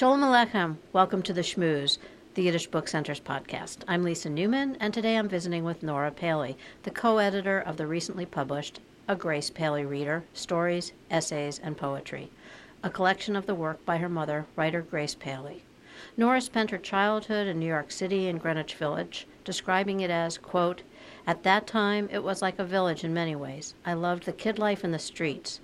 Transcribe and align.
Shalom 0.00 0.22
Aleichem. 0.22 0.78
Welcome 0.94 1.20
to 1.24 1.34
the 1.34 1.42
Schmooze, 1.42 1.98
the 2.32 2.44
Yiddish 2.44 2.68
Book 2.68 2.88
Center's 2.88 3.20
podcast. 3.20 3.84
I'm 3.86 4.02
Lisa 4.02 4.30
Newman, 4.30 4.78
and 4.80 4.94
today 4.94 5.18
I'm 5.18 5.28
visiting 5.28 5.62
with 5.62 5.82
Nora 5.82 6.10
Paley, 6.10 6.56
the 6.84 6.90
co 6.90 7.18
editor 7.18 7.60
of 7.60 7.76
the 7.76 7.86
recently 7.86 8.24
published 8.24 8.80
A 9.08 9.14
Grace 9.14 9.50
Paley 9.50 9.84
Reader 9.84 10.24
Stories, 10.32 10.94
Essays, 11.10 11.60
and 11.62 11.76
Poetry, 11.76 12.30
a 12.82 12.88
collection 12.88 13.36
of 13.36 13.44
the 13.44 13.54
work 13.54 13.84
by 13.84 13.98
her 13.98 14.08
mother, 14.08 14.46
writer 14.56 14.80
Grace 14.80 15.14
Paley. 15.14 15.64
Nora 16.16 16.40
spent 16.40 16.70
her 16.70 16.78
childhood 16.78 17.46
in 17.46 17.60
New 17.60 17.66
York 17.66 17.90
City 17.90 18.26
and 18.26 18.40
Greenwich 18.40 18.76
Village, 18.76 19.26
describing 19.44 20.00
it 20.00 20.10
as, 20.10 20.38
quote, 20.38 20.80
at 21.26 21.42
that 21.42 21.66
time, 21.66 22.08
it 22.10 22.24
was 22.24 22.40
like 22.40 22.58
a 22.58 22.64
village 22.64 23.04
in 23.04 23.12
many 23.12 23.36
ways. 23.36 23.74
I 23.84 23.92
loved 23.92 24.24
the 24.24 24.32
kid 24.32 24.58
life 24.58 24.82
in 24.82 24.92
the 24.92 24.98
streets. 24.98 25.60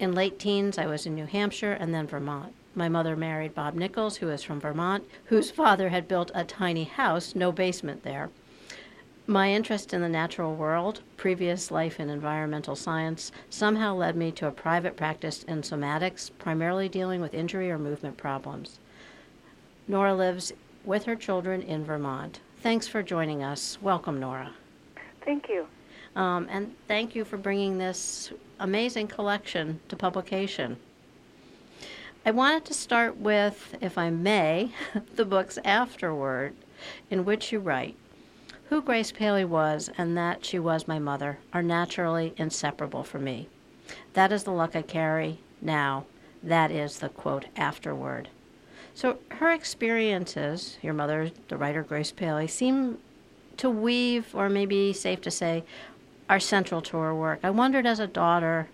In 0.00 0.12
late 0.12 0.40
teens, 0.40 0.76
I 0.76 0.86
was 0.86 1.06
in 1.06 1.14
New 1.14 1.26
Hampshire 1.26 1.74
and 1.74 1.94
then 1.94 2.08
Vermont. 2.08 2.52
My 2.76 2.88
mother 2.88 3.14
married 3.14 3.54
Bob 3.54 3.74
Nichols, 3.74 4.16
who 4.16 4.28
is 4.30 4.42
from 4.42 4.60
Vermont, 4.60 5.04
whose 5.26 5.50
father 5.50 5.90
had 5.90 6.08
built 6.08 6.32
a 6.34 6.44
tiny 6.44 6.84
house, 6.84 7.34
no 7.34 7.52
basement 7.52 8.02
there. 8.02 8.30
My 9.26 9.50
interest 9.50 9.94
in 9.94 10.02
the 10.02 10.08
natural 10.08 10.54
world, 10.54 11.00
previous 11.16 11.70
life 11.70 12.00
in 12.00 12.10
environmental 12.10 12.76
science, 12.76 13.32
somehow 13.48 13.94
led 13.94 14.16
me 14.16 14.32
to 14.32 14.48
a 14.48 14.52
private 14.52 14.96
practice 14.96 15.44
in 15.44 15.62
somatics, 15.62 16.30
primarily 16.38 16.88
dealing 16.88 17.20
with 17.20 17.32
injury 17.32 17.70
or 17.70 17.78
movement 17.78 18.16
problems. 18.16 18.80
Nora 19.86 20.14
lives 20.14 20.52
with 20.84 21.04
her 21.04 21.16
children 21.16 21.62
in 21.62 21.84
Vermont. 21.84 22.40
Thanks 22.60 22.88
for 22.88 23.02
joining 23.02 23.42
us. 23.42 23.78
Welcome, 23.80 24.18
Nora. 24.18 24.52
Thank 25.24 25.48
you. 25.48 25.66
Um, 26.16 26.46
and 26.50 26.74
thank 26.88 27.14
you 27.14 27.24
for 27.24 27.36
bringing 27.36 27.78
this 27.78 28.32
amazing 28.60 29.08
collection 29.08 29.80
to 29.88 29.96
publication. 29.96 30.76
I 32.26 32.30
wanted 32.30 32.64
to 32.64 32.74
start 32.74 33.18
with, 33.18 33.76
if 33.82 33.98
I 33.98 34.08
may, 34.08 34.70
the 35.16 35.26
book's 35.26 35.58
afterward 35.62 36.54
in 37.10 37.26
which 37.26 37.52
you 37.52 37.58
write 37.58 37.96
Who 38.70 38.80
Grace 38.80 39.12
Paley 39.12 39.44
was 39.44 39.90
and 39.98 40.16
that 40.16 40.42
she 40.42 40.58
was 40.58 40.88
my 40.88 40.98
mother 40.98 41.38
are 41.52 41.62
naturally 41.62 42.32
inseparable 42.38 43.04
for 43.04 43.18
me. 43.18 43.48
That 44.14 44.32
is 44.32 44.44
the 44.44 44.52
luck 44.52 44.74
I 44.74 44.80
carry 44.80 45.40
now. 45.60 46.06
That 46.42 46.70
is 46.70 47.00
the 47.00 47.10
quote 47.10 47.44
afterward. 47.56 48.30
So 48.94 49.18
her 49.32 49.50
experiences, 49.50 50.78
your 50.80 50.94
mother, 50.94 51.30
the 51.48 51.58
writer 51.58 51.82
Grace 51.82 52.10
Paley, 52.10 52.46
seem 52.46 52.96
to 53.58 53.68
weave, 53.68 54.34
or 54.34 54.48
maybe 54.48 54.94
safe 54.94 55.20
to 55.22 55.30
say, 55.30 55.62
are 56.30 56.40
central 56.40 56.80
to 56.82 56.96
her 56.96 57.14
work. 57.14 57.40
I 57.42 57.50
wondered 57.50 57.86
as 57.86 57.98
a 58.00 58.06
daughter 58.06 58.68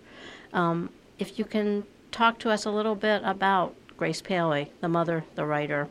um, 0.53 0.91
if 1.19 1.37
you 1.37 1.45
can 1.45 1.85
talk 2.11 2.39
to 2.41 2.51
us 2.51 2.65
a 2.65 2.71
little 2.71 2.95
bit 2.95 3.23
about 3.25 3.75
Grace 3.97 4.23
Paley, 4.23 4.73
the 4.81 4.89
mother, 4.89 5.25
the 5.35 5.45
writer. 5.45 5.89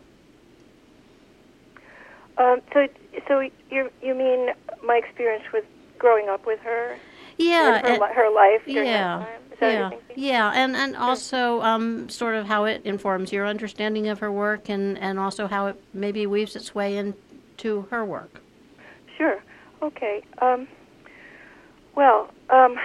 Um, 2.37 2.61
so, 2.73 2.87
so 3.27 3.39
you 3.69 3.89
you 4.01 4.15
mean 4.15 4.49
my 4.83 4.95
experience 4.95 5.43
with 5.51 5.65
growing 5.97 6.29
up 6.29 6.45
with 6.45 6.59
her? 6.61 6.97
Yeah, 7.37 7.79
her, 7.79 7.87
and, 7.87 8.15
her 8.15 8.29
life 8.31 8.61
during 8.65 8.87
yeah, 8.87 9.25
yeah, 9.61 9.91
yeah, 10.15 10.51
and 10.55 10.75
and 10.75 10.95
also 10.95 11.61
um, 11.61 12.09
sort 12.09 12.35
of 12.35 12.47
how 12.47 12.65
it 12.65 12.81
informs 12.85 13.31
your 13.31 13.45
understanding 13.45 14.07
of 14.07 14.19
her 14.19 14.31
work, 14.31 14.69
and 14.69 14.97
and 14.97 15.19
also 15.19 15.47
how 15.47 15.67
it 15.67 15.83
maybe 15.93 16.25
weaves 16.25 16.55
its 16.55 16.73
way 16.73 16.97
into 16.97 17.87
her 17.91 18.05
work. 18.05 18.41
Sure. 19.17 19.41
Okay. 19.81 20.23
Um, 20.41 20.67
well, 21.95 22.29
um, 22.49 22.77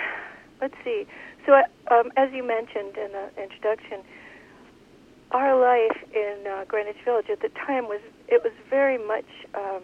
let's 0.60 0.74
see. 0.84 1.06
So, 1.46 1.52
um, 1.90 2.10
as 2.16 2.32
you 2.32 2.42
mentioned 2.42 2.96
in 2.96 3.12
the 3.12 3.42
introduction, 3.42 4.00
our 5.30 5.58
life 5.58 5.96
in 6.14 6.46
uh, 6.46 6.64
Greenwich 6.66 6.96
Village 7.04 7.26
at 7.30 7.40
the 7.40 7.50
time 7.66 7.84
was 7.84 8.00
it 8.28 8.42
was 8.42 8.52
very 8.70 8.98
much 8.98 9.26
um, 9.54 9.82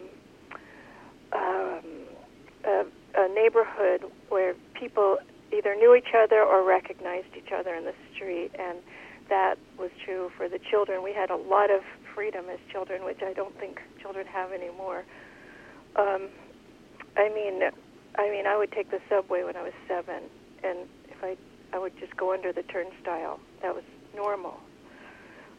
um, 1.33 1.85
a, 2.65 2.85
a 3.17 3.29
neighborhood 3.35 4.05
where 4.29 4.55
people 4.75 5.19
either 5.53 5.75
knew 5.75 5.95
each 5.95 6.15
other 6.17 6.43
or 6.43 6.65
recognized 6.65 7.29
each 7.37 7.53
other 7.53 7.75
in 7.75 7.85
the 7.85 7.95
street, 8.15 8.53
and 8.59 8.79
that 9.29 9.57
was 9.79 9.91
true 10.05 10.31
for 10.37 10.49
the 10.49 10.59
children. 10.71 11.03
We 11.03 11.13
had 11.13 11.31
a 11.31 11.37
lot 11.37 11.71
of 11.71 11.83
freedom 12.15 12.47
as 12.51 12.59
children, 12.71 13.05
which 13.05 13.21
I 13.23 13.33
don't 13.33 13.57
think 13.59 13.81
children 14.01 14.27
have 14.27 14.53
anymore. 14.53 15.05
Um, 15.97 16.29
I 17.17 17.29
mean, 17.29 17.63
I 18.17 18.31
mean, 18.31 18.47
I 18.47 18.57
would 18.57 18.73
take 18.73 18.91
the 18.91 19.01
subway 19.09 19.43
when 19.43 19.57
I 19.57 19.63
was 19.63 19.73
seven, 19.89 20.23
and 20.63 20.89
if 21.09 21.23
I 21.23 21.37
I 21.73 21.79
would 21.79 21.99
just 21.99 22.17
go 22.17 22.33
under 22.33 22.53
the 22.53 22.63
turnstile. 22.63 23.41
That 23.63 23.75
was 23.75 23.85
normal. 24.15 24.59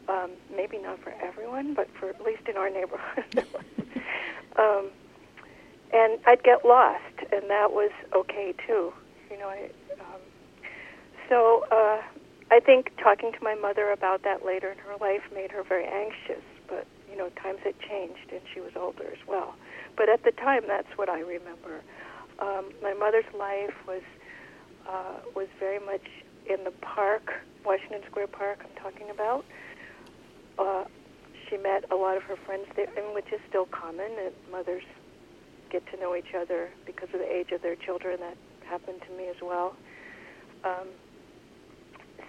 Um, 0.08 0.32
maybe 0.54 0.78
not 0.78 0.98
for 1.00 1.12
everyone, 1.22 1.74
but 1.74 1.88
for 1.98 2.08
at 2.08 2.20
least 2.22 2.48
in 2.48 2.56
our 2.56 2.68
neighborhood. 2.68 3.24
um, 4.58 4.90
and 5.92 6.18
I'd 6.26 6.42
get 6.42 6.64
lost, 6.64 7.18
and 7.32 7.48
that 7.48 7.72
was 7.72 7.90
okay 8.14 8.54
too. 8.66 8.92
You 9.30 9.38
know, 9.38 9.48
I, 9.48 9.70
um, 10.00 10.20
so 11.28 11.64
uh, 11.70 12.02
I 12.50 12.60
think 12.60 12.92
talking 13.02 13.32
to 13.32 13.38
my 13.42 13.54
mother 13.54 13.90
about 13.90 14.22
that 14.24 14.44
later 14.44 14.70
in 14.70 14.78
her 14.78 14.96
life 15.00 15.22
made 15.34 15.50
her 15.52 15.62
very 15.62 15.86
anxious. 15.86 16.42
But 16.66 16.86
you 17.10 17.16
know, 17.16 17.28
times 17.30 17.60
had 17.62 17.78
changed, 17.80 18.32
and 18.32 18.40
she 18.52 18.60
was 18.60 18.72
older 18.74 19.04
as 19.04 19.26
well. 19.28 19.54
But 19.96 20.08
at 20.08 20.24
the 20.24 20.32
time, 20.32 20.62
that's 20.66 20.88
what 20.96 21.08
I 21.08 21.20
remember. 21.20 21.82
Um, 22.38 22.72
my 22.82 22.94
mother's 22.94 23.30
life 23.38 23.74
was 23.86 24.02
uh, 24.88 25.20
was 25.34 25.48
very 25.58 25.78
much 25.78 26.04
in 26.48 26.64
the 26.64 26.72
park, 26.82 27.30
Washington 27.64 28.02
Square 28.10 28.28
Park. 28.28 28.58
I'm 28.64 28.82
talking 28.82 29.10
about. 29.10 29.44
Uh, 30.58 30.84
she 31.48 31.56
met 31.56 31.84
a 31.90 31.96
lot 31.96 32.16
of 32.16 32.22
her 32.24 32.36
friends 32.46 32.66
there, 32.76 32.88
and 32.96 33.14
which 33.14 33.32
is 33.32 33.40
still 33.48 33.66
common. 33.66 34.16
That 34.16 34.32
mothers 34.50 34.82
get 35.70 35.82
to 35.92 36.00
know 36.00 36.14
each 36.16 36.34
other 36.34 36.70
because 36.86 37.08
of 37.12 37.20
the 37.20 37.30
age 37.30 37.52
of 37.52 37.62
their 37.62 37.76
children. 37.76 38.20
That 38.20 38.36
happened 38.66 39.00
to 39.08 39.16
me 39.16 39.28
as 39.28 39.36
well. 39.42 39.74
Um, 40.64 40.88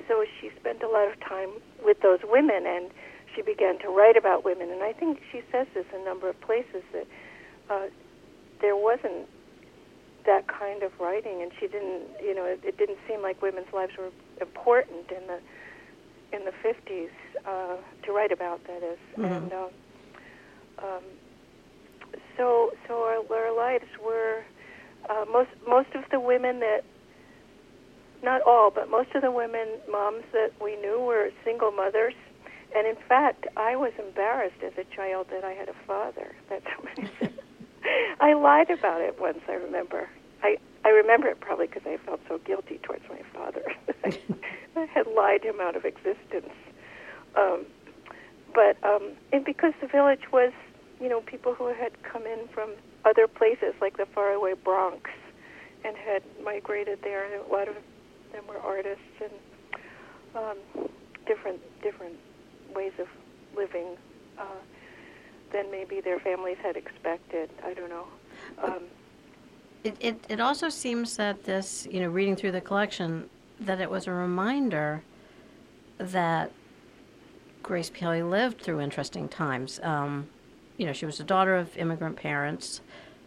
so 0.07 0.25
she 0.39 0.49
spent 0.59 0.83
a 0.83 0.87
lot 0.87 1.07
of 1.11 1.19
time 1.21 1.49
with 1.83 2.01
those 2.01 2.19
women, 2.23 2.65
and 2.65 2.89
she 3.35 3.41
began 3.41 3.79
to 3.79 3.89
write 3.89 4.17
about 4.17 4.43
women. 4.43 4.69
And 4.69 4.83
I 4.83 4.93
think 4.93 5.19
she 5.31 5.41
says 5.51 5.67
this 5.73 5.85
in 5.93 6.01
a 6.01 6.05
number 6.05 6.29
of 6.29 6.39
places 6.41 6.83
that 6.91 7.07
uh, 7.69 7.87
there 8.61 8.75
wasn't 8.75 9.27
that 10.25 10.47
kind 10.47 10.83
of 10.83 10.91
writing, 10.99 11.41
and 11.41 11.51
she 11.59 11.67
didn't, 11.67 12.03
you 12.21 12.33
know, 12.35 12.45
it, 12.45 12.61
it 12.63 12.77
didn't 12.77 12.97
seem 13.07 13.21
like 13.21 13.41
women's 13.41 13.71
lives 13.73 13.93
were 13.97 14.11
important 14.41 15.11
in 15.11 15.27
the 15.27 15.39
in 16.35 16.45
the 16.45 16.53
50s 16.65 17.09
uh, 17.45 17.77
to 18.03 18.11
write 18.11 18.31
about. 18.31 18.61
That 18.65 18.83
is. 18.83 18.97
Mm-hmm. 19.11 19.25
and 19.25 19.53
um, 19.53 19.69
um, 20.79 21.03
so 22.37 22.71
so 22.87 23.03
our, 23.03 23.35
our 23.35 23.55
lives 23.55 23.85
were 24.03 24.43
uh, 25.09 25.25
most 25.31 25.49
most 25.67 25.89
of 25.95 26.03
the 26.11 26.19
women 26.19 26.59
that 26.59 26.83
not 28.23 28.41
all, 28.41 28.71
but 28.71 28.89
most 28.89 29.09
of 29.15 29.21
the 29.21 29.31
women 29.31 29.67
moms 29.91 30.23
that 30.31 30.51
we 30.61 30.75
knew 30.77 30.99
were 30.99 31.29
single 31.43 31.71
mothers. 31.71 32.13
And 32.75 32.87
in 32.87 32.95
fact, 33.07 33.45
I 33.55 33.75
was 33.75 33.91
embarrassed 33.99 34.63
as 34.65 34.73
a 34.77 34.95
child 34.95 35.27
that 35.29 35.43
I 35.43 35.51
had 35.51 35.69
a 35.69 35.75
father. 35.85 36.33
That's 36.49 36.65
I 38.19 38.33
lied 38.33 38.69
about 38.69 39.01
it 39.01 39.19
once. 39.19 39.39
I 39.47 39.53
remember. 39.53 40.09
I 40.41 40.57
I 40.85 40.89
remember 40.89 41.27
it 41.27 41.39
probably 41.39 41.67
because 41.67 41.83
I 41.85 41.97
felt 42.05 42.19
so 42.27 42.37
guilty 42.39 42.79
towards 42.83 43.03
my 43.09 43.21
father. 43.33 43.63
I 44.75 44.85
had 44.85 45.07
lied 45.07 45.43
him 45.43 45.59
out 45.61 45.75
of 45.75 45.85
existence. 45.85 46.53
Um, 47.35 47.65
but 48.53 48.77
um, 48.83 49.13
and 49.31 49.45
because 49.45 49.73
the 49.81 49.87
village 49.87 50.31
was, 50.31 50.51
you 50.99 51.09
know, 51.09 51.21
people 51.21 51.53
who 51.53 51.67
had 51.67 51.91
come 52.03 52.25
in 52.25 52.47
from 52.53 52.71
other 53.05 53.27
places 53.27 53.73
like 53.81 53.97
the 53.97 54.05
faraway 54.05 54.53
Bronx 54.53 55.09
and 55.83 55.95
had 55.97 56.23
migrated 56.43 56.99
there. 57.01 57.25
And 57.25 57.41
a 57.49 57.53
lot 57.53 57.67
of 57.67 57.75
them 58.31 58.45
were 58.47 58.59
artists 58.59 59.03
and 59.21 59.31
um, 60.35 60.89
different 61.25 61.59
different 61.81 62.15
ways 62.75 62.93
of 62.99 63.07
living. 63.55 63.97
Uh, 64.37 64.61
than 65.53 65.71
maybe 65.71 66.01
their 66.01 66.19
families 66.19 66.57
had 66.61 66.75
expected. 66.75 67.49
I 67.63 67.73
don't 67.73 67.89
know. 67.89 68.07
Um, 68.61 68.83
it, 69.83 69.95
it, 69.99 70.25
it 70.27 70.39
also 70.41 70.67
seems 70.67 71.15
that 71.17 71.45
this, 71.45 71.87
you 71.89 72.01
know, 72.01 72.09
reading 72.09 72.35
through 72.35 72.51
the 72.51 72.61
collection, 72.61 73.29
that 73.59 73.79
it 73.79 73.89
was 73.89 74.07
a 74.07 74.11
reminder 74.11 75.03
that 75.97 76.51
Grace 77.61 77.89
Paley 77.89 78.23
lived 78.23 78.59
through 78.59 78.81
interesting 78.81 79.29
times. 79.29 79.79
Um, 79.83 80.27
you 80.77 80.85
know, 80.85 80.93
she 80.93 81.05
was 81.05 81.19
a 81.19 81.23
daughter 81.23 81.55
of 81.55 81.77
immigrant 81.77 82.17
parents. 82.17 82.81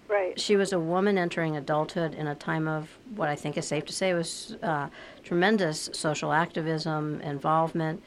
Right. 0.08 0.38
She 0.38 0.56
was 0.56 0.72
a 0.72 0.78
woman 0.78 1.18
entering 1.18 1.56
adulthood 1.56 2.14
in 2.14 2.26
a 2.26 2.34
time 2.34 2.68
of 2.68 2.90
what 3.14 3.28
I 3.28 3.34
think 3.34 3.56
is 3.56 3.66
safe 3.66 3.84
to 3.86 3.92
say 3.92 4.14
was 4.14 4.56
uh, 4.62 4.88
tremendous 5.24 5.90
social 5.92 6.32
activism, 6.32 7.20
involvement. 7.22 8.02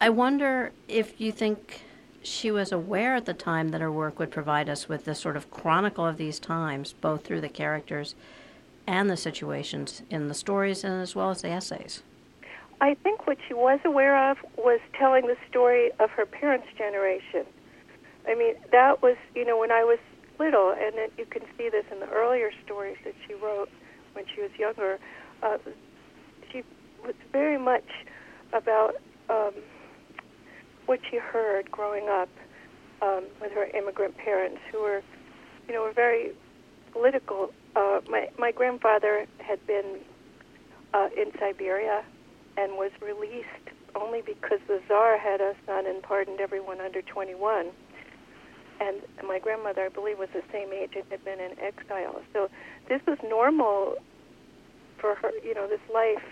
I 0.00 0.10
wonder 0.10 0.72
if 0.88 1.20
you 1.20 1.30
think 1.32 1.82
she 2.24 2.50
was 2.50 2.72
aware 2.72 3.14
at 3.14 3.26
the 3.26 3.34
time 3.34 3.68
that 3.68 3.80
her 3.80 3.92
work 3.92 4.18
would 4.18 4.30
provide 4.30 4.68
us 4.68 4.88
with 4.88 5.04
this 5.04 5.20
sort 5.20 5.36
of 5.36 5.50
chronicle 5.50 6.06
of 6.06 6.16
these 6.16 6.38
times, 6.38 6.94
both 7.00 7.24
through 7.24 7.42
the 7.42 7.48
characters 7.48 8.14
and 8.86 9.10
the 9.10 9.16
situations 9.16 10.02
in 10.10 10.28
the 10.28 10.34
stories 10.34 10.84
and 10.84 11.00
as 11.00 11.14
well 11.14 11.30
as 11.30 11.42
the 11.42 11.48
essays. 11.48 12.02
I 12.80 12.94
think 12.94 13.26
what 13.26 13.38
she 13.46 13.54
was 13.54 13.80
aware 13.84 14.30
of 14.30 14.38
was 14.56 14.80
telling 14.98 15.26
the 15.26 15.36
story 15.48 15.90
of 16.00 16.10
her 16.10 16.26
parents' 16.26 16.66
generation. 16.76 17.46
I 18.26 18.34
mean, 18.34 18.54
that 18.72 19.02
was, 19.02 19.16
you 19.34 19.44
know, 19.44 19.58
when 19.58 19.70
I 19.70 19.84
was 19.84 19.98
little, 20.38 20.70
and 20.70 20.94
it, 20.96 21.12
you 21.16 21.26
can 21.26 21.42
see 21.56 21.68
this 21.68 21.84
in 21.92 22.00
the 22.00 22.08
earlier 22.08 22.50
stories 22.64 22.96
that 23.04 23.14
she 23.26 23.34
wrote 23.34 23.70
when 24.14 24.24
she 24.34 24.40
was 24.40 24.50
younger. 24.58 24.98
Uh, 25.42 25.58
she 26.50 26.62
was 27.04 27.14
very 27.32 27.58
much 27.58 27.88
about 28.52 28.96
um, 29.28 29.52
what 30.86 31.00
she 31.10 31.16
heard 31.16 31.70
growing 31.70 32.08
up 32.08 32.28
um, 33.02 33.24
with 33.40 33.52
her 33.52 33.64
immigrant 33.76 34.16
parents, 34.16 34.60
who 34.70 34.82
were, 34.82 35.02
you 35.68 35.74
know, 35.74 35.82
were 35.82 35.92
very 35.92 36.32
political. 36.92 37.50
Uh, 37.76 38.00
my 38.08 38.28
my 38.38 38.52
grandfather 38.52 39.26
had 39.38 39.64
been 39.66 40.00
uh, 40.94 41.08
in 41.16 41.32
Siberia 41.38 42.04
and 42.56 42.72
was 42.72 42.92
released 43.02 43.74
only 43.94 44.22
because 44.22 44.58
the 44.66 44.80
Tsar 44.86 45.18
had 45.18 45.40
a 45.40 45.54
son 45.66 45.86
and 45.86 46.02
pardoned 46.02 46.40
everyone 46.40 46.80
under 46.80 47.02
21. 47.02 47.66
And 48.80 49.02
my 49.26 49.38
grandmother, 49.38 49.86
I 49.86 49.88
believe, 49.88 50.18
was 50.18 50.28
the 50.34 50.42
same 50.52 50.72
age 50.72 50.90
and 50.96 51.04
had 51.10 51.24
been 51.24 51.38
in 51.40 51.52
exile. 51.60 52.22
So 52.32 52.48
this 52.88 53.00
was 53.06 53.18
normal 53.22 53.96
for 55.00 55.14
her. 55.16 55.30
You 55.44 55.54
know, 55.54 55.68
this 55.68 55.80
life 55.92 56.22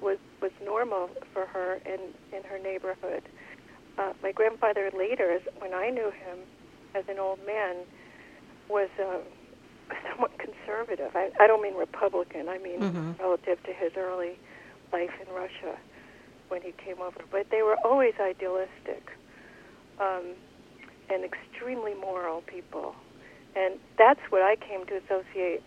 was 0.00 0.18
was 0.40 0.52
normal 0.64 1.10
for 1.32 1.46
her 1.46 1.80
in 1.84 2.00
in 2.36 2.42
her 2.44 2.58
neighborhood. 2.58 3.22
Uh, 4.00 4.12
my 4.22 4.32
grandfather 4.32 4.90
later, 4.96 5.38
when 5.58 5.74
I 5.74 5.90
knew 5.90 6.10
him 6.10 6.38
as 6.94 7.04
an 7.08 7.18
old 7.18 7.38
man, 7.46 7.76
was 8.68 8.88
uh, 8.98 9.18
somewhat 10.08 10.32
conservative. 10.38 11.10
I, 11.14 11.30
I 11.38 11.46
don't 11.46 11.62
mean 11.62 11.74
Republican. 11.76 12.48
I 12.48 12.58
mean 12.58 12.80
Mhm. 12.80 13.18
relative 13.18 13.62
to 13.64 13.72
his 13.72 13.92
early 13.96 14.38
life 14.92 15.12
in 15.20 15.32
Russia 15.34 15.76
when 16.48 16.62
he 16.62 16.72
came 16.72 17.00
over. 17.02 17.20
But 17.30 17.50
they 17.50 17.62
were 17.62 17.76
always 17.84 18.14
idealistic 18.18 19.02
um, 20.00 20.32
and 21.10 21.22
extremely 21.24 21.92
moral 21.94 22.40
people, 22.42 22.94
and 23.54 23.78
that's 23.98 24.20
what 24.30 24.40
I 24.42 24.56
came 24.56 24.86
to 24.86 24.96
associate 24.96 25.62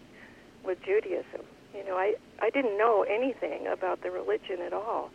with 0.63 0.81
Judaism. 0.81 1.41
You 1.75 1.85
know, 1.85 1.95
I 1.97 2.15
I 2.41 2.49
didn't 2.49 2.77
know 2.77 3.03
anything 3.03 3.67
about 3.67 4.01
the 4.01 4.09
religion 4.09 4.61
at 4.65 4.73
all, 4.73 5.11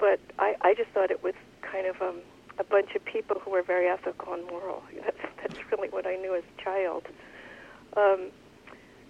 but 0.00 0.18
I 0.38 0.56
I 0.62 0.74
just 0.74 0.90
thought 0.90 1.10
it 1.12 1.22
was 1.22 1.34
kind 1.70 1.86
of 1.86 2.00
um, 2.02 2.20
a 2.58 2.64
bunch 2.64 2.94
of 2.94 3.04
people 3.04 3.38
who 3.40 3.50
were 3.50 3.62
very 3.62 3.88
ethical 3.88 4.34
and 4.34 4.46
moral. 4.46 4.82
That's 5.04 5.18
that's 5.42 5.58
really 5.70 5.88
what 5.90 6.06
I 6.06 6.16
knew 6.16 6.34
as 6.34 6.42
a 6.42 6.62
child. 6.62 7.04
Um, 7.96 8.30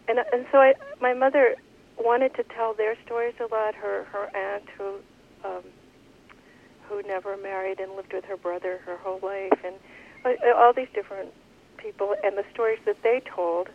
and 0.08 0.18
and 0.32 0.46
so 0.50 0.58
I 0.58 0.74
my 1.00 1.14
mother 1.14 1.54
wanted 1.98 2.34
to 2.34 2.42
tell 2.42 2.74
their 2.74 2.96
stories 3.04 3.34
a 3.40 3.46
lot. 3.54 3.74
Her 3.74 4.04
her 4.10 4.34
aunt 4.36 4.64
who 4.76 4.96
um, 5.44 5.62
who 6.88 7.02
never 7.02 7.36
married 7.36 7.80
and 7.80 7.94
lived 7.94 8.12
with 8.12 8.24
her 8.24 8.36
brother 8.36 8.80
her 8.84 8.96
whole 8.96 9.20
life, 9.22 9.58
and 9.64 9.76
uh, 10.24 10.56
all 10.56 10.72
these 10.72 10.88
different 10.94 11.30
people 11.76 12.14
and 12.24 12.36
the 12.36 12.44
stories 12.52 12.80
that 12.86 12.96
they 13.02 13.22
told. 13.34 13.68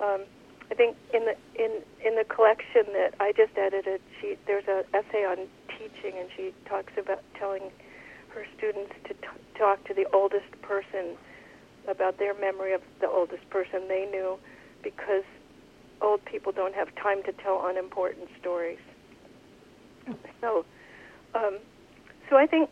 Um, 0.00 0.22
I 0.70 0.74
think 0.74 0.96
in 1.12 1.26
the 1.26 1.36
in 1.54 1.82
in 2.04 2.16
the 2.16 2.24
collection 2.24 2.84
that 2.92 3.14
I 3.20 3.32
just 3.32 3.56
edited, 3.56 4.00
she 4.20 4.36
there's 4.46 4.64
an 4.66 4.84
essay 4.92 5.24
on 5.24 5.46
teaching, 5.68 6.18
and 6.18 6.28
she 6.36 6.52
talks 6.66 6.92
about 6.98 7.22
telling 7.38 7.70
her 8.34 8.44
students 8.56 8.92
to 9.06 9.14
t- 9.14 9.42
talk 9.58 9.82
to 9.84 9.94
the 9.94 10.06
oldest 10.12 10.50
person 10.62 11.16
about 11.88 12.18
their 12.18 12.34
memory 12.34 12.72
of 12.72 12.82
the 13.00 13.08
oldest 13.08 13.48
person 13.50 13.88
they 13.88 14.06
knew, 14.10 14.38
because 14.82 15.24
old 16.00 16.24
people 16.24 16.52
don't 16.52 16.74
have 16.74 16.88
time 16.96 17.22
to 17.22 17.32
tell 17.32 17.64
unimportant 17.66 18.28
stories. 18.40 18.78
So, 20.40 20.64
um, 21.34 21.58
so 22.28 22.36
I 22.36 22.46
think 22.46 22.68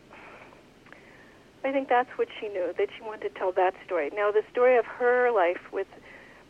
I 1.64 1.70
think 1.70 1.88
that's 1.88 2.10
what 2.16 2.28
she 2.40 2.48
knew 2.48 2.74
that 2.76 2.88
she 2.96 3.02
wanted 3.02 3.32
to 3.32 3.38
tell 3.38 3.52
that 3.52 3.74
story. 3.86 4.10
Now, 4.14 4.30
the 4.30 4.42
story 4.50 4.76
of 4.76 4.84
her 4.84 5.30
life 5.30 5.72
with 5.72 5.86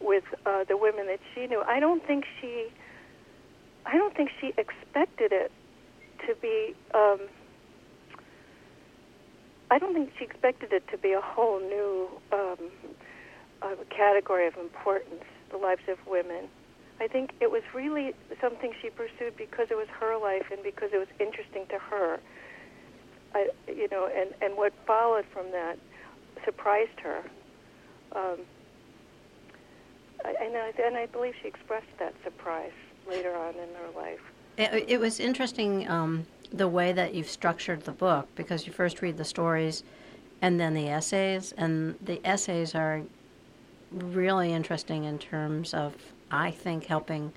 with 0.00 0.24
uh, 0.46 0.64
the 0.64 0.76
women 0.76 1.06
that 1.06 1.20
she 1.34 1.46
knew, 1.46 1.62
I 1.66 1.78
don't 1.78 2.04
think 2.06 2.24
she 2.40 2.72
I 3.84 3.96
don't 3.96 4.16
think 4.16 4.30
she 4.40 4.48
expected 4.56 5.32
it 5.32 5.52
to 6.26 6.34
be. 6.40 6.74
Um, 6.94 7.20
I 9.72 9.78
don't 9.78 9.94
think 9.94 10.12
she 10.19 10.24
expected 10.26 10.70
it 10.74 10.86
to 10.88 10.98
be 10.98 11.12
a 11.12 11.20
whole 11.22 11.58
new 11.58 12.06
um, 12.30 12.58
uh, 13.62 13.74
category 13.88 14.46
of 14.46 14.54
importance, 14.58 15.24
the 15.50 15.56
lives 15.56 15.80
of 15.88 15.96
women. 16.06 16.48
I 17.00 17.08
think 17.08 17.30
it 17.40 17.50
was 17.50 17.62
really 17.72 18.12
something 18.38 18.74
she 18.82 18.90
pursued 18.90 19.34
because 19.38 19.69
it 19.70 19.76
was 19.78 19.88
her 19.98 20.19
life 20.19 20.44
and 20.52 20.62
because 20.62 20.90
it 20.92 20.98
was 20.98 21.08
interesting 21.19 21.64
to 21.70 21.78
her. 21.78 22.20
I, 23.34 23.48
you 23.66 23.88
know, 23.88 24.10
and, 24.14 24.34
and 24.42 24.58
what 24.58 24.74
followed 24.86 25.24
from 25.32 25.50
that 25.52 25.78
surprised 26.44 27.00
her. 27.02 27.22
Um, 28.14 28.40
and, 30.22 30.54
I, 30.54 30.72
and 30.84 30.98
I 30.98 31.06
believe 31.06 31.32
she 31.40 31.48
expressed 31.48 31.86
that 31.98 32.12
surprise 32.22 32.72
later 33.08 33.34
on 33.34 33.54
in 33.54 33.70
her 33.80 33.88
life. 33.96 34.20
It, 34.58 34.84
it 34.86 35.00
was 35.00 35.19
interesting 35.19 35.88
um, 35.88 36.26
the 36.52 36.69
way 36.69 36.93
that 36.93 37.14
you've 37.14 37.31
structured 37.31 37.82
the 37.82 37.93
book 37.93 38.28
because 38.34 38.66
you 38.66 38.72
first 38.72 39.02
read 39.02 39.16
the 39.16 39.25
stories 39.25 39.82
and 40.43 40.58
then 40.58 40.75
the 40.75 40.88
essays, 40.88 41.52
and 41.56 41.94
the 42.02 42.20
essays 42.26 42.75
are 42.75 43.02
really 43.93 44.52
interesting 44.52 45.04
in 45.04 45.19
terms 45.19 45.72
of, 45.72 45.94
I 46.32 46.50
think, 46.50 46.87
helping 46.87 47.32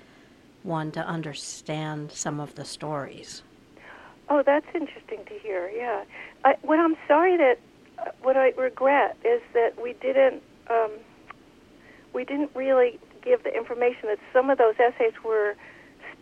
one 0.64 0.90
to 0.92 1.00
understand 1.00 2.10
some 2.10 2.40
of 2.40 2.56
the 2.56 2.64
stories. 2.64 3.42
Oh, 4.28 4.42
that's 4.44 4.66
interesting 4.74 5.24
to 5.26 5.38
hear. 5.38 5.68
Yeah, 5.68 6.02
I, 6.44 6.56
what 6.62 6.80
I'm 6.80 6.96
sorry 7.06 7.36
that 7.36 7.60
what 8.22 8.36
I 8.36 8.48
regret 8.50 9.16
is 9.24 9.40
that 9.54 9.80
we 9.80 9.92
didn't 9.94 10.42
um, 10.68 10.90
we 12.12 12.24
didn't 12.24 12.50
really 12.54 12.98
give 13.22 13.44
the 13.44 13.54
information 13.54 14.08
that 14.08 14.18
some 14.32 14.50
of 14.50 14.58
those 14.58 14.74
essays 14.80 15.12
were 15.24 15.54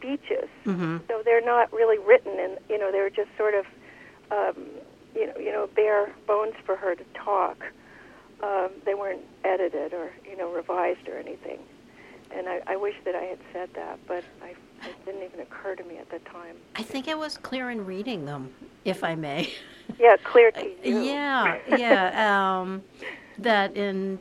speeches, 0.09 0.49
Mm-hmm. 0.67 0.99
so 1.09 1.23
they're 1.25 1.45
not 1.45 1.73
really 1.73 1.99
written, 1.99 2.33
and 2.39 2.59
you 2.69 2.79
know 2.79 2.91
they're 2.93 3.11
just 3.11 3.29
sort 3.37 3.55
of 3.55 3.65
um, 4.31 4.65
you 5.15 5.27
know 5.27 5.37
you 5.39 5.53
know 5.53 5.69
bare 5.75 6.13
bones 6.27 6.55
for 6.65 6.77
her 6.77 6.95
to 6.95 7.05
talk. 7.15 7.65
Um, 8.43 8.71
they 8.85 8.95
weren't 8.95 9.23
edited 9.45 9.93
or 9.95 10.11
you 10.29 10.37
know 10.37 10.51
revised 10.53 11.09
or 11.09 11.19
anything, 11.19 11.59
and 12.35 12.49
I, 12.49 12.61
I 12.67 12.77
wish 12.77 12.95
that 13.05 13.15
I 13.15 13.23
had 13.25 13.39
said 13.53 13.71
that, 13.75 13.99
but 14.07 14.25
I, 14.43 14.51
it 14.89 15.05
didn't 15.05 15.23
even 15.23 15.41
occur 15.41 15.75
to 15.77 15.85
me 15.85 15.99
at 15.99 16.11
the 16.11 16.19
time. 16.31 16.57
I 16.77 16.83
think 16.83 17.09
it 17.09 17.19
was 17.19 17.37
clear 17.39 17.71
in 17.71 17.85
reading 17.87 18.25
them, 18.25 18.53
if 18.85 19.05
I 19.05 19.15
may. 19.15 19.53
Yeah, 19.99 20.17
clear 20.25 20.51
to 20.53 20.65
you. 20.85 21.01
Yeah, 21.03 21.59
yeah. 21.69 22.61
Um, 22.61 22.83
that 23.39 23.77
in 23.77 24.19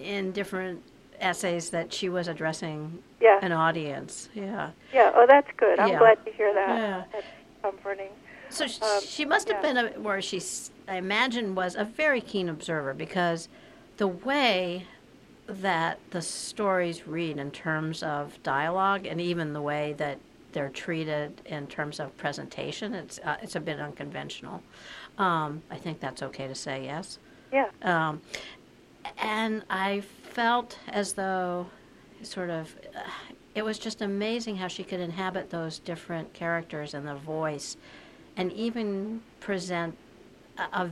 in 0.00 0.32
different 0.32 0.82
essays 1.24 1.70
that 1.70 1.92
she 1.92 2.08
was 2.08 2.28
addressing 2.28 3.02
Yeah. 3.20 3.38
an 3.42 3.52
audience. 3.52 4.28
Yeah. 4.34 4.70
Yeah, 4.92 5.10
oh, 5.14 5.26
that's 5.26 5.50
good. 5.56 5.78
I'm 5.80 5.88
Yeah. 5.88 5.98
glad 5.98 6.24
to 6.24 6.32
hear 6.32 6.52
that. 6.54 6.68
Yeah. 6.68 7.04
That's 7.12 7.26
comforting. 7.62 8.10
So 8.50 8.66
sh 8.66 8.80
Um, 8.82 9.00
she 9.02 9.24
must 9.24 9.48
have 9.48 9.64
yeah. 9.64 9.72
been, 9.72 9.86
a, 9.94 10.00
where 10.00 10.20
she, 10.22 10.40
I 10.86 10.96
imagine, 10.96 11.54
was 11.54 11.74
a 11.74 11.84
very 11.84 12.20
keen 12.20 12.48
observer 12.48 12.92
because 12.94 13.48
the 13.96 14.06
way 14.06 14.86
that 15.46 15.98
the 16.10 16.22
stories 16.22 17.06
read 17.06 17.38
in 17.38 17.50
terms 17.50 18.02
of 18.02 18.40
dialogue 18.42 19.06
and 19.06 19.20
even 19.20 19.52
the 19.52 19.60
way 19.62 19.94
that 19.94 20.18
they're 20.52 20.68
treated 20.70 21.40
in 21.46 21.66
terms 21.66 21.98
of 21.98 22.16
presentation, 22.16 22.94
it's 22.94 23.18
uh, 23.24 23.36
it's 23.42 23.56
a 23.56 23.60
bit 23.60 23.80
unconventional. 23.80 24.62
Um, 25.18 25.62
I 25.70 25.76
think 25.76 26.00
that's 26.00 26.22
okay 26.22 26.46
to 26.46 26.54
say, 26.54 26.84
yes. 26.84 27.18
Yeah. 27.52 27.68
Um, 27.82 28.20
and 29.18 29.64
I 29.68 30.02
felt 30.34 30.78
as 30.88 31.12
though, 31.12 31.66
sort 32.22 32.50
of, 32.50 32.74
it 33.54 33.64
was 33.64 33.78
just 33.78 34.02
amazing 34.02 34.56
how 34.56 34.66
she 34.68 34.82
could 34.82 35.00
inhabit 35.00 35.48
those 35.48 35.78
different 35.78 36.32
characters 36.34 36.92
and 36.92 37.06
the 37.06 37.14
voice, 37.14 37.76
and 38.36 38.52
even 38.52 39.22
present, 39.38 39.96
a, 40.58 40.62
a, 40.72 40.90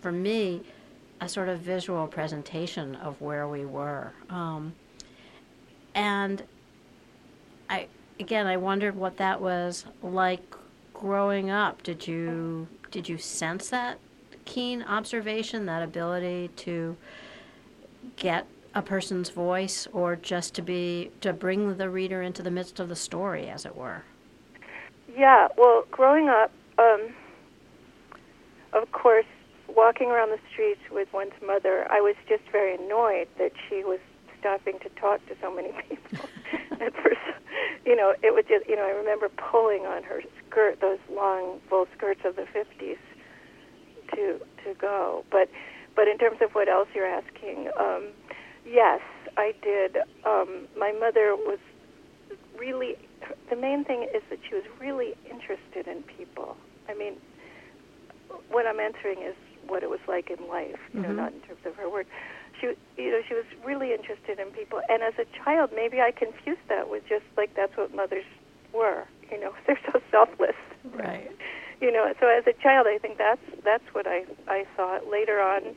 for 0.00 0.10
me, 0.10 0.62
a 1.20 1.28
sort 1.28 1.48
of 1.48 1.60
visual 1.60 2.08
presentation 2.08 2.96
of 2.96 3.20
where 3.20 3.46
we 3.46 3.64
were. 3.64 4.12
Um, 4.28 4.74
and 5.94 6.42
I, 7.70 7.86
again, 8.18 8.48
I 8.48 8.56
wondered 8.56 8.96
what 8.96 9.16
that 9.18 9.40
was 9.40 9.84
like 10.02 10.42
growing 10.92 11.50
up. 11.50 11.82
Did 11.84 12.06
you 12.06 12.66
did 12.90 13.08
you 13.08 13.16
sense 13.16 13.70
that 13.70 13.98
keen 14.44 14.82
observation, 14.82 15.66
that 15.66 15.82
ability 15.82 16.50
to 16.56 16.96
get 18.16 18.46
a 18.74 18.82
person's 18.82 19.30
voice, 19.30 19.86
or 19.92 20.16
just 20.16 20.54
to 20.54 20.62
be 20.62 21.10
to 21.20 21.32
bring 21.32 21.76
the 21.76 21.90
reader 21.90 22.22
into 22.22 22.42
the 22.42 22.50
midst 22.50 22.80
of 22.80 22.88
the 22.88 22.96
story, 22.96 23.48
as 23.48 23.66
it 23.66 23.76
were? 23.76 24.02
Yeah, 25.16 25.48
well, 25.58 25.84
growing 25.90 26.28
up, 26.28 26.50
um, 26.78 27.14
of 28.72 28.90
course, 28.92 29.26
walking 29.68 30.08
around 30.10 30.30
the 30.30 30.38
streets 30.50 30.80
with 30.90 31.12
one's 31.12 31.32
mother, 31.46 31.86
I 31.90 32.00
was 32.00 32.14
just 32.28 32.42
very 32.50 32.74
annoyed 32.74 33.28
that 33.38 33.52
she 33.68 33.84
was 33.84 34.00
stopping 34.40 34.78
to 34.80 34.88
talk 35.00 35.24
to 35.28 35.36
so 35.40 35.54
many 35.54 35.72
people. 35.88 36.28
and 36.80 36.92
for, 36.94 37.10
so- 37.10 37.32
you 37.84 37.96
know, 37.96 38.14
it 38.22 38.32
was 38.34 38.44
just, 38.48 38.66
you 38.68 38.76
know, 38.76 38.84
I 38.84 38.90
remember 38.90 39.28
pulling 39.28 39.86
on 39.86 40.02
her 40.04 40.22
skirt, 40.46 40.80
those 40.80 40.98
long 41.10 41.60
full 41.68 41.86
skirts 41.96 42.20
of 42.24 42.36
the 42.36 42.42
50s 42.42 42.96
to 44.14 44.40
to 44.64 44.74
go. 44.78 45.24
But 45.30 45.48
but 45.94 46.08
in 46.08 46.16
terms 46.18 46.38
of 46.40 46.52
what 46.54 46.68
else 46.68 46.88
you're 46.94 47.06
asking, 47.06 47.68
um, 47.78 48.08
yes, 48.66 49.00
I 49.36 49.52
did. 49.62 49.96
Um, 50.26 50.68
my 50.78 50.92
mother 50.92 51.34
was 51.36 51.58
really. 52.58 52.96
The 53.50 53.56
main 53.56 53.84
thing 53.84 54.02
is 54.14 54.22
that 54.30 54.38
she 54.48 54.54
was 54.54 54.64
really 54.80 55.14
interested 55.30 55.86
in 55.86 56.02
people. 56.02 56.56
I 56.88 56.94
mean, 56.94 57.14
what 58.50 58.66
I'm 58.66 58.80
answering 58.80 59.22
is 59.22 59.34
what 59.68 59.82
it 59.82 59.90
was 59.90 60.00
like 60.08 60.28
in 60.30 60.48
life, 60.48 60.80
you 60.92 61.00
Mhm. 61.00 61.02
know, 61.04 61.12
not 61.12 61.32
in 61.32 61.40
terms 61.42 61.64
of 61.64 61.76
her 61.76 61.88
work. 61.88 62.06
She, 62.60 62.74
you 62.96 63.10
know, 63.10 63.22
she 63.28 63.34
was 63.34 63.44
really 63.64 63.92
interested 63.94 64.38
in 64.38 64.50
people, 64.50 64.80
and 64.88 65.02
as 65.02 65.14
a 65.18 65.24
child, 65.44 65.70
maybe 65.72 66.00
I 66.00 66.10
confused 66.10 66.66
that 66.68 66.88
with 66.88 67.06
just 67.08 67.24
like 67.36 67.54
that's 67.54 67.76
what 67.76 67.94
mothers 67.94 68.24
were. 68.72 69.06
You 69.30 69.38
know, 69.40 69.54
they're 69.66 69.80
so 69.92 70.00
selfless. 70.10 70.56
Right. 70.92 71.30
You 71.80 71.90
know, 71.92 72.12
so 72.20 72.26
as 72.28 72.46
a 72.46 72.52
child, 72.62 72.86
I 72.86 72.98
think 72.98 73.18
that's 73.18 73.42
that's 73.64 73.84
what 73.92 74.06
I 74.06 74.24
I 74.48 74.64
thought. 74.76 75.06
Later 75.08 75.40
on, 75.40 75.74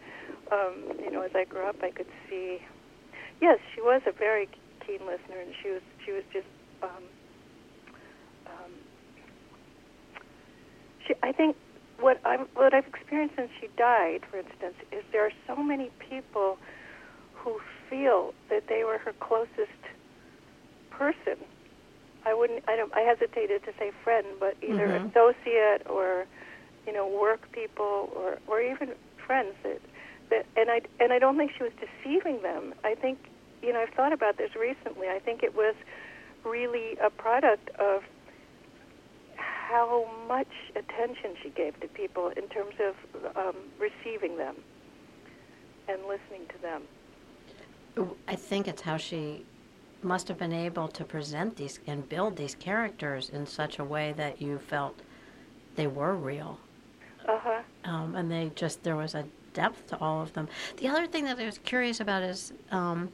um, 0.52 1.00
you 1.00 1.12
know, 1.12 1.22
as 1.22 1.32
I 1.36 1.46
grew 1.46 1.66
up, 1.66 1.78
I 1.84 1.92
could 1.92 2.10
see. 2.30 2.60
Yes, 3.42 3.60
she 3.74 3.82
was 3.82 4.02
a 4.08 4.12
very 4.18 4.48
keen 4.86 5.00
listener, 5.02 5.40
and 5.42 5.54
she 5.62 5.70
was 5.70 5.82
she 6.06 6.12
was 6.12 6.24
just. 6.34 6.48
Um, 6.82 7.04
um, 8.48 8.72
she, 11.08 11.14
I 11.24 11.32
think 11.32 11.56
what 12.00 12.20
I'm 12.26 12.48
what 12.56 12.74
I've 12.74 12.88
experienced 12.88 13.36
since 13.38 13.50
she 13.60 13.68
died, 13.78 14.22
for 14.30 14.38
instance, 14.38 14.76
is 14.92 15.04
there 15.12 15.26
are 15.26 15.36
so 15.48 15.56
many 15.56 15.92
people 16.10 16.58
who 17.34 17.60
feel 17.90 18.34
that 18.50 18.64
they 18.68 18.84
were 18.84 18.98
her 18.98 19.14
closest 19.20 19.82
person. 20.92 21.38
I 22.26 22.34
wouldn't. 22.34 22.64
I 22.68 22.76
don't. 22.76 22.92
I 22.96 23.02
hesitated 23.02 23.64
to 23.66 23.72
say 23.78 23.92
friend, 24.04 24.26
but 24.40 24.58
either 24.64 24.88
Mhm. 24.90 25.10
associate 25.10 25.86
or, 25.88 26.26
you 26.88 26.94
know, 26.94 27.08
work 27.08 27.52
people 27.52 28.10
or 28.16 28.40
or 28.48 28.62
even 28.62 28.96
friends 29.18 29.56
that 29.64 29.82
that. 30.30 30.46
And 30.56 30.70
I 30.70 30.82
and 31.00 31.14
I 31.14 31.20
don't 31.20 31.38
think 31.38 31.52
she 31.58 31.64
was 31.64 31.74
deceiving 31.80 32.42
them. 32.42 32.74
I 32.84 32.96
think, 32.96 33.18
you 33.62 33.74
know, 33.74 33.82
I've 33.82 33.94
thought 33.94 34.14
about 34.14 34.38
this 34.38 34.56
recently. 34.56 35.08
I 35.08 35.20
think 35.20 35.44
it 35.44 35.56
was 35.56 35.76
really 36.44 36.98
a 37.04 37.10
product 37.10 37.70
of 37.80 38.04
how 39.36 40.08
much 40.28 40.52
attention 40.76 41.36
she 41.42 41.50
gave 41.50 41.80
to 41.80 41.88
people 41.88 42.30
in 42.30 42.48
terms 42.50 42.76
of 42.80 43.36
um, 43.36 43.56
receiving 43.80 44.38
them 44.38 44.56
and 45.88 46.02
listening 46.04 46.48
to 46.50 46.62
them. 46.62 46.84
I 48.28 48.36
think 48.36 48.68
it's 48.68 48.82
how 48.82 48.98
she 48.98 49.46
must 50.04 50.28
have 50.28 50.38
been 50.38 50.54
able 50.54 50.88
to 50.90 51.04
present 51.04 51.56
these 51.56 51.80
and 51.88 52.08
build 52.08 52.36
these 52.38 52.54
characters 52.54 53.30
in 53.30 53.48
such 53.48 53.80
a 53.80 53.84
way 53.84 54.14
that 54.18 54.42
you 54.42 54.60
felt 54.60 55.02
they 55.76 55.88
were 55.88 56.16
real. 56.16 56.60
Uh 57.28 57.40
huh. 57.40 57.62
Um, 57.86 58.16
and 58.16 58.30
they 58.30 58.52
just, 58.56 58.84
there 58.84 58.96
was 58.96 59.16
a 59.16 59.26
depth 59.56 59.88
to 59.88 59.98
all 60.00 60.22
of 60.22 60.34
them. 60.34 60.48
The 60.78 60.88
other 60.88 61.08
thing 61.08 61.26
that 61.26 61.40
I 61.40 61.46
was 61.46 61.58
curious 61.58 62.00
about 62.00 62.22
is 62.22 62.54
um, 62.70 63.10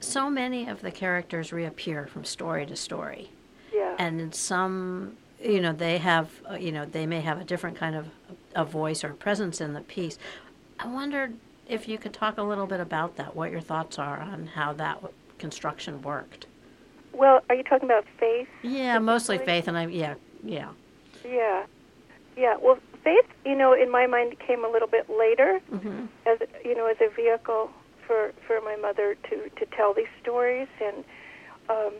so 0.00 0.30
many 0.30 0.68
of 0.68 0.80
the 0.82 0.90
characters 0.92 1.52
reappear 1.52 2.06
from 2.06 2.24
story 2.24 2.64
to 2.66 2.76
story. 2.76 3.30
Yeah. 3.74 3.96
and 3.98 4.20
in 4.20 4.32
some 4.32 5.16
you 5.42 5.58
know 5.60 5.72
they 5.72 5.96
have 5.96 6.28
uh, 6.50 6.54
you 6.56 6.70
know 6.72 6.84
they 6.84 7.06
may 7.06 7.20
have 7.22 7.40
a 7.40 7.44
different 7.44 7.76
kind 7.78 7.96
of 7.96 8.06
a 8.54 8.64
voice 8.66 9.02
or 9.02 9.14
presence 9.14 9.62
in 9.62 9.72
the 9.72 9.80
piece 9.80 10.18
i 10.78 10.86
wondered 10.86 11.32
if 11.66 11.88
you 11.88 11.96
could 11.96 12.12
talk 12.12 12.36
a 12.36 12.42
little 12.42 12.66
bit 12.66 12.80
about 12.80 13.16
that 13.16 13.34
what 13.34 13.50
your 13.50 13.62
thoughts 13.62 13.98
are 13.98 14.20
on 14.20 14.46
how 14.54 14.74
that 14.74 14.96
w- 14.96 15.14
construction 15.38 16.02
worked 16.02 16.46
well, 17.14 17.40
are 17.48 17.54
you 17.56 17.62
talking 17.62 17.88
about 17.88 18.04
faith? 18.20 18.46
yeah 18.62 18.98
mostly 18.98 19.38
faith 19.38 19.66
and 19.68 19.76
i 19.78 19.86
yeah 19.86 20.14
yeah 20.44 20.68
Yeah. 21.24 21.64
Yeah. 22.36 22.56
Well, 22.60 22.78
faith, 23.04 23.26
you 23.44 23.54
know, 23.56 23.72
in 23.72 23.90
my 23.90 24.06
mind 24.06 24.36
came 24.38 24.64
a 24.64 24.68
little 24.68 24.88
bit 24.88 25.08
later 25.10 25.60
hmm 25.70 26.06
as 26.24 26.38
you 26.64 26.76
know, 26.76 26.86
as 26.86 26.96
a 27.00 27.12
vehicle 27.14 27.70
for 28.06 28.32
for 28.46 28.60
my 28.60 28.76
mother 28.76 29.16
to 29.28 29.48
to 29.58 29.66
tell 29.76 29.92
these 29.92 30.12
stories. 30.20 30.68
And 30.80 31.04
um 31.68 31.94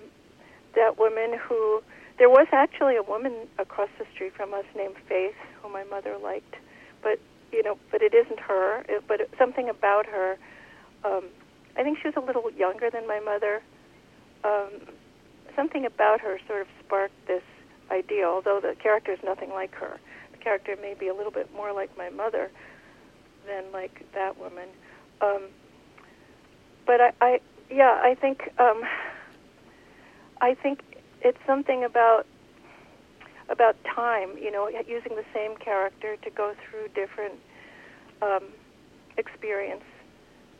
that 0.74 0.98
woman 0.98 1.38
who 1.38 1.82
there 2.18 2.28
was 2.30 2.46
actually 2.52 2.96
a 2.96 3.02
woman 3.02 3.48
across 3.58 3.88
the 3.98 4.04
street 4.14 4.32
from 4.34 4.54
us 4.54 4.64
named 4.76 4.94
Faith 5.08 5.34
who 5.60 5.68
my 5.68 5.84
mother 5.84 6.16
liked. 6.22 6.54
But 7.02 7.18
you 7.52 7.62
know 7.62 7.78
but 7.90 8.00
it 8.02 8.14
isn't 8.14 8.38
her. 8.40 8.84
It, 8.88 9.04
but 9.08 9.20
it, 9.20 9.30
something 9.38 9.68
about 9.68 10.06
her 10.06 10.38
um 11.04 11.24
I 11.76 11.82
think 11.82 11.98
she 12.00 12.08
was 12.08 12.16
a 12.16 12.20
little 12.20 12.50
younger 12.52 12.90
than 12.90 13.06
my 13.08 13.18
mother. 13.20 13.60
Um 14.44 14.70
something 15.56 15.84
about 15.84 16.20
her 16.20 16.38
sort 16.46 16.62
of 16.62 16.68
sparked 16.84 17.26
this 17.26 17.42
idea 17.90 18.24
although 18.26 18.60
the 18.60 18.74
character 18.80 19.12
is 19.12 19.18
nothing 19.24 19.50
like 19.50 19.74
her 19.74 19.98
character 20.42 20.76
may 20.80 20.94
be 20.98 21.08
a 21.08 21.14
little 21.14 21.32
bit 21.32 21.48
more 21.54 21.72
like 21.72 21.90
my 21.96 22.10
mother 22.10 22.50
than 23.46 23.64
like 23.72 24.04
that 24.14 24.38
woman 24.38 24.68
um 25.20 25.48
but 26.86 27.00
I, 27.00 27.12
I 27.20 27.40
yeah 27.70 27.98
I 28.02 28.14
think 28.20 28.50
um 28.58 28.82
I 30.40 30.54
think 30.54 30.80
it's 31.22 31.38
something 31.46 31.84
about 31.84 32.26
about 33.48 33.76
time, 33.84 34.30
you 34.40 34.50
know, 34.50 34.68
using 34.68 35.14
the 35.14 35.24
same 35.34 35.56
character 35.56 36.16
to 36.16 36.30
go 36.30 36.54
through 36.64 36.88
different 36.94 37.34
um, 38.22 38.44
experience 39.18 39.84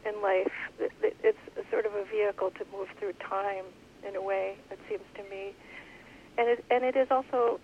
in 0.05 0.21
life. 0.23 0.53
It- 0.79 0.93
it- 1.03 1.17
It's 1.25 1.71
sort 1.71 1.87
of 1.87 1.95
a 1.95 2.05
vehicle 2.05 2.51
to 2.53 2.65
move 2.73 2.89
through 2.99 3.15
time 3.15 3.65
in 4.07 4.15
a 4.17 4.21
way. 4.23 4.57
It 4.71 4.79
seems 4.89 5.05
to 5.15 5.23
me, 5.25 5.55
and 6.37 6.49
it 6.49 6.65
and 6.71 6.85
it 6.85 6.97
is 6.97 7.09
also 7.11 7.61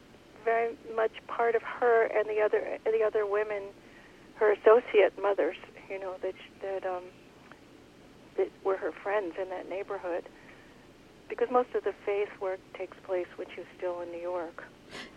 very 0.49 0.75
much 0.97 1.13
part 1.27 1.55
of 1.55 1.63
her 1.63 2.05
and 2.05 2.27
the 2.27 2.41
other 2.41 2.79
the 2.85 3.05
other 3.05 3.27
women, 3.27 3.63
her 4.37 4.53
associate 4.53 5.13
mothers, 5.21 5.57
you 5.91 6.01
know, 6.01 6.15
that 6.23 6.35
that 6.63 6.87
um, 6.87 7.05
that 8.39 8.51
were 8.65 8.77
her 8.77 8.93
friends 8.93 9.35
in 9.41 9.51
that 9.51 9.69
neighborhood 9.69 10.25
because 11.29 11.49
most 11.51 11.69
of 11.75 11.85
the 11.85 11.93
faith 12.07 12.31
work 12.41 12.61
takes 12.73 12.97
place 13.05 13.27
when 13.37 13.47
she 13.55 13.61
was 13.61 13.69
still 13.77 14.01
in 14.01 14.11
New 14.11 14.23
York. 14.23 14.65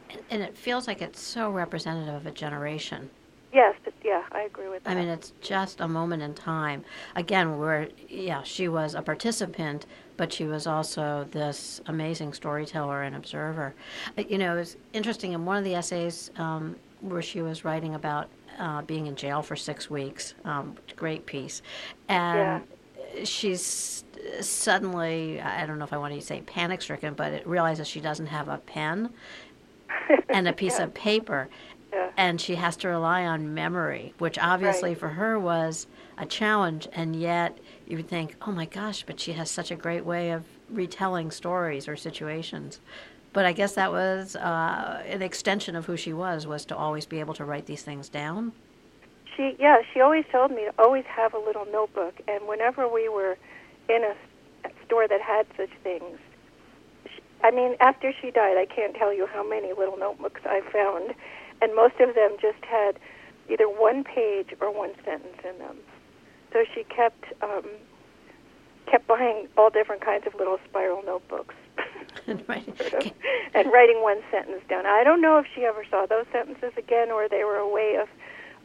and, 0.09 0.21
and 0.29 0.41
it 0.41 0.57
feels 0.57 0.85
like 0.85 1.01
it's 1.01 1.21
so 1.21 1.50
representative 1.50 2.13
of 2.13 2.25
a 2.25 2.31
generation 2.31 3.09
Yes, 3.53 3.75
but 3.83 3.93
yeah, 4.03 4.23
I 4.31 4.43
agree 4.43 4.69
with 4.69 4.83
that. 4.83 4.91
I 4.91 4.95
mean, 4.95 5.09
it's 5.09 5.33
just 5.41 5.81
a 5.81 5.88
moment 5.88 6.23
in 6.23 6.33
time. 6.33 6.85
Again, 7.15 7.57
where, 7.57 7.89
yeah, 8.07 8.43
she 8.43 8.69
was 8.69 8.95
a 8.95 9.01
participant, 9.01 9.85
but 10.22 10.32
she 10.32 10.46
was 10.46 10.68
also 10.68 11.25
this 11.32 11.82
amazing 11.88 12.32
storyteller 12.32 13.01
and 13.01 13.16
observer. 13.16 13.74
Uh, 14.16 14.22
You 14.30 14.38
know, 14.38 14.54
it 14.54 14.60
was 14.60 14.78
interesting 14.94 15.34
in 15.34 15.46
one 15.46 15.58
of 15.58 15.63
the 15.63 15.74
essays 15.74 16.30
um, 16.38 16.75
where 17.00 17.24
she 17.24 17.42
was 17.42 17.66
writing 17.66 17.96
about 17.96 18.30
uh, 18.60 18.84
being 18.84 19.08
in 19.08 19.16
jail 19.16 19.42
for 19.42 19.56
six 19.56 19.90
weeks, 19.90 20.36
um, 20.46 20.75
great 20.96 21.25
piece. 21.25 21.63
And 22.08 22.62
she's 23.24 24.04
suddenly, 24.42 25.42
I 25.42 25.66
don't 25.66 25.80
know 25.80 25.86
if 25.86 25.94
I 25.94 25.98
want 25.98 26.13
to 26.13 26.22
say 26.22 26.42
panic 26.42 26.84
stricken, 26.84 27.16
but 27.16 27.34
it 27.34 27.48
realizes 27.48 27.88
she 27.88 28.00
doesn't 28.00 28.28
have 28.28 28.48
a 28.48 28.60
pen 28.60 29.10
and 30.30 30.48
a 30.48 30.54
piece 30.54 30.78
Yeah. 30.78 30.84
of 30.86 30.94
paper 30.94 31.50
yeah. 31.92 32.12
and 32.16 32.40
she 32.40 32.54
has 32.54 32.78
to 32.78 32.90
rely 32.90 33.25
on 33.25 33.56
memory, 33.56 34.13
which 34.20 34.38
obviously 34.38 34.90
Right. 34.92 35.00
for 35.00 35.10
her 35.10 35.40
was 35.40 35.88
a 36.20 36.28
challenge. 36.28 36.88
And 36.94 37.16
yet 37.16 37.58
you 37.91 37.98
would 37.98 38.07
think, 38.07 38.36
oh 38.41 38.51
my 38.51 38.65
gosh, 38.65 39.03
but 39.03 39.19
she 39.19 39.33
has 39.33 39.51
such 39.51 39.69
a 39.69 39.75
great 39.75 40.05
way 40.05 40.31
of 40.31 40.45
retelling 40.69 41.29
stories 41.29 41.88
or 41.89 41.98
situations. 41.98 42.79
But 43.33 43.45
I 43.45 43.51
guess 43.51 43.75
that 43.75 43.91
was 43.91 44.36
uh, 44.38 45.03
an 45.05 45.21
extension 45.21 45.75
of 45.75 45.86
who 45.86 45.98
she 45.98 46.13
was, 46.13 46.48
was 46.48 46.65
to 46.65 46.75
always 46.75 47.05
be 47.05 47.19
able 47.19 47.33
to 47.36 47.45
write 47.45 47.65
these 47.65 47.83
things 47.83 48.07
down. 48.10 48.53
She 49.36 49.55
yeah, 49.60 49.77
she 49.93 50.01
always 50.01 50.25
told 50.31 50.51
me 50.51 50.65
to 50.65 50.74
always 50.77 51.05
have 51.05 51.33
a 51.33 51.38
little 51.38 51.65
notebook, 51.65 52.15
and 52.27 52.48
whenever 52.48 52.88
we 52.88 53.07
were 53.07 53.38
in 53.88 54.03
a 54.03 54.69
store 54.86 55.07
that 55.07 55.21
had 55.21 55.45
such 55.55 55.69
things, 55.83 56.19
she, 57.05 57.21
I 57.43 57.51
mean, 57.51 57.75
after 57.79 58.13
she 58.21 58.31
died, 58.31 58.57
I 58.57 58.65
can't 58.65 58.95
tell 58.95 59.13
you 59.13 59.27
how 59.27 59.48
many 59.48 59.71
little 59.71 59.98
notebooks 59.98 60.41
I 60.45 60.62
found, 60.71 61.13
and 61.62 61.74
most 61.75 61.95
of 62.01 62.13
them 62.15 62.36
just 62.41 62.63
had 62.65 63.00
either 63.50 63.69
one 63.69 64.03
page 64.03 64.53
or 64.60 64.71
one 64.71 64.91
sentence 65.05 65.38
in 65.50 65.57
them. 65.60 65.77
So 66.53 66.65
she 66.74 66.84
kept 66.84 67.25
um, 67.41 67.65
kept 68.89 69.08
buying 69.08 69.48
all 69.58 69.70
different 69.70 70.03
kinds 70.03 70.27
of 70.27 70.36
little 70.36 70.60
spiral 70.70 71.03
notebooks. 71.03 71.55
And 72.27 72.46
sort 72.46 72.93
of, 72.93 73.12
and 73.53 73.72
writing 73.72 74.01
one 74.01 74.22
sentence 74.29 74.62
down. 74.70 74.86
I 74.86 75.03
don't 75.03 75.22
know 75.22 75.38
if 75.38 75.46
she 75.55 75.63
ever 75.63 75.86
saw 75.89 76.05
those 76.05 76.25
sentences 76.31 76.74
again, 76.77 77.10
or 77.10 77.29
they 77.29 77.43
were 77.46 77.55
a 77.55 77.67
way 77.67 77.96
of, 77.96 78.10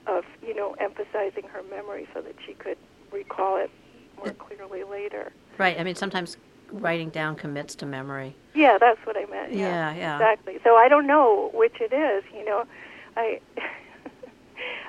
of 0.07 0.25
you 0.45 0.55
know, 0.55 0.75
emphasizing 0.81 1.45
her 1.45 1.62
memory 1.71 2.09
so 2.12 2.21
that 2.23 2.35
she 2.45 2.55
could 2.55 2.76
recall 3.12 3.57
it 3.57 3.71
more 4.16 4.33
clearly 4.33 4.83
later. 4.83 5.33
Right. 5.59 5.78
I 5.78 5.85
mean, 5.85 5.95
sometimes 5.95 6.37
writing 6.73 7.11
down 7.11 7.37
commits 7.37 7.75
to 7.76 7.87
memory. 7.87 8.35
Yeah, 8.55 8.78
that's 8.78 9.05
what 9.07 9.16
I 9.16 9.26
meant. 9.26 9.52
Yeah, 9.52 9.95
yeah. 9.95 10.16
Exactly. 10.16 10.59
So 10.64 10.75
I 10.75 10.88
don't 10.88 11.07
know 11.07 11.50
which 11.55 11.76
it 11.81 11.93
is. 11.93 12.25
You 12.37 12.45
know, 12.45 12.64
I 13.16 13.40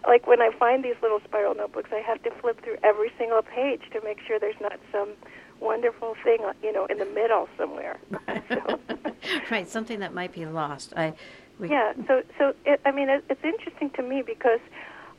like 0.05 0.27
when 0.27 0.41
I 0.41 0.51
find 0.57 0.83
these 0.83 0.95
little 1.01 1.19
spiral 1.23 1.55
notebooks, 1.55 1.89
I 1.93 1.99
have 1.99 2.21
to 2.23 2.31
flip 2.41 2.63
through 2.63 2.77
every 2.83 3.11
single 3.17 3.41
page 3.41 3.81
to 3.93 4.01
make 4.03 4.19
sure 4.25 4.39
there's 4.39 4.59
not 4.61 4.79
some 4.91 5.09
wonderful 5.59 6.15
thing, 6.23 6.39
you 6.61 6.71
know, 6.71 6.85
in 6.85 6.97
the 6.99 7.05
middle 7.05 7.47
somewhere. 7.57 7.97
So- 8.49 8.79
right, 9.51 9.67
something 9.67 9.99
that 9.99 10.13
might 10.13 10.33
be 10.33 10.45
lost. 10.45 10.93
I 10.95 11.13
We, 11.59 11.69
yeah. 11.69 11.93
So 12.07 12.21
so 12.37 12.53
it, 12.65 12.79
I 12.85 12.91
mean 12.91 13.09
it, 13.09 13.23
it's 13.29 13.43
interesting 13.43 13.89
to 13.91 14.03
me 14.03 14.21
because 14.21 14.59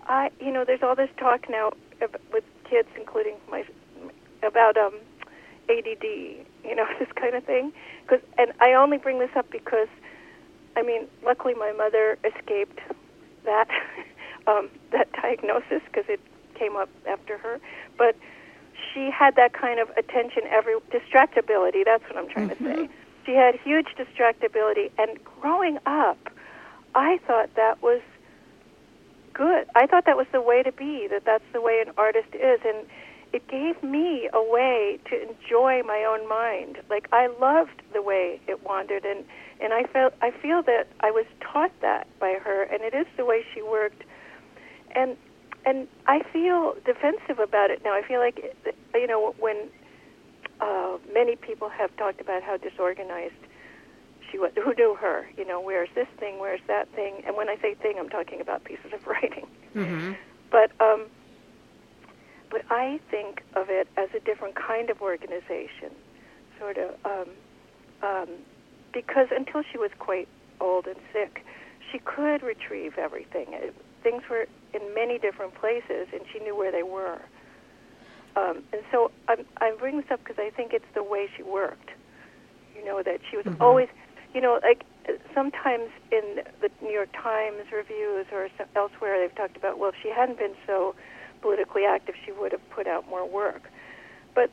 I 0.06 0.30
you 0.40 0.52
know 0.52 0.64
there's 0.64 0.82
all 0.82 0.94
this 0.94 1.10
talk 1.18 1.48
now 1.48 1.72
with 2.32 2.44
kids, 2.68 2.88
including 2.96 3.34
my 3.50 3.64
about 4.46 4.76
um, 4.76 4.94
ADD, 5.68 6.04
you 6.04 6.74
know 6.74 6.86
this 6.98 7.08
kind 7.16 7.34
of 7.34 7.44
thing. 7.44 7.72
Cause, 8.06 8.20
and 8.38 8.52
I 8.60 8.72
only 8.72 8.96
bring 8.98 9.18
this 9.18 9.30
up 9.36 9.50
because 9.50 9.88
I 10.76 10.82
mean 10.82 11.06
luckily 11.24 11.54
my 11.54 11.72
mother 11.72 12.18
escaped 12.24 12.80
that 13.44 13.68
um, 14.46 14.68
that 14.92 15.10
diagnosis 15.12 15.82
because 15.86 16.04
it 16.08 16.20
came 16.54 16.76
up 16.76 16.88
after 17.06 17.38
her, 17.38 17.60
but 17.96 18.16
she 18.92 19.10
had 19.10 19.36
that 19.36 19.52
kind 19.52 19.80
of 19.80 19.90
attention 19.96 20.42
every 20.50 20.74
distractibility. 20.90 21.84
That's 21.84 22.02
what 22.04 22.16
I'm 22.16 22.28
trying 22.28 22.50
mm-hmm. 22.50 22.64
to 22.64 22.86
say. 22.86 22.88
She 23.26 23.34
had 23.34 23.56
huge 23.56 23.88
distractibility, 23.98 24.90
and 24.98 25.22
growing 25.22 25.78
up, 25.84 26.18
I 26.94 27.18
thought 27.26 27.54
that 27.56 27.82
was 27.82 28.00
good. 29.34 29.66
I 29.74 29.86
thought 29.86 30.06
that 30.06 30.16
was 30.16 30.26
the 30.32 30.40
way 30.40 30.62
to 30.62 30.72
be. 30.72 31.06
That 31.08 31.24
that's 31.24 31.44
the 31.52 31.60
way 31.60 31.82
an 31.86 31.92
artist 31.98 32.28
is, 32.34 32.60
and 32.64 32.86
it 33.32 33.46
gave 33.48 33.82
me 33.82 34.28
a 34.32 34.42
way 34.42 34.98
to 35.10 35.22
enjoy 35.22 35.82
my 35.82 36.04
own 36.04 36.28
mind. 36.28 36.78
Like 36.88 37.08
I 37.12 37.26
loved 37.40 37.82
the 37.92 38.02
way 38.02 38.40
it 38.46 38.64
wandered, 38.64 39.04
and 39.04 39.24
and 39.60 39.72
I 39.72 39.84
felt 39.84 40.14
I 40.22 40.30
feel 40.30 40.62
that 40.62 40.88
I 41.00 41.10
was 41.10 41.26
taught 41.40 41.72
that 41.80 42.06
by 42.18 42.38
her, 42.42 42.62
and 42.62 42.82
it 42.82 42.94
is 42.94 43.06
the 43.16 43.24
way 43.24 43.44
she 43.54 43.62
worked, 43.62 44.02
and 44.94 45.16
and 45.64 45.88
I 46.06 46.22
feel 46.32 46.74
defensive 46.84 47.38
about 47.38 47.70
it 47.70 47.82
now. 47.84 47.92
I 47.92 48.02
feel 48.02 48.20
like 48.20 48.54
you 48.94 49.06
know 49.06 49.34
when 49.38 49.68
uh, 50.60 50.98
many 51.12 51.36
people 51.36 51.68
have 51.68 51.94
talked 51.96 52.20
about 52.20 52.42
how 52.42 52.56
disorganized 52.56 53.34
she 54.30 54.38
was. 54.38 54.52
Who 54.62 54.74
knew 54.74 54.94
her? 54.94 55.26
You 55.36 55.46
know, 55.46 55.60
where's 55.60 55.88
this 55.94 56.08
thing? 56.18 56.38
Where's 56.38 56.60
that 56.66 56.88
thing? 56.94 57.22
And 57.26 57.36
when 57.36 57.48
I 57.48 57.56
say 57.56 57.74
thing, 57.74 57.94
I'm 57.98 58.08
talking 58.08 58.40
about 58.40 58.64
pieces 58.64 58.92
of 58.92 59.06
writing. 59.06 59.46
Mm-hmm. 59.74 60.12
But 60.50 60.72
um, 60.80 61.06
but 62.50 62.62
I 62.70 63.00
think 63.10 63.42
of 63.54 63.68
it 63.68 63.88
as 63.96 64.08
a 64.16 64.20
different 64.20 64.54
kind 64.54 64.90
of 64.90 65.02
organization, 65.02 65.90
sort 66.58 66.78
of, 66.78 66.94
um, 67.04 67.28
um, 68.02 68.28
because 68.92 69.28
until 69.30 69.62
she 69.70 69.76
was 69.76 69.90
quite 69.98 70.28
old 70.60 70.86
and 70.86 70.96
sick, 71.12 71.44
she 71.92 71.98
could 71.98 72.42
retrieve 72.42 72.96
everything. 72.98 73.48
It, 73.50 73.74
things 74.02 74.22
were 74.30 74.46
in 74.74 74.94
many 74.94 75.18
different 75.18 75.54
places, 75.54 76.08
and 76.12 76.22
she 76.32 76.38
knew 76.40 76.56
where 76.56 76.72
they 76.72 76.82
were. 76.82 77.20
Um, 78.36 78.62
and 78.72 78.82
so 78.92 79.10
I'm, 79.28 79.44
I 79.58 79.74
bring 79.78 79.96
this 79.96 80.06
up 80.10 80.20
because 80.22 80.38
I 80.38 80.50
think 80.50 80.72
it's 80.72 80.84
the 80.94 81.02
way 81.02 81.28
she 81.36 81.42
worked. 81.42 81.90
You 82.76 82.84
know 82.84 83.02
that 83.02 83.20
she 83.30 83.36
was 83.36 83.46
mm-hmm. 83.46 83.62
always, 83.62 83.88
you 84.34 84.40
know, 84.40 84.60
like 84.62 84.84
sometimes 85.34 85.90
in 86.12 86.42
the 86.60 86.70
New 86.82 86.92
York 86.92 87.08
Times 87.12 87.64
reviews 87.72 88.26
or 88.32 88.48
elsewhere 88.76 89.20
they've 89.20 89.34
talked 89.34 89.56
about, 89.56 89.78
well, 89.78 89.90
if 89.90 89.96
she 90.02 90.10
hadn't 90.10 90.38
been 90.38 90.54
so 90.66 90.94
politically 91.40 91.84
active, 91.84 92.14
she 92.24 92.32
would 92.32 92.52
have 92.52 92.70
put 92.70 92.86
out 92.86 93.08
more 93.08 93.26
work. 93.26 93.70
But 94.34 94.50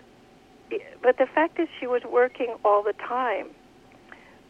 but 1.03 1.17
the 1.17 1.27
fact 1.27 1.59
is, 1.59 1.67
she 1.79 1.85
was 1.85 2.01
working 2.03 2.55
all 2.63 2.81
the 2.81 2.93
time. 2.93 3.49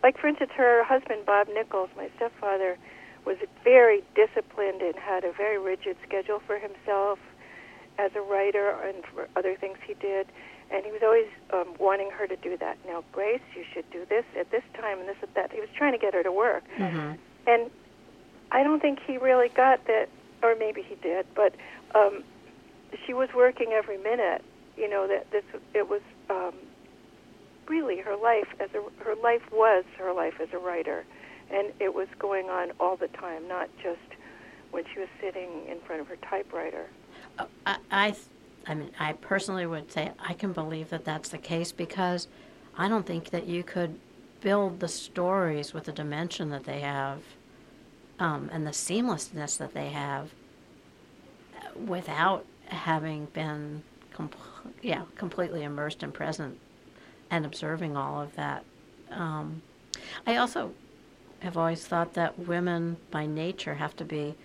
Like 0.01 0.17
for 0.17 0.27
instance, 0.27 0.51
her 0.55 0.83
husband 0.83 1.25
Bob 1.25 1.47
Nichols, 1.53 1.89
my 1.97 2.09
stepfather, 2.15 2.77
was 3.25 3.37
very 3.63 4.03
disciplined 4.15 4.81
and 4.81 4.95
had 4.95 5.23
a 5.23 5.31
very 5.31 5.57
rigid 5.57 5.97
schedule 6.07 6.41
for 6.45 6.59
himself 6.59 7.19
as 7.97 8.11
a 8.15 8.21
writer 8.21 8.69
and 8.85 9.03
for 9.13 9.27
other 9.35 9.55
things 9.55 9.77
he 9.85 9.93
did. 9.95 10.27
And 10.71 10.85
he 10.85 10.91
was 10.91 11.01
always 11.03 11.27
um, 11.53 11.75
wanting 11.79 12.09
her 12.11 12.27
to 12.27 12.35
do 12.35 12.57
that. 12.57 12.77
Now, 12.87 13.03
Grace, 13.11 13.41
you 13.55 13.63
should 13.73 13.89
do 13.91 14.05
this 14.05 14.25
at 14.37 14.49
this 14.51 14.63
time 14.73 14.99
and 14.99 15.07
this 15.07 15.17
at 15.21 15.33
that. 15.35 15.51
He 15.51 15.59
was 15.59 15.69
trying 15.75 15.93
to 15.93 15.99
get 15.99 16.13
her 16.13 16.23
to 16.23 16.31
work. 16.31 16.63
Mm-hmm. 16.77 17.13
And 17.47 17.71
I 18.51 18.63
don't 18.63 18.79
think 18.79 18.99
he 19.05 19.17
really 19.17 19.49
got 19.49 19.85
that, 19.85 20.09
or 20.41 20.55
maybe 20.55 20.81
he 20.81 20.95
did, 20.95 21.25
but 21.35 21.55
um, 21.93 22.23
she 23.05 23.13
was 23.13 23.29
working 23.35 23.73
every 23.73 23.97
minute. 23.97 24.43
You 24.75 24.89
know 24.89 25.07
that 25.07 25.31
this 25.31 25.43
it 25.73 25.87
was 25.87 26.01
um, 26.29 26.53
really 27.67 27.99
her 27.99 28.15
life 28.15 28.47
as 28.59 28.69
a 28.73 29.03
her 29.03 29.15
life 29.15 29.43
was 29.51 29.85
her 29.97 30.11
life 30.11 30.33
as 30.41 30.49
a 30.51 30.57
writer 30.57 31.05
and 31.51 31.71
it 31.79 31.93
was 31.93 32.07
going 32.19 32.49
on 32.49 32.71
all 32.79 32.95
the 32.95 33.07
time, 33.09 33.47
not 33.47 33.69
just 33.81 33.99
when 34.71 34.83
she 34.93 34.99
was 34.99 35.09
sitting 35.21 35.49
in 35.69 35.79
front 35.81 36.01
of 36.01 36.07
her 36.07 36.17
typewriter. 36.17 36.87
Uh, 37.39 37.45
I, 37.65 37.77
I, 37.91 38.15
I 38.67 38.73
mean, 38.73 38.91
I 38.99 39.13
personally 39.13 39.65
would 39.65 39.91
say 39.91 40.11
I 40.19 40.33
can 40.33 40.53
believe 40.53 40.89
that 40.89 41.05
that's 41.05 41.29
the 41.29 41.37
case 41.37 41.71
because 41.71 42.27
I 42.77 42.89
don't 42.89 43.05
think 43.05 43.29
that 43.29 43.47
you 43.47 43.63
could 43.63 43.99
build 44.41 44.79
the 44.79 44.87
stories 44.87 45.73
with 45.73 45.85
the 45.85 45.91
dimension 45.91 46.49
that 46.49 46.65
they 46.65 46.81
have 46.81 47.21
um, 48.19 48.49
and 48.51 48.65
the 48.65 48.71
seamlessness 48.71 49.57
that 49.57 49.73
they 49.73 49.89
have 49.89 50.31
without 51.75 52.45
having 52.67 53.25
been 53.25 53.83
yeah 54.81 55.03
completely 55.15 55.63
immersed 55.63 56.03
and 56.03 56.13
present 56.13 56.57
and 57.29 57.45
observing 57.45 57.97
all 57.97 58.21
of 58.21 58.35
that. 58.35 58.63
Um, 59.11 59.61
I 60.25 60.37
also 60.37 60.73
have 61.45 61.57
always 61.57 61.85
thought 61.85 62.13
that 62.15 62.37
women 62.39 62.97
by 63.11 63.25
nature 63.25 63.75
have 63.75 63.95
to 63.95 64.03
be 64.03 64.35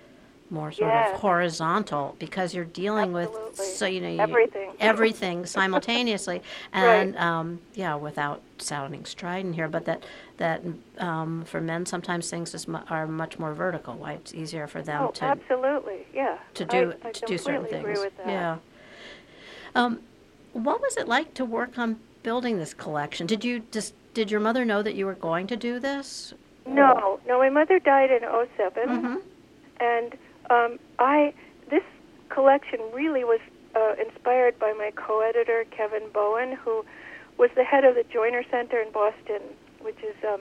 more 0.51 0.73
sort 0.73 0.91
yes. 0.91 1.15
of 1.15 1.21
horizontal 1.21 2.17
because 2.19 2.55
you're 2.55 2.65
dealing 2.65 3.17
Absolutely. 3.17 3.51
with 3.51 3.57
so 3.57 3.87
you 3.87 4.01
know 4.01 4.11
you, 4.11 4.21
everything. 4.21 4.73
everything 4.81 5.47
simultaneously. 5.47 6.43
And 6.73 7.15
right. 7.15 7.23
um, 7.23 7.61
yeah 7.75 7.95
without 7.95 8.43
sounding 8.59 9.05
strident 9.05 9.55
here 9.55 9.69
but 9.69 9.85
that 9.85 10.05
that 10.39 10.63
um, 10.99 11.45
for 11.45 11.61
men 11.61 11.87
sometimes 11.87 12.29
things 12.29 12.55
is, 12.55 12.67
are 12.89 13.07
much 13.07 13.39
more 13.39 13.55
vertical. 13.55 13.95
Why 13.95 14.15
it's 14.15 14.35
easier 14.35 14.67
for 14.67 14.83
them 14.83 15.05
oh, 15.05 15.11
to 15.13 15.25
absolutely. 15.25 16.07
Yeah. 16.13 16.39
to 16.55 16.65
do 16.65 16.95
I, 17.05 17.09
I 17.09 17.13
to 17.13 17.27
do 17.27 17.39
certain 17.39 17.67
things. 17.67 17.99
yeah. 18.27 18.59
Um, 19.75 20.01
what 20.53 20.81
was 20.81 20.97
it 20.97 21.07
like 21.07 21.33
to 21.35 21.45
work 21.45 21.79
on 21.79 22.01
building 22.25 22.59
this 22.59 22.75
collection? 22.75 23.27
Did 23.27 23.45
you 23.45 23.63
just 23.71 23.95
did 24.15 24.31
your 24.31 24.41
mother 24.41 24.65
know 24.65 24.83
that 24.83 24.97
you 24.97 25.07
were 25.07 25.15
going 25.15 25.47
to 25.47 25.57
do 25.57 25.79
this 25.79 26.35
no, 26.75 27.21
no. 27.27 27.39
My 27.39 27.51
mother 27.51 27.79
died 27.79 28.11
in 28.11 28.21
7 28.21 28.89
mm-hmm. 28.89 29.17
and 29.81 30.15
um, 30.51 30.79
I 30.99 31.33
this 31.71 31.83
collection 32.29 32.81
really 32.93 33.25
was 33.25 33.41
uh, 33.75 33.95
inspired 34.01 34.59
by 34.59 34.73
my 34.73 34.91
co-editor 34.97 35.65
Kevin 35.71 36.09
Bowen, 36.13 36.53
who 36.53 36.85
was 37.39 37.51
the 37.55 37.65
head 37.65 37.85
of 37.85 37.95
the 37.95 38.05
Joiner 38.05 38.43
Center 38.51 38.81
in 38.81 38.91
Boston, 38.93 39.43
which 39.81 39.99
is 40.03 40.17
um, 40.27 40.41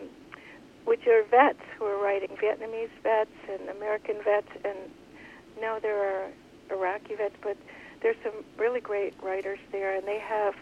which 0.85 1.05
are 1.07 1.23
vets 1.23 1.61
who 1.77 1.85
are 1.85 2.01
writing 2.01 2.29
Vietnamese 2.41 2.89
vets 3.03 3.29
and 3.49 3.69
American 3.69 4.15
vets, 4.23 4.49
and 4.65 4.77
now 5.61 5.77
there 5.79 5.97
are 5.97 6.29
Iraqi 6.71 7.15
vets, 7.15 7.35
but 7.41 7.57
there's 8.01 8.17
some 8.23 8.43
really 8.57 8.79
great 8.79 9.13
writers 9.21 9.59
there, 9.71 9.95
and 9.95 10.07
they 10.07 10.19
have. 10.19 10.55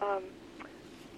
Um, 0.00 0.22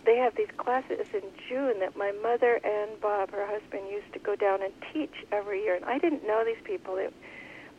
they 0.04 0.16
have 0.16 0.34
these 0.36 0.50
classes 0.56 1.06
in 1.12 1.22
June 1.48 1.80
that 1.80 1.96
my 1.96 2.12
mother 2.22 2.60
and 2.62 3.00
Bob, 3.00 3.30
her 3.30 3.46
husband, 3.46 3.88
used 3.90 4.12
to 4.12 4.18
go 4.18 4.36
down 4.36 4.62
and 4.62 4.72
teach 4.92 5.14
every 5.32 5.62
year. 5.62 5.74
And 5.74 5.84
I 5.84 5.98
didn't 5.98 6.26
know 6.26 6.44
these 6.44 6.62
people. 6.64 6.96
They, 6.96 7.08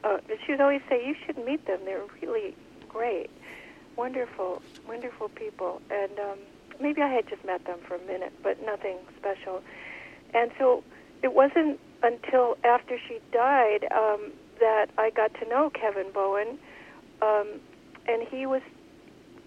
uh, 0.03 0.17
but 0.27 0.38
she 0.45 0.51
would 0.51 0.61
always 0.61 0.81
say, 0.89 1.05
"You 1.05 1.15
should 1.25 1.38
meet 1.45 1.65
them. 1.65 1.79
They're 1.85 2.03
really 2.21 2.55
great, 2.88 3.29
wonderful, 3.95 4.61
wonderful 4.88 5.29
people." 5.29 5.81
And 5.89 6.19
um, 6.19 6.39
maybe 6.79 7.01
I 7.01 7.09
had 7.09 7.27
just 7.27 7.43
met 7.45 7.65
them 7.65 7.79
for 7.88 7.95
a 7.95 8.01
minute, 8.01 8.33
but 8.41 8.63
nothing 8.65 8.97
special. 9.17 9.61
And 10.33 10.51
so 10.57 10.83
it 11.21 11.33
wasn't 11.33 11.79
until 12.03 12.57
after 12.63 12.97
she 13.07 13.19
died 13.31 13.88
um, 13.91 14.31
that 14.59 14.89
I 14.97 15.09
got 15.09 15.33
to 15.35 15.47
know 15.47 15.69
Kevin 15.69 16.11
Bowen, 16.13 16.59
um, 17.21 17.47
and 18.07 18.27
he 18.27 18.45
was 18.45 18.61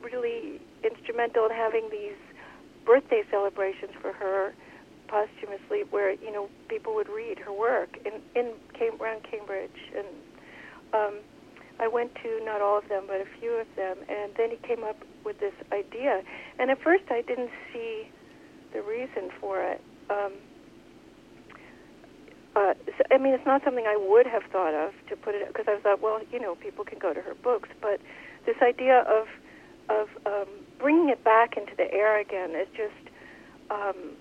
really 0.03 0.61
instrumental 0.85 1.47
in 1.47 1.51
having 1.51 1.88
these 1.91 2.17
birthday 2.88 3.22
celebrations 3.31 3.92
for 4.01 4.14
her 4.14 4.55
posthumously, 5.09 5.85
where 5.90 6.12
you 6.12 6.33
know 6.33 6.48
people 6.68 6.94
would 6.94 7.09
read 7.09 7.38
her 7.38 7.53
work 7.53 7.98
in 8.05 8.14
in 8.35 8.55
Cam- 8.72 9.01
around 9.01 9.22
Cambridge, 9.31 9.81
and 9.94 10.09
um, 10.94 11.14
I 11.79 11.87
went 11.87 12.14
to 12.24 12.40
not 12.44 12.62
all 12.62 12.79
of 12.79 12.88
them, 12.88 13.05
but 13.07 13.20
a 13.20 13.29
few 13.38 13.53
of 13.53 13.66
them, 13.77 13.98
and 14.09 14.33
then 14.37 14.51
he 14.51 14.57
came 14.66 14.83
up 14.85 14.96
with 15.24 15.38
this 15.38 15.55
idea. 15.70 16.22
And 16.59 16.70
at 16.70 16.81
first, 16.83 17.05
I 17.11 17.20
didn't 17.22 17.51
see 17.72 18.09
the 18.72 18.81
reason 18.83 19.31
for 19.38 19.61
it. 19.61 19.81
Um, 20.11 20.33
uh, 22.57 22.74
I 23.12 23.18
mean, 23.18 23.35
it's 23.35 23.46
not 23.46 23.62
something 23.64 23.85
I 23.87 23.96
would 23.96 24.27
have 24.27 24.42
thought 24.51 24.74
of 24.74 24.92
to 25.11 25.16
put 25.16 25.35
it 25.35 25.46
because 25.48 25.66
I 25.68 25.79
thought, 25.81 26.01
well, 26.01 26.20
you 26.33 26.40
know, 26.40 26.55
people 26.57 26.85
can 26.85 26.98
go 26.98 27.12
to 27.12 27.20
her 27.20 27.35
books, 27.35 27.68
but 27.81 28.01
this 28.46 28.57
idea 28.62 29.05
of 29.07 29.27
of 29.88 30.09
um, 30.27 30.48
bringing 30.79 31.09
it 31.09 31.23
back 31.25 31.57
into 31.57 31.73
the 31.77 31.93
air 31.93 32.19
again 32.19 32.51
is 32.51 32.69
just 32.77 33.14
um, 33.71 34.17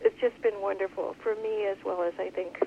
it's 0.00 0.18
just 0.20 0.40
been 0.42 0.60
wonderful 0.60 1.16
for 1.22 1.34
me 1.36 1.66
as 1.66 1.76
well 1.84 2.02
as 2.02 2.14
I 2.18 2.30
think 2.30 2.62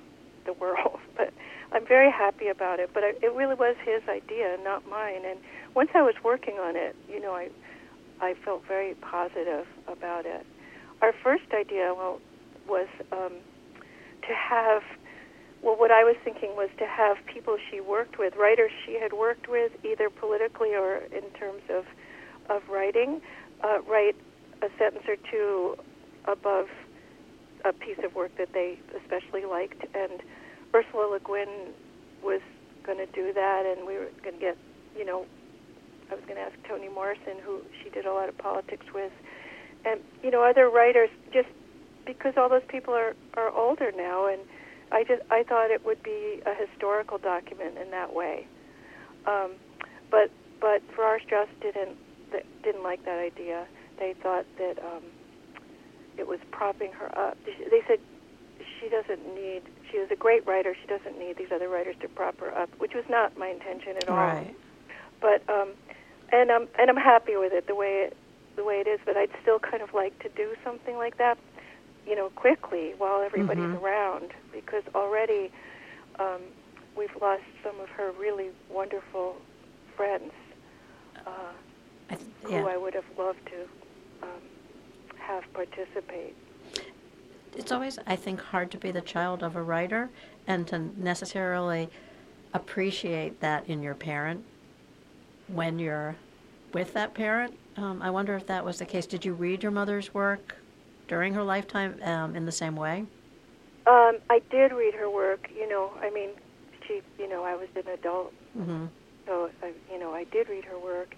the 0.45 0.53
world. 0.53 0.99
But 1.17 1.33
I'm 1.71 1.85
very 1.85 2.11
happy 2.11 2.47
about 2.47 2.79
it. 2.79 2.89
But 2.93 3.03
it 3.03 3.33
really 3.35 3.55
was 3.55 3.75
his 3.85 4.01
idea, 4.09 4.57
not 4.63 4.87
mine. 4.89 5.23
And 5.25 5.39
once 5.75 5.89
I 5.93 6.01
was 6.01 6.15
working 6.23 6.55
on 6.55 6.75
it, 6.75 6.95
you 7.09 7.19
know, 7.19 7.33
I 7.33 7.49
I 8.21 8.35
felt 8.45 8.65
very 8.67 8.93
positive 8.95 9.67
about 9.87 10.25
it. 10.25 10.45
Our 11.01 11.13
first 11.23 11.53
idea, 11.53 11.93
well, 11.95 12.19
was 12.67 12.87
um, 13.11 13.33
to 14.27 14.33
have 14.33 14.83
well, 15.61 15.75
what 15.75 15.91
I 15.91 16.03
was 16.03 16.15
thinking 16.23 16.55
was 16.55 16.69
to 16.79 16.87
have 16.87 17.17
people 17.27 17.57
she 17.69 17.81
worked 17.81 18.17
with, 18.17 18.35
writers 18.35 18.71
she 18.85 18.99
had 18.99 19.13
worked 19.13 19.47
with, 19.47 19.71
either 19.85 20.09
politically 20.09 20.73
or 20.73 20.97
in 21.13 21.29
terms 21.37 21.61
of 21.69 21.85
of 22.49 22.61
writing, 22.69 23.21
uh, 23.63 23.81
write 23.87 24.15
a 24.61 24.67
sentence 24.77 25.05
or 25.07 25.15
two 25.29 25.75
above 26.25 26.67
a 27.65 27.73
piece 27.73 27.97
of 28.03 28.15
work 28.15 28.31
that 28.37 28.53
they 28.53 28.79
especially 29.01 29.45
liked. 29.45 29.85
And 29.93 30.21
Ursula 30.73 31.07
Le 31.11 31.19
Guin 31.19 31.73
was 32.23 32.41
going 32.83 32.97
to 32.97 33.05
do 33.07 33.33
that, 33.33 33.65
and 33.65 33.85
we 33.85 33.95
were 33.95 34.09
going 34.23 34.35
to 34.35 34.39
get, 34.39 34.57
you 34.97 35.05
know, 35.05 35.25
I 36.11 36.15
was 36.15 36.23
going 36.25 36.35
to 36.35 36.41
ask 36.41 36.55
Toni 36.67 36.89
Morrison, 36.89 37.37
who 37.43 37.61
she 37.81 37.89
did 37.89 38.05
a 38.05 38.13
lot 38.13 38.27
of 38.29 38.37
politics 38.37 38.85
with, 38.93 39.11
and 39.85 39.99
you 40.21 40.29
know, 40.29 40.43
other 40.43 40.69
writers. 40.69 41.09
Just 41.33 41.47
because 42.05 42.33
all 42.37 42.49
those 42.49 42.65
people 42.67 42.93
are 42.93 43.15
are 43.35 43.49
older 43.49 43.91
now, 43.95 44.27
and 44.27 44.41
I 44.91 45.03
just 45.03 45.21
I 45.31 45.43
thought 45.43 45.71
it 45.71 45.85
would 45.85 46.03
be 46.03 46.41
a 46.45 46.53
historical 46.53 47.17
document 47.17 47.77
in 47.77 47.91
that 47.91 48.13
way. 48.13 48.45
Um, 49.25 49.51
but 50.09 50.29
but 50.59 50.81
Farrar 50.95 51.19
Straus 51.25 51.47
didn't 51.61 51.97
didn't 52.63 52.83
like 52.83 53.03
that 53.05 53.19
idea. 53.19 53.65
They 53.99 54.13
thought 54.21 54.45
that 54.57 54.79
um, 54.79 55.03
it 56.17 56.27
was 56.27 56.39
propping 56.51 56.91
her 56.93 57.07
up. 57.17 57.37
They 57.45 57.81
said 57.87 57.99
she 58.79 58.89
doesn't 58.89 59.35
need. 59.35 59.61
She 59.91 59.97
is 59.97 60.09
a 60.11 60.15
great 60.15 60.45
writer. 60.47 60.75
She 60.79 60.87
doesn't 60.87 61.17
need 61.19 61.37
these 61.37 61.51
other 61.53 61.69
writers 61.69 61.95
to 62.01 62.07
prop 62.07 62.39
her 62.39 62.55
up, 62.57 62.69
which 62.79 62.93
was 62.93 63.05
not 63.09 63.37
my 63.37 63.47
intention 63.47 63.97
at 63.97 64.09
all. 64.09 64.17
Right. 64.17 64.55
But 65.19 65.47
um, 65.49 65.69
and 66.31 66.51
I'm 66.51 66.67
and 66.79 66.89
I'm 66.89 66.97
happy 66.97 67.35
with 67.37 67.53
it 67.53 67.67
the 67.67 67.75
way 67.75 68.07
it 68.07 68.17
the 68.55 68.63
way 68.63 68.79
it 68.79 68.87
is. 68.87 68.99
But 69.05 69.17
I'd 69.17 69.31
still 69.41 69.59
kind 69.59 69.83
of 69.83 69.93
like 69.93 70.17
to 70.19 70.29
do 70.29 70.55
something 70.63 70.95
like 70.97 71.17
that, 71.17 71.37
you 72.07 72.15
know, 72.15 72.29
quickly 72.29 72.93
while 72.97 73.21
everybody's 73.21 73.63
mm-hmm. 73.63 73.85
around, 73.85 74.31
because 74.51 74.83
already 74.95 75.51
um, 76.19 76.41
we've 76.97 77.15
lost 77.21 77.43
some 77.63 77.79
of 77.79 77.89
her 77.89 78.11
really 78.19 78.49
wonderful 78.69 79.35
friends. 79.95 80.31
Uh, 81.25 81.53
I 82.11 82.15
th- 82.15 82.27
yeah. 82.49 82.61
who 82.61 82.67
I 82.67 82.77
would 82.77 82.93
have 82.93 83.05
loved 83.17 83.45
to 83.47 83.61
um, 84.23 84.29
have 85.17 85.43
participate. 85.53 86.35
It's 87.55 87.71
always, 87.71 87.99
I 88.07 88.15
think, 88.15 88.39
hard 88.39 88.71
to 88.71 88.77
be 88.77 88.91
the 88.91 89.01
child 89.01 89.43
of 89.43 89.55
a 89.55 89.61
writer 89.61 90.09
and 90.47 90.67
to 90.67 90.79
necessarily 91.01 91.89
appreciate 92.53 93.39
that 93.41 93.67
in 93.67 93.81
your 93.81 93.95
parent 93.95 94.43
when 95.47 95.79
you're 95.79 96.15
with 96.73 96.93
that 96.93 97.13
parent. 97.13 97.57
Um, 97.77 98.01
I 98.01 98.09
wonder 98.09 98.35
if 98.35 98.45
that 98.47 98.63
was 98.63 98.79
the 98.79 98.85
case. 98.85 99.05
Did 99.05 99.25
you 99.25 99.33
read 99.33 99.63
your 99.63 99.71
mother's 99.71 100.13
work 100.13 100.55
during 101.07 101.33
her 101.33 101.43
lifetime 101.43 101.99
um, 102.03 102.35
in 102.35 102.45
the 102.45 102.51
same 102.51 102.75
way? 102.75 103.05
Um, 103.87 104.17
I 104.29 104.41
did 104.49 104.71
read 104.71 104.93
her 104.93 105.09
work. 105.09 105.49
You 105.53 105.67
know, 105.67 105.91
I 106.01 106.09
mean, 106.09 106.29
she, 106.87 107.01
you 107.17 107.29
know, 107.29 107.43
I 107.43 107.55
was 107.55 107.67
an 107.75 107.87
adult, 107.87 108.33
mm-hmm. 108.57 108.85
so 109.25 109.49
I, 109.63 109.73
you 109.91 109.99
know, 109.99 110.13
I 110.13 110.25
did 110.25 110.49
read 110.49 110.65
her 110.65 110.77
work, 110.77 111.15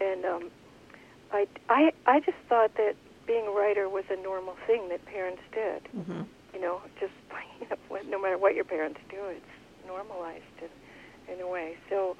and 0.00 0.24
um, 0.24 0.50
I, 1.32 1.46
I, 1.68 1.92
I 2.06 2.20
just 2.20 2.38
thought 2.48 2.74
that 2.76 2.94
being 3.26 3.46
a 3.46 3.50
writer 3.50 3.88
was 3.88 4.04
a 4.10 4.16
normal 4.16 4.56
thing 4.66 4.88
that 4.90 5.04
parents 5.06 5.42
did. 5.52 5.82
Mm-hmm. 5.96 6.22
You 6.54 6.60
know, 6.60 6.80
just 7.00 7.12
you 7.60 7.66
know, 7.68 7.98
no 8.08 8.20
matter 8.20 8.38
what 8.38 8.54
your 8.54 8.64
parents 8.64 9.00
do, 9.10 9.16
it's 9.24 9.44
normalized 9.86 10.42
in, 10.60 11.34
in 11.34 11.40
a 11.40 11.48
way. 11.48 11.76
So, 11.90 12.16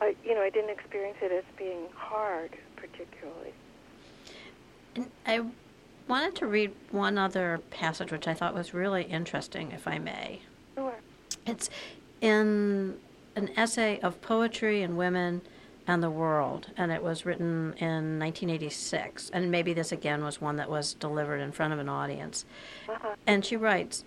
I, 0.00 0.14
you 0.24 0.34
know, 0.34 0.42
I 0.42 0.50
didn't 0.50 0.70
experience 0.70 1.18
it 1.22 1.32
as 1.32 1.44
being 1.56 1.86
hard, 1.94 2.56
particularly. 2.76 3.52
And 4.94 5.10
I 5.26 5.42
wanted 6.08 6.36
to 6.36 6.46
read 6.46 6.72
one 6.90 7.18
other 7.18 7.60
passage 7.70 8.12
which 8.12 8.28
I 8.28 8.34
thought 8.34 8.54
was 8.54 8.72
really 8.72 9.04
interesting, 9.04 9.72
if 9.72 9.88
I 9.88 9.98
may. 9.98 10.40
Sure. 10.74 10.94
It's 11.46 11.70
in 12.20 12.98
an 13.34 13.50
essay 13.56 14.00
of 14.00 14.20
poetry 14.22 14.82
and 14.82 14.96
women 14.96 15.42
and 15.86 16.02
the 16.02 16.10
World, 16.10 16.68
and 16.76 16.90
it 16.90 17.02
was 17.02 17.24
written 17.24 17.74
in 17.78 18.18
1986. 18.18 19.30
And 19.30 19.50
maybe 19.50 19.72
this 19.72 19.92
again 19.92 20.24
was 20.24 20.40
one 20.40 20.56
that 20.56 20.70
was 20.70 20.94
delivered 20.94 21.40
in 21.40 21.52
front 21.52 21.72
of 21.72 21.78
an 21.78 21.88
audience. 21.88 22.44
Uh-huh. 22.88 23.14
And 23.26 23.44
she 23.44 23.56
writes, 23.56 24.04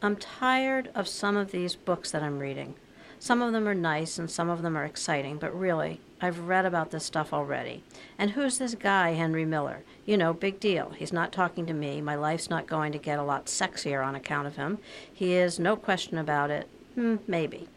I'm 0.00 0.16
tired 0.16 0.90
of 0.94 1.08
some 1.08 1.36
of 1.36 1.50
these 1.50 1.74
books 1.74 2.12
that 2.12 2.22
I'm 2.22 2.38
reading. 2.38 2.74
Some 3.18 3.42
of 3.42 3.52
them 3.52 3.66
are 3.66 3.74
nice 3.74 4.16
and 4.16 4.30
some 4.30 4.48
of 4.48 4.62
them 4.62 4.76
are 4.76 4.84
exciting, 4.84 5.38
but 5.38 5.58
really, 5.58 6.00
I've 6.20 6.46
read 6.46 6.64
about 6.64 6.92
this 6.92 7.04
stuff 7.04 7.32
already. 7.32 7.82
And 8.16 8.30
who's 8.30 8.58
this 8.58 8.76
guy, 8.76 9.14
Henry 9.14 9.44
Miller? 9.44 9.82
You 10.06 10.16
know, 10.16 10.32
big 10.32 10.60
deal. 10.60 10.90
He's 10.90 11.12
not 11.12 11.32
talking 11.32 11.66
to 11.66 11.72
me. 11.72 12.00
My 12.00 12.14
life's 12.14 12.48
not 12.48 12.68
going 12.68 12.92
to 12.92 12.98
get 12.98 13.18
a 13.18 13.24
lot 13.24 13.46
sexier 13.46 14.06
on 14.06 14.14
account 14.14 14.46
of 14.46 14.54
him. 14.54 14.78
He 15.12 15.32
is, 15.34 15.58
no 15.58 15.74
question 15.74 16.16
about 16.16 16.50
it. 16.50 16.68
Hmm, 16.94 17.16
maybe. 17.26 17.68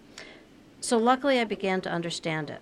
So 0.79 0.97
luckily, 0.97 1.39
I 1.39 1.43
began 1.43 1.81
to 1.81 1.91
understand 1.91 2.51
it 2.51 2.61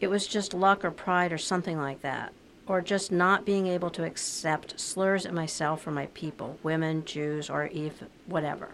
it 0.00 0.08
was 0.08 0.26
just 0.26 0.54
luck 0.54 0.84
or 0.84 0.90
pride 0.90 1.32
or 1.32 1.38
something 1.38 1.78
like 1.78 2.02
that, 2.02 2.32
or 2.66 2.80
just 2.80 3.12
not 3.12 3.44
being 3.44 3.66
able 3.66 3.90
to 3.90 4.04
accept 4.04 4.78
slurs 4.78 5.26
at 5.26 5.34
myself 5.34 5.86
or 5.86 5.90
my 5.90 6.06
people, 6.06 6.58
women, 6.62 7.04
Jews, 7.04 7.48
or 7.48 7.66
even 7.68 8.08
whatever. 8.26 8.70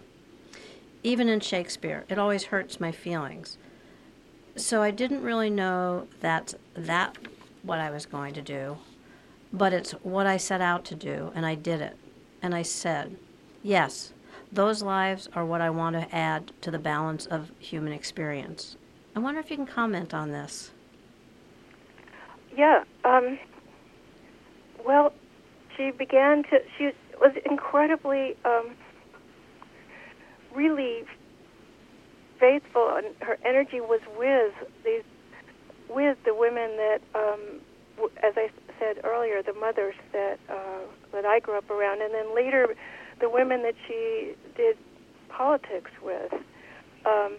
Even 1.03 1.29
in 1.29 1.39
Shakespeare, 1.39 2.05
it 2.09 2.19
always 2.19 2.45
hurts 2.45 2.79
my 2.79 2.91
feelings. 2.91 3.57
So 4.55 4.81
I 4.81 4.91
didn't 4.91 5.23
really 5.23 5.49
know 5.49 6.07
that 6.19 6.53
that 6.75 7.17
what 7.63 7.79
I 7.79 7.89
was 7.89 8.05
going 8.05 8.33
to 8.33 8.41
do, 8.41 8.77
but 9.53 9.73
it's 9.73 9.91
what 10.03 10.27
I 10.27 10.37
set 10.37 10.61
out 10.61 10.85
to 10.85 10.95
do, 10.95 11.31
and 11.35 11.45
I 11.45 11.55
did 11.55 11.81
it. 11.81 11.95
And 12.41 12.55
I 12.55 12.61
said, 12.61 13.15
yes, 13.63 14.13
those 14.51 14.81
lives 14.81 15.29
are 15.33 15.45
what 15.45 15.61
I 15.61 15.69
want 15.69 15.95
to 15.95 16.15
add 16.15 16.51
to 16.61 16.71
the 16.71 16.79
balance 16.79 17.25
of 17.25 17.51
human 17.59 17.93
experience. 17.93 18.75
I 19.15 19.19
wonder 19.19 19.39
if 19.39 19.49
you 19.49 19.57
can 19.57 19.65
comment 19.65 20.13
on 20.13 20.31
this. 20.31 20.71
Yeah. 22.55 22.83
Um, 23.05 23.39
well, 24.85 25.13
she 25.77 25.91
began 25.91 26.43
to. 26.43 26.59
She 26.77 26.91
was 27.19 27.33
incredibly, 27.49 28.35
um, 28.45 28.75
really 30.55 31.03
faithful, 32.39 32.89
and 32.97 33.15
her 33.21 33.37
energy 33.45 33.79
was 33.79 34.01
with 34.17 34.53
these, 34.83 35.03
with 35.89 36.17
the 36.25 36.33
women 36.33 36.77
that, 36.77 36.99
um, 37.15 37.61
w- 37.95 38.13
as 38.23 38.33
I 38.37 38.49
said 38.79 39.03
earlier, 39.03 39.43
the 39.43 39.53
mothers 39.53 39.95
that 40.13 40.39
uh, 40.49 40.81
that 41.13 41.25
I 41.25 41.39
grew 41.39 41.57
up 41.57 41.69
around, 41.69 42.01
and 42.01 42.13
then 42.13 42.35
later, 42.35 42.67
the 43.19 43.29
women 43.29 43.63
that 43.63 43.75
she 43.87 44.33
did 44.55 44.77
politics 45.29 45.91
with. 46.01 46.33
Um, 47.05 47.37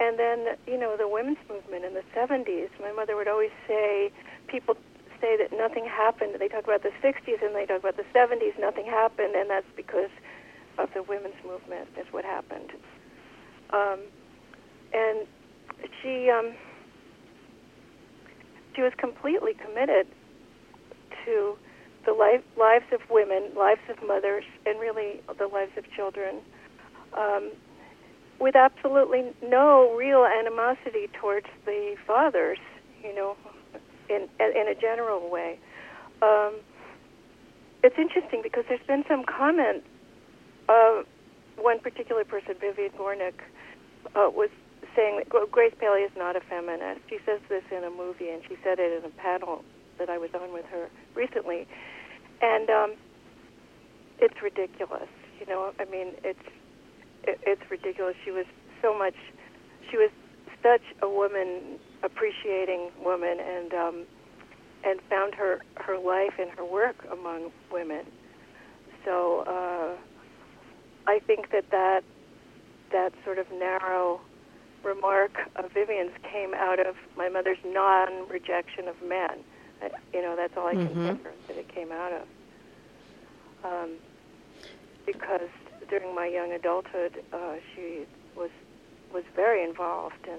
and 0.00 0.18
then, 0.18 0.56
you 0.66 0.78
know, 0.78 0.96
the 0.98 1.08
women's 1.08 1.38
movement 1.48 1.84
in 1.84 1.94
the 1.94 2.02
70s. 2.16 2.68
My 2.80 2.92
mother 2.92 3.16
would 3.16 3.28
always 3.28 3.52
say, 3.68 4.10
people 4.48 4.76
say 5.20 5.36
that 5.36 5.56
nothing 5.56 5.86
happened. 5.86 6.36
They 6.38 6.48
talk 6.48 6.64
about 6.64 6.82
the 6.82 6.92
60s 7.02 7.42
and 7.42 7.54
they 7.54 7.66
talk 7.66 7.80
about 7.80 7.96
the 7.96 8.04
70s, 8.14 8.58
nothing 8.58 8.86
happened, 8.86 9.34
and 9.34 9.48
that's 9.48 9.66
because 9.76 10.10
of 10.78 10.90
the 10.92 11.02
women's 11.02 11.40
movement, 11.46 11.88
is 11.98 12.06
what 12.10 12.24
happened. 12.24 12.70
Um, 13.70 14.00
and 14.92 15.26
she, 16.02 16.30
um, 16.30 16.54
she 18.74 18.82
was 18.82 18.92
completely 18.98 19.54
committed 19.54 20.06
to 21.24 21.56
the 22.04 22.12
life, 22.12 22.42
lives 22.58 22.84
of 22.92 23.00
women, 23.08 23.50
lives 23.56 23.80
of 23.88 23.96
mothers, 24.06 24.44
and 24.66 24.78
really 24.78 25.22
the 25.38 25.46
lives 25.46 25.72
of 25.78 25.90
children, 25.92 26.40
um, 27.16 27.50
with 28.40 28.56
absolutely 28.56 29.32
no 29.42 29.94
real 29.96 30.26
animosity 30.26 31.08
towards 31.18 31.46
the 31.64 31.96
fathers, 32.06 32.58
you 33.02 33.14
know, 33.14 33.36
in 34.14 34.28
in 34.38 34.68
a 34.68 34.74
general 34.74 35.30
way. 35.30 35.58
Um, 36.22 36.60
it's 37.82 37.96
interesting 37.98 38.40
because 38.42 38.64
there's 38.68 38.86
been 38.86 39.04
some 39.08 39.24
comment. 39.24 39.84
Uh, 40.68 41.02
one 41.56 41.78
particular 41.78 42.24
person, 42.24 42.54
Vivian 42.58 42.90
Gornick, 42.92 43.44
uh, 44.16 44.30
was 44.32 44.48
saying 44.96 45.20
that 45.20 45.50
Grace 45.50 45.74
Paley 45.78 46.00
is 46.00 46.12
not 46.16 46.36
a 46.36 46.40
feminist. 46.40 47.00
She 47.10 47.18
says 47.26 47.40
this 47.48 47.62
in 47.70 47.84
a 47.84 47.90
movie, 47.90 48.30
and 48.30 48.42
she 48.48 48.56
said 48.62 48.78
it 48.78 49.04
in 49.04 49.04
a 49.04 49.14
panel 49.20 49.64
that 49.98 50.08
I 50.08 50.18
was 50.18 50.30
on 50.34 50.52
with 50.52 50.64
her 50.66 50.88
recently, 51.14 51.66
and 52.40 52.70
um, 52.70 52.94
it's 54.18 54.40
ridiculous. 54.42 55.08
You 55.40 55.46
know, 55.46 55.72
I 55.78 55.84
mean, 55.84 56.14
it's 56.24 56.46
it, 57.24 57.38
it's 57.46 57.70
ridiculous. 57.70 58.14
She 58.24 58.30
was 58.30 58.46
so 58.80 58.96
much. 58.96 59.14
She 59.90 59.96
was 59.96 60.10
such 60.62 60.82
a 61.02 61.08
woman 61.08 61.78
appreciating 62.04 62.90
woman 63.02 63.38
and 63.40 63.74
um, 63.74 64.02
and 64.84 65.00
found 65.08 65.34
her 65.34 65.60
her 65.76 65.98
life 65.98 66.34
and 66.38 66.50
her 66.50 66.64
work 66.64 67.06
among 67.10 67.50
women. 67.72 68.04
So 69.04 69.40
uh, 69.46 69.96
I 71.06 71.18
think 71.20 71.50
that 71.50 71.70
that 71.70 72.04
that 72.92 73.12
sort 73.24 73.38
of 73.38 73.50
narrow 73.50 74.20
remark 74.84 75.32
of 75.56 75.72
Vivian's 75.72 76.12
came 76.30 76.52
out 76.54 76.78
of 76.78 76.94
my 77.16 77.28
mother's 77.28 77.58
non-rejection 77.64 78.86
of 78.86 79.00
men. 79.02 79.40
Uh, 79.82 79.88
you 80.12 80.20
know, 80.20 80.36
that's 80.36 80.56
all 80.56 80.66
I 80.66 80.72
can 80.72 80.88
mm-hmm. 80.88 80.98
remember 80.98 81.30
that 81.48 81.56
it 81.56 81.68
came 81.74 81.90
out 81.90 82.12
of. 82.12 82.26
Um, 83.64 83.90
because 85.06 85.48
during 85.88 86.14
my 86.14 86.26
young 86.26 86.52
adulthood, 86.52 87.22
uh, 87.32 87.54
she 87.74 88.04
was 88.36 88.50
was 89.12 89.24
very 89.34 89.62
involved 89.62 90.26
in 90.26 90.38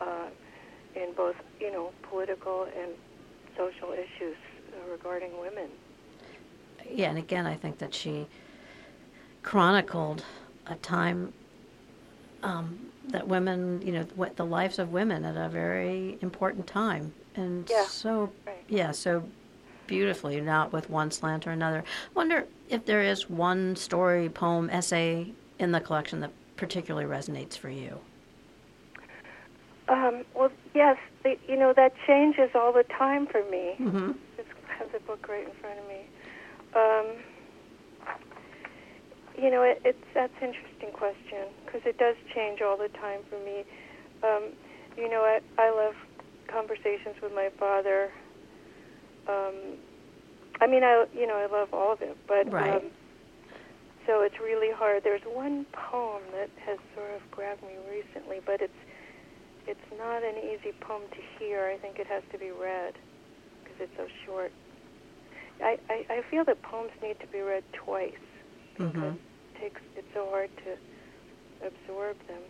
uh, 0.00 0.28
in 0.94 1.12
both 1.16 1.36
you 1.60 1.70
know 1.72 1.92
political 2.02 2.64
and 2.78 2.92
social 3.56 3.92
issues 3.92 4.36
regarding 4.90 5.38
women. 5.40 5.68
Yeah, 6.90 7.10
and 7.10 7.18
again, 7.18 7.46
I 7.46 7.54
think 7.54 7.78
that 7.78 7.94
she 7.94 8.26
chronicled 9.42 10.24
a 10.66 10.74
time 10.76 11.32
um, 12.42 12.78
that 13.08 13.26
women, 13.26 13.82
you 13.82 13.92
know, 13.92 14.02
what 14.14 14.36
the 14.36 14.44
lives 14.44 14.78
of 14.78 14.92
women 14.92 15.24
at 15.24 15.36
a 15.36 15.48
very 15.48 16.18
important 16.20 16.66
time, 16.66 17.12
and 17.34 17.68
Yeah. 17.68 17.84
so 17.84 18.32
Right. 18.46 18.56
yeah, 18.68 18.92
so 18.92 19.24
beautifully, 19.86 20.40
not 20.40 20.72
with 20.72 20.88
one 20.90 21.10
slant 21.10 21.46
or 21.46 21.50
another. 21.50 21.80
I 21.80 22.10
wonder 22.14 22.46
if 22.68 22.84
there 22.84 23.02
is 23.02 23.28
one 23.28 23.74
story, 23.76 24.28
poem, 24.28 24.70
essay 24.70 25.32
in 25.58 25.72
the 25.72 25.80
collection 25.80 26.20
that 26.20 26.30
particularly 26.56 27.06
resonates 27.08 27.56
for 27.56 27.70
you. 27.70 27.98
Um, 29.88 30.24
well, 30.34 30.50
yes, 30.78 30.96
the, 31.24 31.34
you 31.48 31.58
know 31.58 31.72
that 31.74 31.92
changes 32.06 32.50
all 32.54 32.72
the 32.72 32.84
time 32.96 33.26
for 33.26 33.42
me. 33.50 33.74
Mm-hmm. 33.80 34.12
Just 34.36 34.48
have 34.78 34.92
the 34.92 35.00
book 35.00 35.26
right 35.28 35.42
in 35.44 35.54
front 35.60 35.78
of 35.82 35.86
me. 35.90 36.06
Um, 36.78 37.06
you 39.36 39.50
know, 39.50 39.62
it, 39.62 39.82
it's 39.84 40.06
that's 40.14 40.32
an 40.40 40.54
interesting 40.54 40.92
question 40.92 41.50
because 41.66 41.82
it 41.84 41.98
does 41.98 42.14
change 42.32 42.62
all 42.62 42.76
the 42.78 42.88
time 42.94 43.20
for 43.28 43.42
me. 43.42 43.66
Um, 44.22 44.54
you 44.96 45.10
know, 45.10 45.22
I, 45.26 45.40
I 45.58 45.70
love 45.74 45.94
conversations 46.46 47.18
with 47.20 47.32
my 47.34 47.50
father. 47.58 48.10
Um, 49.26 49.82
I 50.60 50.66
mean, 50.66 50.84
I 50.84 51.06
you 51.12 51.26
know 51.26 51.36
I 51.36 51.50
love 51.50 51.74
all 51.74 51.92
of 51.92 52.02
it, 52.02 52.16
but 52.28 52.50
Right. 52.52 52.76
um, 52.76 52.90
so 54.06 54.22
it's 54.22 54.38
really 54.38 54.72
hard. 54.72 55.02
There's 55.02 55.26
one 55.26 55.66
poem 55.72 56.22
that 56.32 56.50
has 56.64 56.78
sort 56.94 57.10
of 57.10 57.20
grabbed 57.30 57.62
me 57.62 57.74
recently, 57.90 58.38
but 58.46 58.62
it's 58.62 58.80
it's 59.68 59.90
not 59.92 60.24
an 60.24 60.40
easy 60.40 60.72
poem 60.80 61.04
to 61.12 61.22
hear. 61.38 61.68
I 61.68 61.76
think 61.76 62.00
it 62.00 62.08
has 62.08 62.24
to 62.32 62.38
be 62.40 62.48
read 62.50 62.96
because 63.62 63.76
it's 63.84 63.96
so 64.00 64.08
short. 64.24 64.52
I, 65.60 65.76
I, 65.90 65.96
I 66.08 66.18
feel 66.30 66.44
that 66.46 66.62
poems 66.62 66.92
need 67.02 67.20
to 67.20 67.28
be 67.28 67.40
read 67.44 67.64
twice 67.76 68.24
because 68.74 68.96
Mhm. 68.96 69.18
it 69.20 69.60
takes 69.60 69.80
it's 69.96 70.08
so 70.14 70.30
hard 70.30 70.50
to 70.64 70.78
absorb 71.66 72.16
them. 72.28 72.42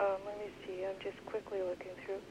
Um, 0.00 0.18
let 0.26 0.38
me 0.38 0.48
see. 0.66 0.84
I'm 0.86 0.98
just 1.02 1.18
quickly 1.26 1.60
looking 1.62 1.92
through. 2.06 2.22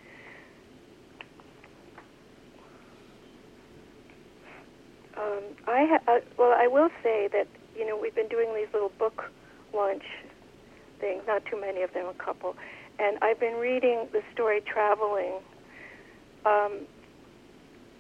Um, 5.18 5.44
I 5.68 5.86
ha- 5.90 6.06
uh, 6.08 6.20
well, 6.38 6.54
I 6.56 6.68
will 6.68 6.90
say 7.04 7.28
that 7.34 7.48
you 7.76 7.86
know 7.86 7.98
we've 7.98 8.16
been 8.16 8.30
doing 8.30 8.54
these 8.56 8.72
little 8.74 8.94
book 8.98 9.32
launch 9.74 10.06
things. 11.00 11.24
Not 11.28 11.44
too 11.46 11.60
many 11.60 11.82
of 11.84 11.92
them, 11.94 12.08
a 12.08 12.14
couple. 12.24 12.56
And 13.00 13.18
I've 13.22 13.40
been 13.40 13.56
reading 13.56 14.10
the 14.12 14.22
story 14.34 14.60
Traveling. 14.62 15.40
Um, 16.46 16.82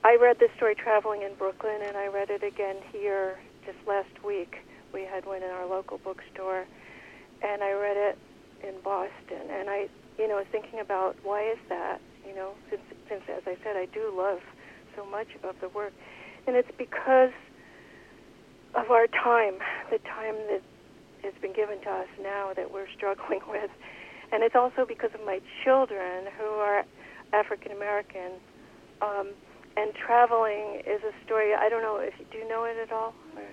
I 0.04 0.18
read 0.20 0.38
the 0.40 0.50
story 0.58 0.76
Traveling 0.76 1.22
in 1.22 1.36
Brooklyn, 1.36 1.80
and 1.88 1.96
I 1.96 2.08
read 2.08 2.30
it 2.30 2.44
again 2.44 2.76
here 2.92 3.40
just 3.66 3.78
last 3.88 4.24
week. 4.26 4.58
We 4.94 5.04
had 5.04 5.26
one 5.26 5.42
in 5.42 5.50
our 5.50 5.66
local 5.66 6.00
bookstore, 6.00 6.66
and 7.42 7.64
I 7.64 7.72
read 7.72 7.96
it 7.96 8.18
in 8.68 8.76
Boston. 8.84 9.50
And 9.50 9.70
I, 9.70 9.88
you 10.18 10.28
know, 10.28 10.36
was 10.36 10.48
thinking 10.52 10.82
about 10.82 11.16
why 11.24 11.50
is 11.50 11.60
that? 11.70 12.02
You 12.28 12.36
know, 12.36 12.52
since, 12.70 12.82
since 13.08 13.22
as 13.30 13.44
I 13.48 13.56
said, 13.64 13.78
I 13.78 13.86
do 13.86 14.14
love 14.14 14.40
so 14.98 15.06
much 15.06 15.28
of 15.44 15.56
the 15.62 15.70
work, 15.70 15.94
and 16.46 16.58
it's 16.58 16.72
because 16.78 17.32
of 18.76 18.92
our 18.92 19.08
time, 19.08 19.56
the 19.92 20.00
time 20.00 20.36
that 20.50 20.62
has 21.24 21.34
been 21.42 21.54
given 21.54 21.80
to 21.84 21.90
us 21.90 22.08
now 22.22 22.52
that 22.54 22.74
we're 22.74 22.90
struggling 22.98 23.40
with. 23.50 23.72
And 24.32 24.44
it's 24.44 24.56
also 24.56 24.86
because 24.86 25.12
of 25.14 25.22
my 25.26 25.42
children 25.64 26.26
who 26.38 26.46
are 26.46 26.86
African 27.34 27.72
American. 27.72 28.34
Um, 29.02 29.30
and 29.78 29.94
traveling 29.96 30.82
is 30.86 31.02
a 31.04 31.14
story. 31.26 31.54
I 31.54 31.70
don't 31.70 31.82
know 31.82 31.98
if 31.98 32.14
you 32.20 32.26
do 32.32 32.38
you 32.40 32.50
know 32.50 32.64
it 32.66 32.78
at 32.78 32.92
all, 32.92 33.14
or 33.36 33.44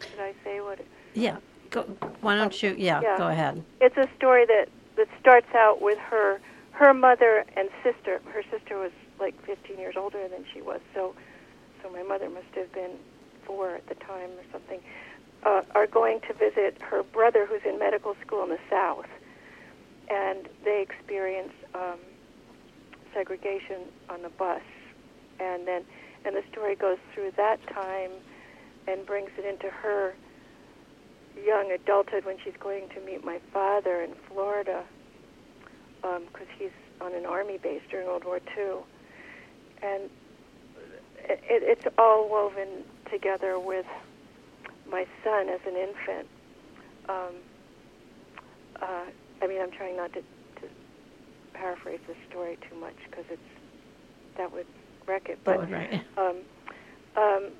should 0.00 0.20
I 0.20 0.34
say 0.44 0.60
what? 0.60 0.80
It, 0.80 0.86
Yeah. 1.14 1.38
Go, 1.70 1.82
why 2.20 2.34
don't 2.34 2.60
you? 2.62 2.74
Yeah, 2.76 3.00
yeah. 3.00 3.16
Go 3.16 3.28
ahead. 3.28 3.62
it's 3.80 3.96
a 3.96 4.08
story 4.16 4.44
that 4.46 4.68
that 4.96 5.08
starts 5.20 5.54
out 5.54 5.80
with 5.80 5.98
her 5.98 6.40
her 6.72 6.92
mother 6.92 7.44
and 7.56 7.68
sister. 7.82 8.20
Her 8.32 8.42
sister 8.50 8.78
was 8.78 8.90
like 9.18 9.34
15 9.46 9.78
years 9.78 9.94
older 9.96 10.26
than 10.28 10.44
she 10.52 10.60
was, 10.60 10.80
so 10.94 11.14
so 11.82 11.90
my 11.90 12.02
mother 12.02 12.28
must 12.28 12.52
have 12.54 12.72
been 12.72 12.92
four 13.44 13.76
at 13.76 13.86
the 13.86 13.94
time 13.94 14.30
or 14.30 14.44
something. 14.52 14.80
Uh, 15.42 15.62
are 15.74 15.86
going 15.86 16.20
to 16.20 16.34
visit 16.34 16.76
her 16.82 17.02
brother 17.02 17.46
who's 17.46 17.62
in 17.64 17.78
medical 17.78 18.14
school 18.26 18.42
in 18.42 18.50
the 18.50 18.58
South, 18.68 19.06
and 20.10 20.48
they 20.64 20.82
experience 20.82 21.52
um, 21.74 21.98
segregation 23.14 23.82
on 24.08 24.22
the 24.22 24.28
bus, 24.30 24.62
and 25.38 25.66
then 25.66 25.84
and 26.24 26.36
the 26.36 26.42
story 26.52 26.74
goes 26.74 26.98
through 27.14 27.32
that 27.36 27.58
time 27.68 28.10
and 28.86 29.06
brings 29.06 29.30
it 29.38 29.44
into 29.46 29.70
her 29.70 30.14
young 31.46 31.72
adulthood 31.72 32.24
when 32.24 32.36
she's 32.44 32.56
going 32.60 32.88
to 32.90 33.00
meet 33.00 33.24
my 33.24 33.38
father 33.52 34.02
in 34.02 34.12
Florida 34.28 34.84
because 36.02 36.48
he's 36.58 36.70
on 37.00 37.14
an 37.14 37.24
army 37.26 37.58
base 37.58 37.82
during 37.90 38.06
World 38.06 38.24
War 38.24 38.40
II, 38.56 38.78
and 39.82 40.04
it, 41.28 41.40
it's 41.48 41.86
all 41.98 42.28
woven 42.28 42.84
together 43.10 43.58
with 43.58 43.86
my 44.90 45.06
son 45.22 45.48
as 45.48 45.60
an 45.66 45.76
infant. 45.76 46.28
Um, 47.08 47.34
uh, 48.80 49.04
I 49.42 49.46
mean, 49.46 49.60
I'm 49.60 49.70
trying 49.70 49.96
not 49.96 50.12
to, 50.12 50.20
to 50.20 50.68
paraphrase 51.54 52.00
the 52.06 52.14
story 52.28 52.58
too 52.68 52.76
much 52.76 52.96
because 53.08 53.24
it's 53.30 53.40
that 54.36 54.52
would 54.52 54.66
wreck 55.06 55.28
it. 55.28 55.38
But 55.44 55.70
right. 55.70 56.02
um, 56.16 56.36
um, 57.16 57.50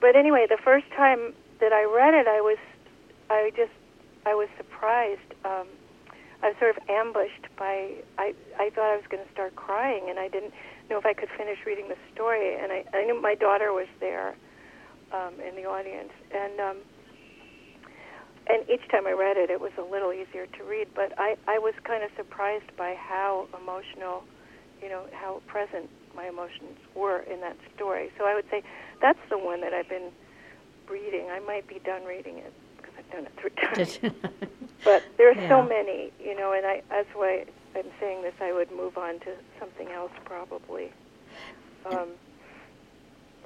but 0.00 0.16
anyway, 0.16 0.46
the 0.48 0.58
first 0.62 0.86
time 0.96 1.34
that 1.60 1.72
I 1.72 1.84
read 1.84 2.14
it, 2.14 2.26
I 2.28 2.40
was, 2.40 2.58
I 3.30 3.50
just, 3.56 3.72
I 4.24 4.34
was 4.34 4.48
surprised. 4.56 5.34
Um, 5.44 5.66
I 6.42 6.48
was 6.48 6.56
sort 6.60 6.76
of 6.76 6.82
ambushed 6.88 7.48
by. 7.58 7.94
I, 8.18 8.34
I 8.58 8.70
thought 8.70 8.92
I 8.92 8.96
was 8.96 9.06
going 9.08 9.24
to 9.24 9.32
start 9.32 9.56
crying, 9.56 10.06
and 10.08 10.18
I 10.18 10.28
didn't 10.28 10.52
know 10.90 10.98
if 10.98 11.06
I 11.06 11.14
could 11.14 11.30
finish 11.36 11.58
reading 11.66 11.88
the 11.88 11.96
story. 12.14 12.54
And 12.54 12.72
I, 12.72 12.84
I 12.92 13.04
knew 13.04 13.20
my 13.20 13.34
daughter 13.34 13.72
was 13.72 13.88
there 14.00 14.36
um, 15.12 15.40
in 15.40 15.56
the 15.56 15.64
audience, 15.64 16.12
and 16.34 16.60
um, 16.60 16.76
and 18.48 18.68
each 18.70 18.88
time 18.90 19.06
I 19.06 19.12
read 19.12 19.36
it, 19.36 19.50
it 19.50 19.60
was 19.60 19.72
a 19.78 19.82
little 19.82 20.12
easier 20.12 20.46
to 20.46 20.64
read. 20.64 20.88
But 20.94 21.12
I, 21.18 21.36
I 21.46 21.58
was 21.58 21.74
kind 21.84 22.02
of 22.04 22.10
surprised 22.16 22.76
by 22.76 22.94
how 22.94 23.48
emotional, 23.60 24.24
you 24.82 24.88
know, 24.88 25.04
how 25.12 25.42
present 25.46 25.88
my 26.14 26.28
emotions 26.28 26.78
were 26.94 27.20
in 27.20 27.40
that 27.40 27.56
story. 27.74 28.10
So 28.18 28.24
I 28.24 28.34
would 28.34 28.48
say 28.50 28.62
that's 29.00 29.18
the 29.30 29.38
one 29.38 29.60
that 29.60 29.72
I've 29.72 29.88
been 29.88 30.10
reading. 30.88 31.28
I 31.30 31.40
might 31.40 31.66
be 31.66 31.80
done 31.84 32.04
reading 32.04 32.38
it 32.38 32.52
because 32.76 32.94
I've 32.98 33.10
done 33.10 33.26
it 33.26 33.32
three 33.40 33.50
times. 34.10 34.16
But 34.84 35.02
there 35.16 35.30
are 35.30 35.48
so 35.48 35.66
many, 35.66 36.12
you 36.22 36.36
know, 36.36 36.52
and 36.52 36.64
I 36.64 36.82
that's 36.88 37.08
why 37.14 37.44
I'm 37.74 37.90
saying 37.98 38.22
this. 38.22 38.34
I 38.40 38.52
would 38.52 38.70
move 38.70 38.96
on 38.96 39.18
to 39.20 39.32
something 39.58 39.88
else 39.88 40.12
probably. 40.24 40.92
Um, 41.86 42.10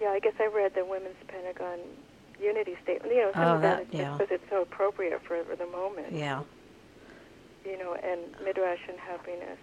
yeah, 0.02 0.08
I 0.08 0.18
guess 0.18 0.34
I 0.38 0.46
read 0.46 0.74
the 0.74 0.84
Women's 0.84 1.16
Pentagon 1.28 1.78
Unity 2.40 2.76
Statement. 2.83 3.14
You 3.14 3.22
know, 3.22 3.33
some 3.33 3.42
Oh, 3.42 3.55
of 3.57 3.62
that 3.62 3.87
yeah. 3.92 4.12
because 4.12 4.29
it's 4.31 4.48
so 4.50 4.62
appropriate 4.62 5.20
for, 5.22 5.42
for 5.44 5.57
the 5.57 5.66
moment. 5.66 6.12
yeah. 6.12 6.42
You 7.64 7.79
know, 7.79 7.94
and 7.94 8.20
Midrash 8.44 8.79
on 8.88 8.96
happiness. 8.98 9.59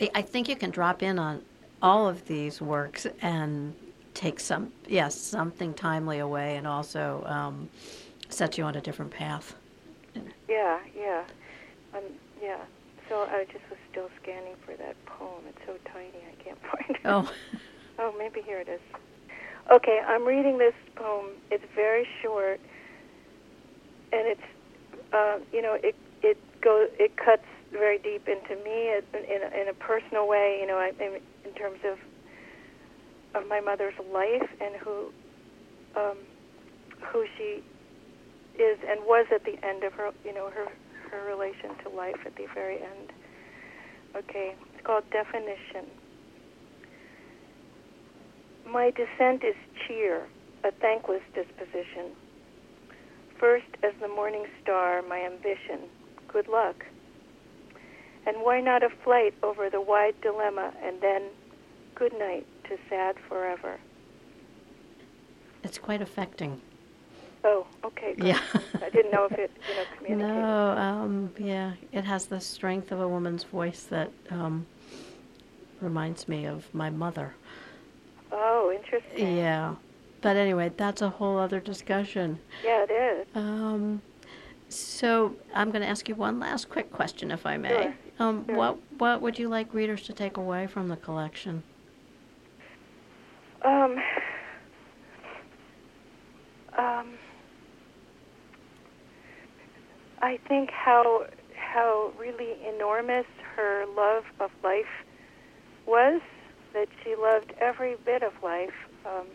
I- 0.00 0.10
I 0.16 0.22
think 0.22 0.48
you 0.48 0.56
can 0.56 0.70
drop 0.70 1.02
in 1.02 1.18
on 1.18 1.42
all 1.80 2.08
of 2.08 2.26
these 2.26 2.60
works 2.60 3.06
and 3.22 3.74
take 4.14 4.38
some, 4.38 4.72
yes, 4.86 5.14
something 5.14 5.72
timely 5.74 6.18
away, 6.18 6.56
and 6.56 6.66
also 6.66 7.24
um, 7.26 7.68
set 8.28 8.58
you 8.58 8.64
on 8.64 8.76
a 8.76 8.80
different 8.80 9.10
path. 9.10 9.54
Yeah, 10.48 10.78
yeah, 10.94 11.24
um, 11.94 12.02
yeah. 12.42 12.58
So 13.08 13.22
I 13.22 13.44
just 13.50 13.64
was 13.70 13.78
still 13.90 14.10
scanning 14.22 14.54
for 14.66 14.74
that 14.74 14.94
poem. 15.06 15.42
It's 15.48 15.58
so 15.66 15.74
tiny, 15.90 16.10
I 16.30 16.42
can't 16.42 16.58
find 16.70 16.90
it. 16.90 17.00
Oh, 17.06 17.30
Oh, 17.98 18.14
maybe 18.18 18.40
here 18.42 18.58
it 18.58 18.68
is. 18.68 18.80
Okay, 19.70 20.00
I'm 20.06 20.26
reading 20.26 20.58
this 20.58 20.74
poem. 20.96 21.30
It's 21.50 21.64
very 21.74 22.06
short, 22.22 22.60
and 24.12 24.26
it's, 24.26 24.40
uh, 25.12 25.38
you 25.52 25.62
know, 25.62 25.76
it 25.82 25.94
it 26.22 26.36
goes, 26.60 26.88
it 26.98 27.16
cuts 27.16 27.44
very 27.70 27.98
deep 27.98 28.26
into 28.28 28.62
me 28.64 28.90
in 28.90 29.02
in 29.24 29.42
a, 29.42 29.62
in 29.62 29.68
a 29.68 29.74
personal 29.74 30.26
way. 30.28 30.58
You 30.60 30.66
know, 30.66 30.76
I, 30.78 30.90
in, 30.98 31.20
in 31.44 31.54
terms 31.54 31.78
of 31.84 31.98
of 33.34 33.48
my 33.48 33.60
mother's 33.60 33.94
life 34.12 34.50
and 34.60 34.74
who 34.76 35.12
um, 35.96 36.18
who 37.12 37.24
she 37.38 37.62
is 38.60 38.78
and 38.88 39.00
was 39.04 39.26
at 39.32 39.44
the 39.44 39.64
end 39.64 39.84
of 39.84 39.92
her, 39.94 40.10
you 40.24 40.34
know, 40.34 40.50
her 40.50 40.66
her 41.10 41.24
relation 41.24 41.70
to 41.84 41.88
life 41.88 42.18
at 42.26 42.34
the 42.36 42.46
very 42.52 42.76
end. 42.82 43.12
Okay, 44.16 44.54
it's 44.74 44.86
called 44.86 45.04
definition. 45.10 45.86
My 48.66 48.90
descent 48.90 49.44
is 49.44 49.54
cheer, 49.86 50.26
a 50.64 50.70
thankless 50.72 51.22
disposition. 51.34 52.12
first 53.38 53.66
as 53.82 53.92
the 54.00 54.06
morning 54.08 54.46
star, 54.62 55.02
my 55.02 55.18
ambition. 55.20 55.80
Good 56.28 56.46
luck. 56.48 56.86
And 58.24 58.36
why 58.42 58.60
not 58.60 58.84
a 58.84 58.88
flight 59.02 59.34
over 59.42 59.68
the 59.68 59.80
wide 59.80 60.14
dilemma 60.22 60.72
and 60.82 61.00
then 61.00 61.22
good 61.96 62.12
night 62.18 62.46
to 62.68 62.76
sad 62.88 63.16
forever? 63.28 63.78
It's 65.64 65.78
quite 65.78 66.00
affecting. 66.00 66.60
Oh, 67.44 67.66
okay. 67.84 68.14
Good. 68.14 68.26
Yeah. 68.28 68.40
I 68.80 68.90
didn't 68.90 69.10
know 69.10 69.24
if 69.24 69.32
it, 69.32 69.50
you 69.68 69.74
know, 69.74 69.84
communicated. 69.98 70.34
No, 70.36 70.70
um, 70.78 71.30
yeah, 71.38 71.72
it 71.90 72.04
has 72.04 72.26
the 72.26 72.40
strength 72.40 72.92
of 72.92 73.00
a 73.00 73.08
woman's 73.08 73.42
voice 73.42 73.82
that 73.84 74.12
um, 74.30 74.66
reminds 75.80 76.28
me 76.28 76.46
of 76.46 76.72
my 76.72 76.90
mother. 76.90 77.34
Oh, 78.32 78.72
interesting. 78.74 79.36
Yeah, 79.36 79.74
but 80.22 80.36
anyway, 80.36 80.72
that's 80.76 81.02
a 81.02 81.10
whole 81.10 81.38
other 81.38 81.60
discussion. 81.60 82.38
Yeah, 82.64 82.84
it 82.88 82.90
is. 82.90 83.26
Um, 83.34 84.00
so 84.68 85.36
I'm 85.54 85.70
going 85.70 85.82
to 85.82 85.88
ask 85.88 86.08
you 86.08 86.14
one 86.14 86.40
last 86.40 86.70
quick 86.70 86.90
question, 86.90 87.30
if 87.30 87.44
I 87.44 87.56
may. 87.58 87.68
Sure, 87.68 87.94
Um, 88.18 88.46
sure. 88.46 88.56
What 88.56 88.78
what 88.98 89.20
would 89.20 89.38
you 89.38 89.48
like 89.48 89.72
readers 89.74 90.02
to 90.04 90.12
take 90.12 90.36
away 90.36 90.66
from 90.66 90.88
the 90.88 90.96
collection? 90.96 91.62
Um, 93.64 93.96
um, 96.78 97.12
I 100.20 100.38
think 100.48 100.70
how 100.70 101.26
how 101.54 102.12
really 102.18 102.56
enormous 102.74 103.26
her 103.56 103.84
love 103.94 104.24
of 104.40 104.50
life 104.64 104.84
was. 105.86 106.20
That 106.72 106.88
she 107.04 107.14
loved 107.14 107.52
every 107.60 107.96
bit 108.04 108.22
of 108.22 108.32
life. 108.42 108.74
Um, 109.04 109.26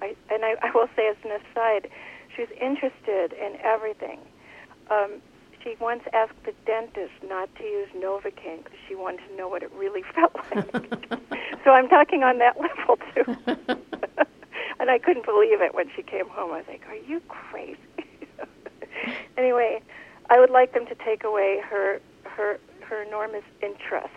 I, 0.00 0.14
and 0.30 0.44
I, 0.44 0.54
I 0.62 0.70
will 0.74 0.88
say 0.94 1.08
as 1.08 1.16
an 1.24 1.30
aside, 1.32 1.88
she 2.34 2.42
was 2.42 2.50
interested 2.60 3.32
in 3.32 3.58
everything. 3.62 4.20
Um, 4.90 5.20
she 5.62 5.76
once 5.80 6.02
asked 6.12 6.42
the 6.44 6.52
dentist 6.66 7.12
not 7.28 7.48
to 7.56 7.64
use 7.64 7.88
Novocaine 7.96 8.64
because 8.64 8.78
she 8.88 8.94
wanted 8.94 9.26
to 9.28 9.36
know 9.36 9.48
what 9.48 9.62
it 9.62 9.72
really 9.76 10.02
felt 10.14 10.34
like. 10.54 11.08
so 11.64 11.70
I'm 11.70 11.88
talking 11.88 12.22
on 12.22 12.38
that 12.38 12.56
level 12.60 12.98
too. 13.14 13.36
and 14.80 14.90
I 14.90 14.98
couldn't 14.98 15.24
believe 15.24 15.60
it 15.60 15.74
when 15.74 15.88
she 15.94 16.02
came 16.02 16.28
home. 16.28 16.52
I 16.52 16.58
was 16.58 16.66
like, 16.68 16.82
"Are 16.88 16.96
you 16.96 17.20
crazy?" 17.28 17.78
anyway, 19.36 19.80
I 20.30 20.40
would 20.40 20.50
like 20.50 20.74
them 20.74 20.86
to 20.86 20.94
take 20.94 21.24
away 21.24 21.60
her 21.68 22.00
her 22.24 22.58
her 22.80 23.02
enormous 23.02 23.44
interest 23.62 24.12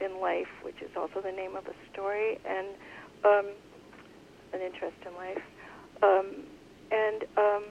in 0.00 0.20
life, 0.20 0.48
which 0.62 0.80
is 0.82 0.90
also 0.96 1.20
the 1.20 1.32
name 1.32 1.56
of 1.56 1.64
the 1.64 1.74
story, 1.92 2.38
and 2.48 2.68
um, 3.24 3.46
an 4.52 4.60
interest 4.60 4.96
in 5.06 5.14
life, 5.14 5.42
um, 6.02 6.26
and 6.90 7.24
um, 7.36 7.64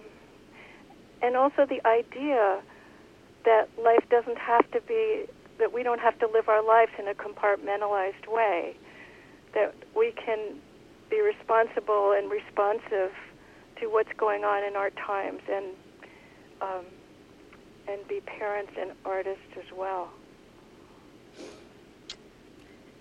and 1.22 1.36
also 1.36 1.66
the 1.66 1.86
idea 1.88 2.62
that 3.46 3.70
life 3.82 4.04
doesn't 4.10 4.38
have 4.38 4.70
to 4.72 4.82
be 4.82 5.26
that 5.60 5.74
we 5.74 5.82
don't 5.82 6.02
have 6.02 6.20
to 6.20 6.28
live 6.28 6.50
our 6.50 6.64
lives 6.64 6.92
in 7.00 7.08
a 7.08 7.14
compartmentalized 7.14 8.28
way, 8.28 8.76
that 9.56 9.74
we 9.96 10.14
can 10.14 10.56
be 11.10 11.22
responsible 11.22 12.14
and 12.16 12.30
responsive 12.30 13.12
to 13.80 13.88
what's 13.88 14.12
going 14.18 14.44
on 14.44 14.64
in 14.64 14.76
our 14.76 14.90
times, 14.92 15.42
and 15.50 15.66
um, 16.62 16.86
and 17.88 18.06
be 18.08 18.20
parents 18.22 18.74
and 18.80 18.92
artists 19.06 19.56
as 19.58 19.66
well. 19.76 20.10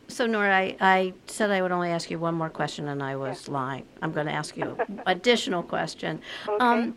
So, 0.08 0.26
Nora, 0.26 0.56
I, 0.56 0.76
I 0.80 1.14
said 1.26 1.50
I 1.50 1.62
would 1.62 1.72
only 1.72 1.90
ask 1.90 2.10
you 2.10 2.18
one 2.18 2.34
more 2.34 2.48
question, 2.48 2.88
and 2.88 3.02
I 3.02 3.16
was 3.16 3.48
lying. 3.48 3.84
I'm 4.02 4.12
going 4.12 4.26
to 4.26 4.32
ask 4.32 4.56
you 4.56 4.76
an 4.88 5.02
additional 5.06 5.62
question. 5.62 6.20
Okay. 6.48 6.64
Um, 6.64 6.96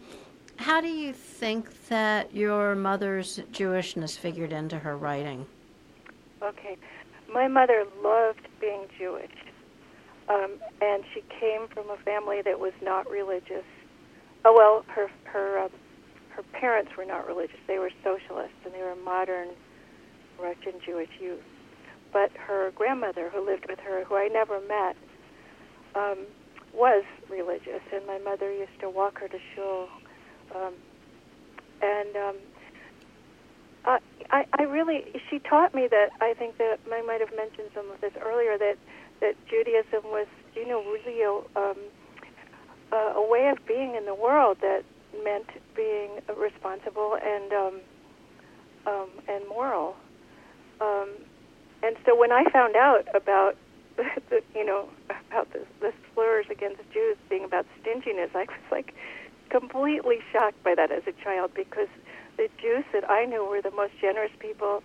how 0.58 0.82
do 0.82 0.90
you 0.90 1.14
think 1.14 1.88
that 1.88 2.34
your 2.36 2.76
mother's 2.76 3.40
Jewishness 3.52 4.18
figured 4.18 4.52
into 4.52 4.78
her 4.78 4.98
writing? 4.98 5.46
Okay. 6.44 6.78
My 7.34 7.48
mother 7.48 7.86
loved 8.04 8.48
being 8.60 8.86
Jewish. 8.98 9.32
Um, 10.28 10.52
and 10.82 11.04
she 11.14 11.24
came 11.40 11.68
from 11.70 11.90
a 11.90 11.98
family 11.98 12.42
that 12.44 12.60
was 12.60 12.74
not 12.84 13.10
religious. 13.10 13.64
Oh 14.46 14.54
well, 14.56 14.86
her 14.94 15.10
her 15.24 15.60
um, 15.60 15.70
her 16.30 16.44
parents 16.54 16.92
were 16.96 17.06
not 17.06 17.28
religious. 17.28 17.58
They 17.68 17.80
were 17.80 17.92
socialists, 18.04 18.56
and 18.64 18.74
they 18.74 18.82
were 18.82 18.96
modern 19.04 19.50
Russian 20.40 20.74
Jewish 20.86 21.10
youth. 21.20 21.42
But 22.12 22.32
her 22.38 22.72
grandmother, 22.76 23.30
who 23.30 23.46
lived 23.46 23.68
with 23.70 23.80
her, 23.80 24.04
who 24.04 24.16
I 24.16 24.28
never 24.28 24.60
met, 24.68 24.96
um, 25.96 26.26
was 26.74 27.04
religious, 27.30 27.82
and 27.94 28.06
my 28.06 28.18
mother 28.20 28.52
used 28.52 28.80
to 28.82 28.90
walk 28.90 29.20
her 29.20 29.28
to 29.28 29.40
shul. 29.56 29.90
Um, 30.56 30.74
and 31.82 32.16
um, 32.16 32.36
I, 33.86 34.00
I, 34.32 34.46
I 34.58 34.64
really, 34.64 35.06
she 35.30 35.40
taught 35.40 35.74
me 35.74 35.88
that. 35.90 36.10
I 36.22 36.34
think 36.34 36.58
that 36.58 36.80
I 36.92 37.02
might 37.02 37.20
have 37.22 37.36
mentioned 37.36 37.70
some 37.74 37.90
of 37.92 38.02
this 38.02 38.14
earlier. 38.22 38.58
That 38.58 38.78
that 39.22 39.36
Judaism 39.50 40.04
was, 40.06 40.28
you 40.56 40.68
know, 40.68 40.82
really 40.82 41.22
a, 41.22 41.60
um, 41.60 41.78
a, 42.92 43.20
a 43.20 43.30
way 43.30 43.50
of 43.50 43.66
being 43.68 43.96
in 43.96 44.06
the 44.06 44.16
world 44.16 44.58
that 44.62 44.84
meant 45.24 45.48
being 45.76 46.10
responsible 46.38 47.18
and 47.22 47.54
um, 47.54 47.82
um, 48.86 49.10
and 49.28 49.48
moral. 49.48 49.96
Um, 50.82 51.10
and 51.84 51.96
so 52.06 52.16
when 52.16 52.32
I 52.32 52.44
found 52.52 52.76
out 52.76 53.08
about 53.14 53.56
the, 53.98 54.42
you 54.56 54.66
know 54.66 54.90
about 55.10 55.52
the, 55.54 55.66
the 55.80 55.94
slurs 56.14 56.46
against 56.50 56.82
Jews 56.94 57.18
being 57.30 57.44
about 57.44 57.66
stinginess, 57.82 58.32
I 58.34 58.46
was 58.46 58.72
like 58.72 58.94
completely 59.50 60.20
shocked 60.32 60.64
by 60.64 60.76
that 60.76 60.92
as 60.92 61.04
a 61.08 61.12
child 61.24 61.52
because 61.54 61.88
the 62.38 62.50
Jews 62.62 62.86
that 62.94 63.10
I 63.10 63.26
knew 63.26 63.44
were 63.46 63.62
the 63.62 63.72
most 63.72 63.94
generous 64.00 64.32
people 64.40 64.84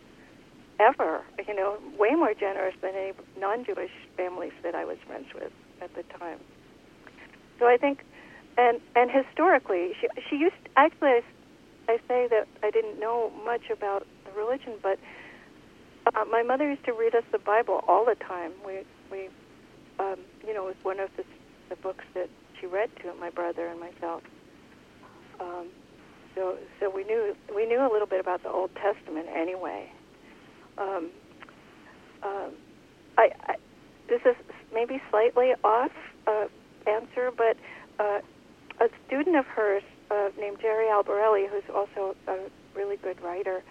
ever. 0.81 1.23
You 1.47 1.55
know, 1.55 1.79
way 1.99 2.11
more 2.11 2.35
generous 2.35 2.75
than 2.81 2.95
any 2.95 3.13
non-Jewish 3.39 3.93
families 4.17 4.53
that 4.63 4.75
I 4.75 4.85
was 4.85 4.99
friends 5.07 5.27
with 5.35 5.53
at 5.81 5.95
the 5.95 6.03
time. 6.19 6.39
So 7.59 7.67
I 7.67 7.77
think, 7.77 8.05
and 8.59 8.81
and 8.97 9.11
historically, 9.11 9.95
she 10.01 10.09
she 10.29 10.37
used 10.37 10.57
actually 10.77 11.09
I, 11.09 11.23
I 11.89 11.97
say 12.09 12.29
that 12.29 12.47
I 12.63 12.71
didn't 12.71 12.99
know 12.99 13.31
much 13.45 13.71
about 13.71 14.07
the 14.25 14.33
religion, 14.33 14.75
but 14.83 14.99
uh, 16.07 16.25
my 16.31 16.43
mother 16.43 16.69
used 16.69 16.85
to 16.85 16.93
read 16.93 17.15
us 17.15 17.25
the 17.33 17.39
Bible 17.39 17.83
all 17.89 18.05
the 18.05 18.17
time. 18.17 18.53
We 18.67 18.81
we 19.11 19.29
um, 19.99 20.17
you 20.47 20.55
know 20.55 20.69
it 20.69 20.77
was 20.77 20.85
one 20.85 21.01
of 21.01 21.11
the 21.17 21.25
the 21.69 21.77
books 21.77 22.05
that 22.15 22.29
she 22.61 22.67
read 22.67 22.91
to 23.03 23.15
my 23.15 23.31
brother 23.31 23.67
and 23.67 23.81
myself. 23.81 24.23
Um, 25.41 25.69
so 26.35 26.59
so 26.81 26.91
we 26.91 27.05
knew 27.05 27.35
we 27.55 27.67
knew 27.67 27.81
a 27.81 27.91
little 27.91 28.07
bit 28.07 28.21
about 28.21 28.43
the 28.43 28.51
Old 28.51 28.71
Testament 28.77 29.27
anyway. 29.35 29.91
Um, 30.79 31.11
um, 32.23 32.53
I, 33.17 33.31
I 33.47 33.55
this 34.09 34.21
is 34.25 34.37
maybe 34.73 35.01
slightly 35.11 35.53
off 35.63 35.93
uh, 36.27 36.47
answer, 36.87 37.31
but 37.37 37.57
uh, 37.99 38.21
a 38.81 38.89
student 39.07 39.37
of 39.37 39.47
hers 39.47 39.83
uh, 40.11 40.29
named 40.39 40.59
Gerry 40.61 40.87
Albarelli, 40.87 41.49
who's 41.49 41.65
also 41.75 42.17
a 42.29 42.51
really 42.75 42.97
good 42.97 43.21
writer, 43.23 43.63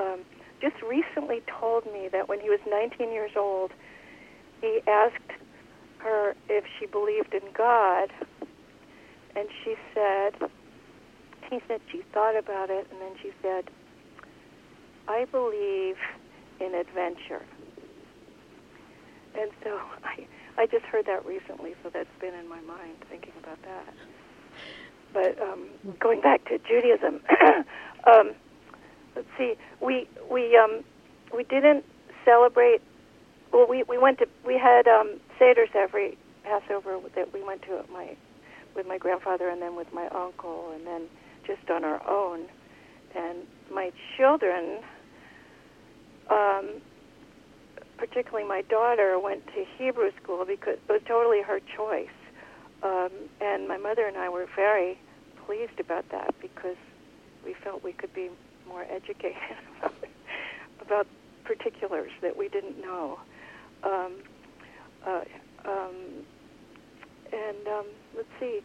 um, 0.00 0.20
just 0.60 0.76
recently 0.82 1.42
told 1.60 1.86
me 1.86 2.08
that 2.12 2.28
when 2.28 2.40
he 2.40 2.48
was 2.48 2.60
19 2.68 3.12
years 3.12 3.32
old, 3.36 3.72
he 4.60 4.80
asked 4.86 5.32
her 5.98 6.34
if 6.48 6.64
she 6.78 6.86
believed 6.86 7.34
in 7.34 7.52
God, 7.56 8.10
and 9.36 9.48
she 9.64 9.74
said, 9.94 10.50
he 11.50 11.60
said 11.68 11.80
she 11.90 12.02
thought 12.12 12.36
about 12.36 12.70
it, 12.70 12.86
and 12.90 13.00
then 13.00 13.12
she 13.22 13.30
said, 13.42 13.70
I 15.06 15.24
believe 15.26 15.96
in 16.60 16.74
adventure. 16.74 17.44
And 19.38 19.50
so 19.62 19.78
I, 20.04 20.26
I 20.56 20.66
just 20.66 20.84
heard 20.86 21.06
that 21.06 21.24
recently, 21.24 21.74
so 21.82 21.90
that's 21.92 22.08
been 22.20 22.34
in 22.34 22.48
my 22.48 22.60
mind 22.60 22.96
thinking 23.08 23.32
about 23.42 23.58
that. 23.62 23.94
But 25.12 25.40
um, 25.40 25.68
going 25.98 26.20
back 26.20 26.44
to 26.48 26.58
Judaism, 26.58 27.20
um, 28.06 28.32
let's 29.18 29.28
see, 29.36 29.54
we 29.82 30.08
we 30.30 30.56
um, 30.56 30.84
we 31.34 31.42
didn't 31.44 31.84
celebrate. 32.24 32.80
Well, 33.52 33.66
we 33.68 33.82
we 33.82 33.98
went 33.98 34.18
to 34.18 34.26
we 34.46 34.56
had 34.56 34.86
um, 34.86 35.18
seder's 35.38 35.70
every 35.74 36.16
Passover 36.44 36.98
that 37.16 37.32
we 37.32 37.42
went 37.42 37.62
to 37.62 37.78
at 37.78 37.90
my 37.90 38.16
with 38.76 38.86
my 38.86 38.96
grandfather 38.96 39.48
and 39.48 39.60
then 39.60 39.74
with 39.74 39.92
my 39.92 40.06
uncle 40.08 40.70
and 40.72 40.86
then 40.86 41.08
just 41.46 41.68
on 41.68 41.84
our 41.84 42.00
own. 42.08 42.44
And 43.16 43.38
my 43.72 43.90
children, 44.16 44.78
um, 46.30 46.80
particularly 47.96 48.46
my 48.46 48.62
daughter, 48.62 49.18
went 49.18 49.44
to 49.48 49.64
Hebrew 49.76 50.10
school 50.22 50.44
because 50.46 50.76
it 50.88 50.92
was 50.92 51.02
totally 51.08 51.42
her 51.42 51.58
choice. 51.76 52.06
Um, 52.84 53.10
and 53.40 53.66
my 53.66 53.78
mother 53.78 54.06
and 54.06 54.16
I 54.16 54.28
were 54.28 54.46
very 54.54 54.96
pleased 55.44 55.80
about 55.80 56.04
that 56.12 56.34
because 56.40 56.76
we 57.44 57.54
felt 57.64 57.82
we 57.82 57.92
could 57.92 58.14
be 58.14 58.30
more 58.68 58.84
educated 58.90 59.36
about, 59.78 59.94
about 60.80 61.06
particulars 61.44 62.12
that 62.20 62.36
we 62.36 62.48
didn't 62.48 62.80
know. 62.80 63.18
Um, 63.82 64.12
uh, 65.06 65.24
um, 65.64 65.94
and 67.32 67.68
um, 67.68 67.86
let's 68.16 68.28
see, 68.40 68.60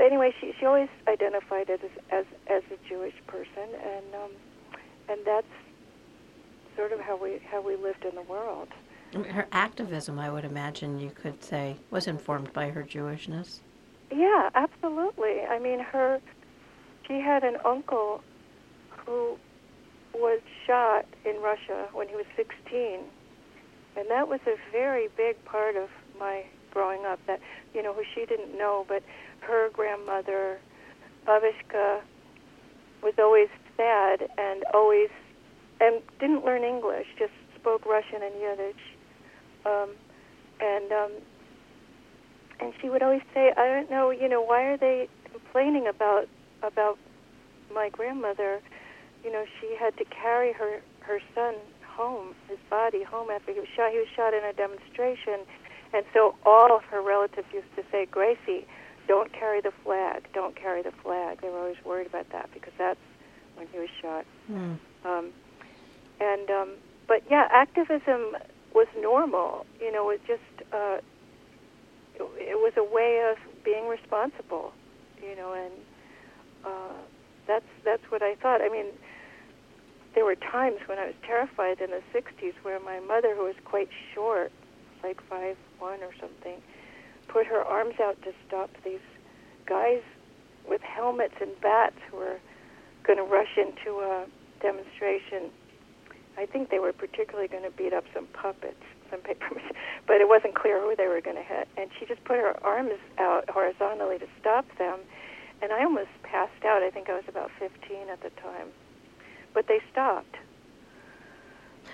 anyway, 0.00 0.32
she 0.40 0.52
she 0.58 0.66
always 0.66 0.88
identified 1.08 1.70
as 1.70 1.80
as 2.10 2.24
as 2.48 2.62
a 2.70 2.88
Jewish 2.88 3.14
person, 3.26 3.68
and 3.82 4.14
um, 4.14 4.30
and 5.08 5.20
that's 5.24 5.46
sort 6.76 6.92
of 6.92 7.00
how 7.00 7.16
we 7.16 7.40
how 7.50 7.60
we 7.60 7.76
lived 7.76 8.04
in 8.04 8.14
the 8.14 8.22
world. 8.22 8.68
Her 9.30 9.46
activism, 9.52 10.18
I 10.18 10.28
would 10.30 10.44
imagine 10.44 10.98
you 10.98 11.10
could 11.10 11.42
say, 11.42 11.76
was 11.90 12.08
informed 12.08 12.52
by 12.52 12.70
her 12.70 12.82
Jewishness. 12.82 13.60
Yeah, 14.10 14.50
absolutely. 14.54 15.42
I 15.42 15.58
mean, 15.58 15.78
her 15.78 16.20
she 17.06 17.20
had 17.20 17.44
an 17.44 17.56
uncle 17.64 18.22
who 19.06 19.36
was 20.14 20.40
shot 20.66 21.06
in 21.24 21.40
Russia 21.42 21.88
when 21.92 22.08
he 22.08 22.14
was 22.14 22.26
16, 22.36 23.00
and 23.96 24.10
that 24.10 24.28
was 24.28 24.40
a 24.46 24.56
very 24.72 25.08
big 25.16 25.42
part 25.44 25.76
of 25.76 25.88
my 26.18 26.44
growing 26.70 27.04
up. 27.04 27.20
That 27.26 27.40
you 27.74 27.82
know, 27.82 27.92
who 27.92 28.02
she 28.14 28.26
didn't 28.26 28.56
know, 28.56 28.84
but 28.88 29.02
her 29.40 29.70
grandmother, 29.72 30.58
Babishka, 31.26 32.00
was 33.02 33.14
always 33.18 33.48
sad 33.76 34.28
and 34.38 34.64
always 34.72 35.10
and 35.80 36.02
didn't 36.20 36.44
learn 36.44 36.62
English, 36.62 37.06
just 37.18 37.32
spoke 37.56 37.84
Russian 37.86 38.22
and 38.22 38.34
Yiddish. 38.40 38.82
Um, 39.66 39.90
and 40.60 40.92
um, 40.92 41.12
and 42.60 42.72
she 42.80 42.88
would 42.88 43.02
always 43.02 43.22
say, 43.32 43.52
"I 43.56 43.66
don't 43.66 43.90
know, 43.90 44.10
you 44.10 44.28
know, 44.28 44.42
why 44.42 44.62
are 44.64 44.76
they 44.76 45.08
complaining 45.32 45.86
about 45.86 46.28
about 46.62 46.98
my 47.72 47.88
grandmother? 47.88 48.60
You 49.24 49.32
know, 49.32 49.44
she 49.60 49.74
had 49.78 49.96
to 49.96 50.04
carry 50.04 50.52
her 50.52 50.80
her 51.00 51.20
son 51.34 51.54
home, 51.86 52.34
his 52.48 52.58
body 52.68 53.02
home 53.02 53.30
after 53.30 53.52
he 53.52 53.60
was 53.60 53.68
shot. 53.74 53.92
He 53.92 53.98
was 53.98 54.08
shot 54.14 54.34
in 54.34 54.44
a 54.44 54.52
demonstration, 54.52 55.40
and 55.92 56.04
so 56.12 56.34
all 56.44 56.74
of 56.74 56.82
her 56.84 57.00
relatives 57.00 57.46
used 57.52 57.74
to 57.76 57.84
say, 57.90 58.06
Gracie, 58.06 58.66
don't 59.06 59.32
carry 59.32 59.60
the 59.60 59.72
flag, 59.84 60.26
don't 60.32 60.56
carry 60.56 60.82
the 60.82 60.92
flag. 61.02 61.40
They 61.40 61.48
were 61.48 61.58
always 61.58 61.82
worried 61.84 62.06
about 62.06 62.30
that 62.32 62.50
because 62.52 62.72
that's 62.78 63.00
when 63.56 63.66
he 63.68 63.78
was 63.78 63.88
shot. 64.00 64.24
Mm. 64.50 64.78
Um, 65.04 65.30
and 66.20 66.50
um, 66.50 66.70
but 67.06 67.22
yeah, 67.30 67.48
activism 67.50 68.36
was 68.74 68.86
normal. 69.00 69.66
You 69.80 69.92
know, 69.92 70.10
it 70.10 70.20
just 70.26 70.72
uh, 70.72 70.98
it, 72.14 72.22
it 72.38 72.58
was 72.58 72.72
a 72.76 72.84
way 72.84 73.30
of 73.30 73.38
being 73.64 73.88
responsible. 73.88 74.72
You 75.22 75.36
know, 75.36 75.52
and 75.52 75.72
uh, 76.64 76.96
that's 77.46 77.64
that's 77.84 78.02
what 78.10 78.22
I 78.22 78.34
thought. 78.36 78.60
I 78.62 78.68
mean, 78.68 78.86
there 80.14 80.24
were 80.24 80.36
times 80.36 80.78
when 80.86 80.98
I 80.98 81.06
was 81.06 81.14
terrified 81.22 81.80
in 81.80 81.90
the 81.90 82.02
'60s 82.12 82.54
where 82.62 82.80
my 82.80 83.00
mother, 83.00 83.34
who 83.34 83.44
was 83.44 83.56
quite 83.64 83.88
short, 84.14 84.52
like 85.02 85.20
five 85.28 85.56
one 85.78 86.02
or 86.02 86.12
something, 86.20 86.60
put 87.28 87.46
her 87.46 87.62
arms 87.62 87.94
out 88.00 88.20
to 88.22 88.32
stop 88.46 88.70
these 88.84 89.04
guys 89.66 90.02
with 90.68 90.80
helmets 90.82 91.34
and 91.40 91.50
bats 91.60 91.96
who 92.10 92.18
were 92.18 92.38
going 93.02 93.18
to 93.18 93.24
rush 93.24 93.58
into 93.58 94.00
a 94.00 94.26
demonstration 94.60 95.50
I 96.36 96.46
think 96.46 96.70
they 96.70 96.78
were 96.78 96.92
particularly 96.92 97.48
going 97.48 97.62
to 97.62 97.70
beat 97.70 97.92
up 97.92 98.04
some 98.12 98.26
puppets, 98.26 98.82
some 99.10 99.20
paper, 99.20 99.46
but 100.06 100.20
it 100.20 100.28
wasn't 100.28 100.54
clear 100.54 100.80
who 100.80 100.94
they 100.96 101.06
were 101.06 101.20
going 101.20 101.36
to 101.36 101.42
hit. 101.42 101.68
And 101.76 101.90
she 101.98 102.06
just 102.06 102.24
put 102.24 102.36
her 102.36 102.54
arms 102.64 102.98
out 103.18 103.48
horizontally 103.48 104.18
to 104.18 104.26
stop 104.40 104.66
them, 104.78 105.00
and 105.62 105.72
I 105.72 105.84
almost 105.84 106.10
passed 106.22 106.64
out. 106.64 106.82
I 106.82 106.90
think 106.90 107.08
I 107.08 107.14
was 107.14 107.24
about 107.28 107.50
15 107.58 108.08
at 108.10 108.22
the 108.22 108.30
time, 108.40 108.68
but 109.54 109.66
they 109.68 109.80
stopped. 109.90 110.36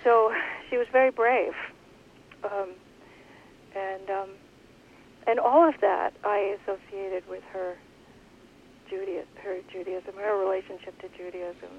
So 0.02 0.32
she 0.68 0.76
was 0.76 0.86
very 0.90 1.10
brave, 1.10 1.52
um, 2.42 2.70
and 3.76 4.10
um, 4.10 4.30
and 5.26 5.38
all 5.38 5.68
of 5.68 5.74
that 5.80 6.14
I 6.24 6.56
associated 6.62 7.28
with 7.28 7.42
her 7.52 7.76
Judaism, 8.88 9.28
her 9.44 9.58
Judaism, 9.70 10.14
her 10.16 10.38
relationship 10.38 10.98
to 11.02 11.08
Judaism. 11.16 11.70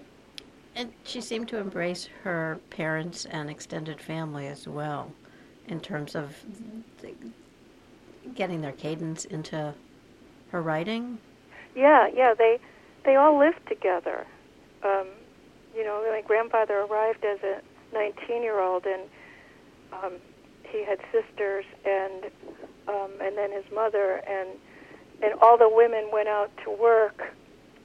And 0.76 0.94
she 1.04 1.20
seemed 1.20 1.50
to 1.50 1.58
embrace 1.58 2.08
her 2.24 2.60
parents 2.70 3.26
and 3.26 3.50
extended 3.50 4.00
family 4.00 4.48
as 4.48 4.68
well, 4.68 5.12
in 5.68 5.80
terms 5.82 6.16
of 6.16 6.36
the, 7.02 7.14
getting 8.36 8.62
their 8.62 8.72
cadence 8.72 9.26
into 9.26 9.74
her 10.52 10.62
writing. 10.62 11.18
Yeah, 11.76 12.08
yeah, 12.14 12.34
they 12.38 12.60
they 13.04 13.16
all 13.16 13.38
lived 13.38 13.68
together. 13.68 14.26
Um, 14.84 15.08
you 15.76 15.84
know, 15.84 16.04
my 16.10 16.22
grandfather 16.22 16.80
arrived 16.80 17.24
as 17.24 17.40
a 17.44 17.62
19-year-old, 17.96 18.86
and 18.86 19.04
um, 19.94 20.14
he 20.70 20.86
had 20.86 21.00
sisters, 21.12 21.66
and 21.86 22.26
um, 22.88 23.12
and 23.22 23.38
then 23.38 23.52
his 23.52 23.66
mother, 23.74 24.22
and 24.28 24.50
and 25.22 25.34
all 25.42 25.58
the 25.58 25.70
women 25.70 26.10
went 26.12 26.28
out 26.28 26.52
to 26.66 26.72
work. 26.72 27.34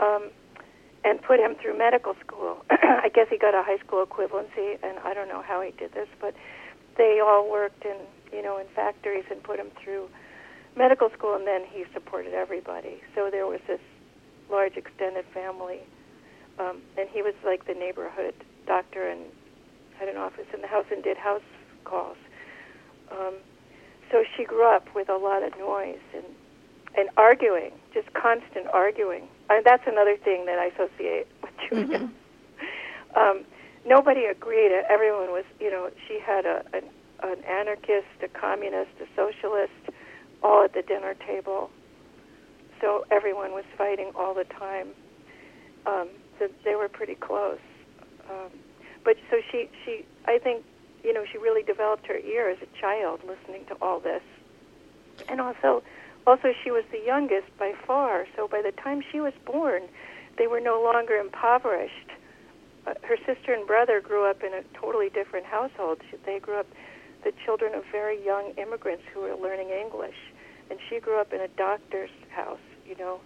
Um, 0.01 0.30
and 1.07 1.22
put 1.22 1.39
him 1.39 1.55
through 1.62 1.78
medical 1.78 2.16
school. 2.26 2.64
I 2.70 3.09
guess 3.14 3.28
he 3.30 3.39
got 3.39 3.55
a 3.55 3.62
high 3.62 3.78
school 3.78 4.05
equivalency, 4.05 4.76
and 4.82 4.99
I 5.05 5.14
don't 5.14 5.28
know 5.28 5.41
how 5.41 5.62
he 5.62 5.70
did 5.70 5.95
this, 5.95 6.09
but 6.20 6.34
they 6.99 7.20
all 7.24 7.49
worked 7.49 7.84
in 7.84 7.97
you 8.32 8.43
know 8.43 8.59
in 8.59 8.66
factories 8.74 9.24
and 9.30 9.41
put 9.43 9.61
him 9.61 9.68
through 9.82 10.09
medical 10.76 11.09
school, 11.11 11.37
and 11.37 11.47
then 11.47 11.62
he 11.64 11.84
supported 11.95 12.34
everybody. 12.34 13.01
So 13.14 13.30
there 13.30 13.47
was 13.47 13.61
this 13.68 13.80
large 14.51 14.76
extended 14.76 15.24
family, 15.32 15.80
um, 16.59 16.81
and 16.97 17.09
he 17.11 17.23
was 17.23 17.35
like 17.45 17.67
the 17.67 17.75
neighborhood 17.75 18.35
doctor 18.67 19.09
and 19.09 19.21
had 19.99 20.09
an 20.09 20.17
office 20.17 20.47
in 20.55 20.61
the 20.61 20.67
house 20.67 20.87
and 20.91 21.03
did 21.03 21.17
house 21.17 21.43
calls. 21.85 22.17
Um, 23.11 23.35
so 24.11 24.25
she 24.37 24.45
grew 24.45 24.67
up 24.67 24.87
with 24.95 25.09
a 25.09 25.17
lot 25.17 25.43
of 25.43 25.57
noise 25.59 26.03
and 26.15 26.25
and 26.97 27.11
arguing, 27.17 27.73
just 27.93 28.13
constant 28.15 28.67
arguing. 28.73 29.29
And 29.51 29.65
that's 29.65 29.83
another 29.87 30.17
thing 30.17 30.47
that 30.47 30.59
I 30.59 30.67
associate 30.67 31.27
with 31.43 31.53
Julia. 31.69 31.99
Mm-hmm. 31.99 32.13
Um, 33.17 33.45
nobody 33.87 34.27
agreed. 34.27 34.73
Everyone 34.91 35.31
was, 35.31 35.45
you 35.59 35.71
know, 35.71 35.89
she 36.07 36.21
had 36.21 36.45
a, 36.45 36.63
an, 36.75 36.83
an 37.23 37.43
anarchist, 37.45 38.13
a 38.23 38.29
communist, 38.29 38.91
a 39.01 39.07
socialist, 39.17 39.73
all 40.43 40.65
at 40.65 40.75
the 40.75 40.83
dinner 40.83 41.15
table. 41.27 41.71
So 42.83 43.07
everyone 43.11 43.53
was 43.53 43.65
fighting 43.79 44.11
all 44.15 44.35
the 44.35 44.45
time. 44.45 44.89
Um, 45.87 46.09
they 46.64 46.74
were 46.74 46.89
pretty 46.89 47.14
close. 47.14 47.59
Um, 48.28 48.51
but 49.05 49.16
so 49.30 49.39
she, 49.51 49.68
she, 49.84 50.05
I 50.26 50.39
think, 50.39 50.64
you 51.05 51.12
know, 51.12 51.24
she 51.30 51.39
really 51.39 51.62
developed 51.62 52.07
her 52.07 52.18
ear 52.18 52.49
as 52.51 52.59
a 52.62 52.80
child, 52.80 53.20
listening 53.26 53.64
to 53.66 53.76
all 53.80 54.01
this, 54.01 54.22
and 55.28 55.41
also 55.41 55.82
also, 56.26 56.53
she 56.64 56.72
was 56.72 56.82
the 56.91 56.99
youngest 56.99 57.47
by 57.57 57.72
far, 57.87 58.26
so 58.34 58.49
by 58.49 58.61
the 58.61 58.72
time 58.72 59.01
she 59.12 59.20
was 59.20 59.32
born, 59.45 59.82
they 60.37 60.49
were 60.49 60.61
no 60.61 60.82
longer 60.82 61.14
impoverished. 61.14 62.11
Uh, 62.84 62.95
her 63.03 63.16
sister 63.24 63.53
and 63.55 63.64
brother 63.64 64.01
grew 64.01 64.28
up 64.28 64.43
in 64.43 64.53
a 64.53 64.62
totally 64.74 65.09
different 65.09 65.47
household. 65.47 66.01
They 66.24 66.41
grew 66.41 66.59
up 66.59 66.66
the 67.22 67.32
children 67.45 67.74
of 67.74 67.84
very 67.93 68.22
young 68.24 68.53
immigrants 68.59 69.05
who 69.14 69.20
were 69.20 69.37
learning 69.37 69.70
English, 69.70 70.16
and 70.68 70.80
she 70.89 70.99
grew 70.99 71.20
up 71.20 71.32
in 71.32 71.41
a 71.41 71.49
doctor's 71.49 72.11
house, 72.30 72.59
you 72.84 72.97
know. 72.97 73.20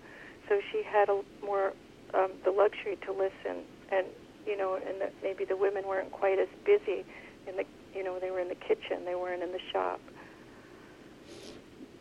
So 0.48 0.60
she 0.70 0.82
had 0.82 1.08
a 1.08 1.22
more 1.42 1.72
um, 2.14 2.30
the 2.44 2.50
luxury 2.50 2.96
to 3.06 3.12
listen, 3.12 3.62
and 3.90 4.06
you 4.46 4.56
know, 4.56 4.74
and 4.74 5.00
the, 5.00 5.10
maybe 5.22 5.44
the 5.44 5.56
women 5.56 5.86
weren't 5.86 6.10
quite 6.12 6.38
as 6.38 6.48
busy 6.64 7.04
in 7.46 7.56
the, 7.56 7.64
you 7.94 8.02
know, 8.02 8.18
they 8.18 8.30
were 8.30 8.40
in 8.40 8.48
the 8.48 8.54
kitchen, 8.54 9.04
they 9.04 9.14
weren't 9.14 9.42
in 9.42 9.52
the 9.52 9.60
shop. 9.72 10.00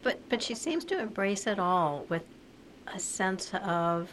But 0.02 0.18
but 0.30 0.42
she 0.42 0.56
seems 0.56 0.86
to 0.86 1.00
embrace 1.00 1.48
it 1.48 1.60
all 1.60 2.06
with 2.10 2.24
a 2.88 3.00
sense 3.00 3.52
of 3.54 4.10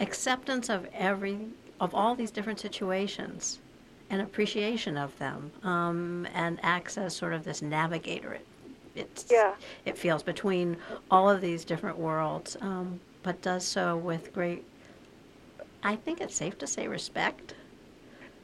acceptance 0.00 0.68
of 0.68 0.86
every 0.94 1.38
of 1.80 1.94
all 1.94 2.14
these 2.14 2.30
different 2.30 2.60
situations 2.60 3.58
and 4.10 4.20
appreciation 4.20 4.96
of 4.96 5.16
them 5.18 5.50
um, 5.62 6.26
and 6.34 6.58
acts 6.62 6.98
as 6.98 7.14
sort 7.14 7.32
of 7.32 7.44
this 7.44 7.62
navigator. 7.62 8.34
It, 8.34 8.46
it's, 8.96 9.26
yeah. 9.30 9.54
it 9.84 9.96
feels 9.96 10.22
between 10.22 10.76
all 11.10 11.30
of 11.30 11.40
these 11.40 11.64
different 11.64 11.96
worlds, 11.96 12.56
um, 12.60 13.00
but 13.22 13.40
does 13.40 13.64
so 13.64 13.96
with 13.96 14.32
great. 14.32 14.64
I 15.82 15.96
think 15.96 16.20
it's 16.20 16.34
safe 16.34 16.58
to 16.58 16.66
say 16.66 16.88
respect. 16.88 17.54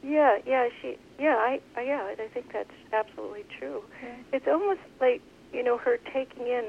Yeah, 0.02 0.38
yeah, 0.46 0.68
she, 0.80 0.96
yeah, 1.18 1.36
I, 1.36 1.60
I 1.76 1.82
yeah, 1.82 2.14
I 2.18 2.28
think 2.28 2.52
that's 2.52 2.70
absolutely 2.92 3.44
true. 3.58 3.82
Okay. 3.98 4.14
It's 4.32 4.46
almost 4.46 4.80
like 5.00 5.20
you 5.52 5.62
know, 5.62 5.78
her 5.78 5.98
taking 6.12 6.46
in 6.46 6.64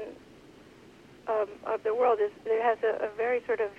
um, 1.28 1.48
of 1.66 1.82
the 1.82 1.94
world 1.94 2.18
is 2.22 2.30
it 2.46 2.62
has 2.62 2.78
a, 2.82 3.04
a 3.04 3.10
very 3.16 3.42
sort 3.46 3.60
of 3.60 3.70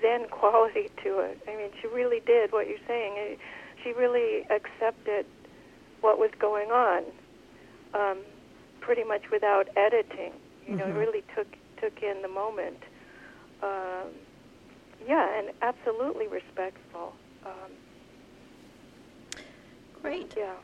Zen 0.00 0.28
quality 0.30 0.90
to 1.04 1.18
it. 1.20 1.40
I 1.46 1.56
mean, 1.56 1.70
she 1.80 1.88
really 1.88 2.20
did 2.20 2.52
what 2.52 2.68
you're 2.68 2.78
saying. 2.86 3.36
She 3.82 3.92
really 3.92 4.44
accepted 4.50 5.26
what 6.00 6.18
was 6.18 6.30
going 6.38 6.70
on, 6.70 7.02
um, 7.94 8.18
pretty 8.80 9.04
much 9.04 9.30
without 9.30 9.68
editing. 9.76 10.32
You 10.66 10.76
mm-hmm. 10.76 10.78
know, 10.78 10.86
really 10.98 11.22
took 11.34 11.48
took 11.80 12.02
in 12.02 12.22
the 12.22 12.28
moment. 12.28 12.82
Um, 13.62 14.08
yeah, 15.06 15.38
and 15.38 15.50
absolutely 15.62 16.26
respectful. 16.28 17.14
Um, 17.44 17.70
Great. 20.02 20.34
Yeah. 20.36 20.54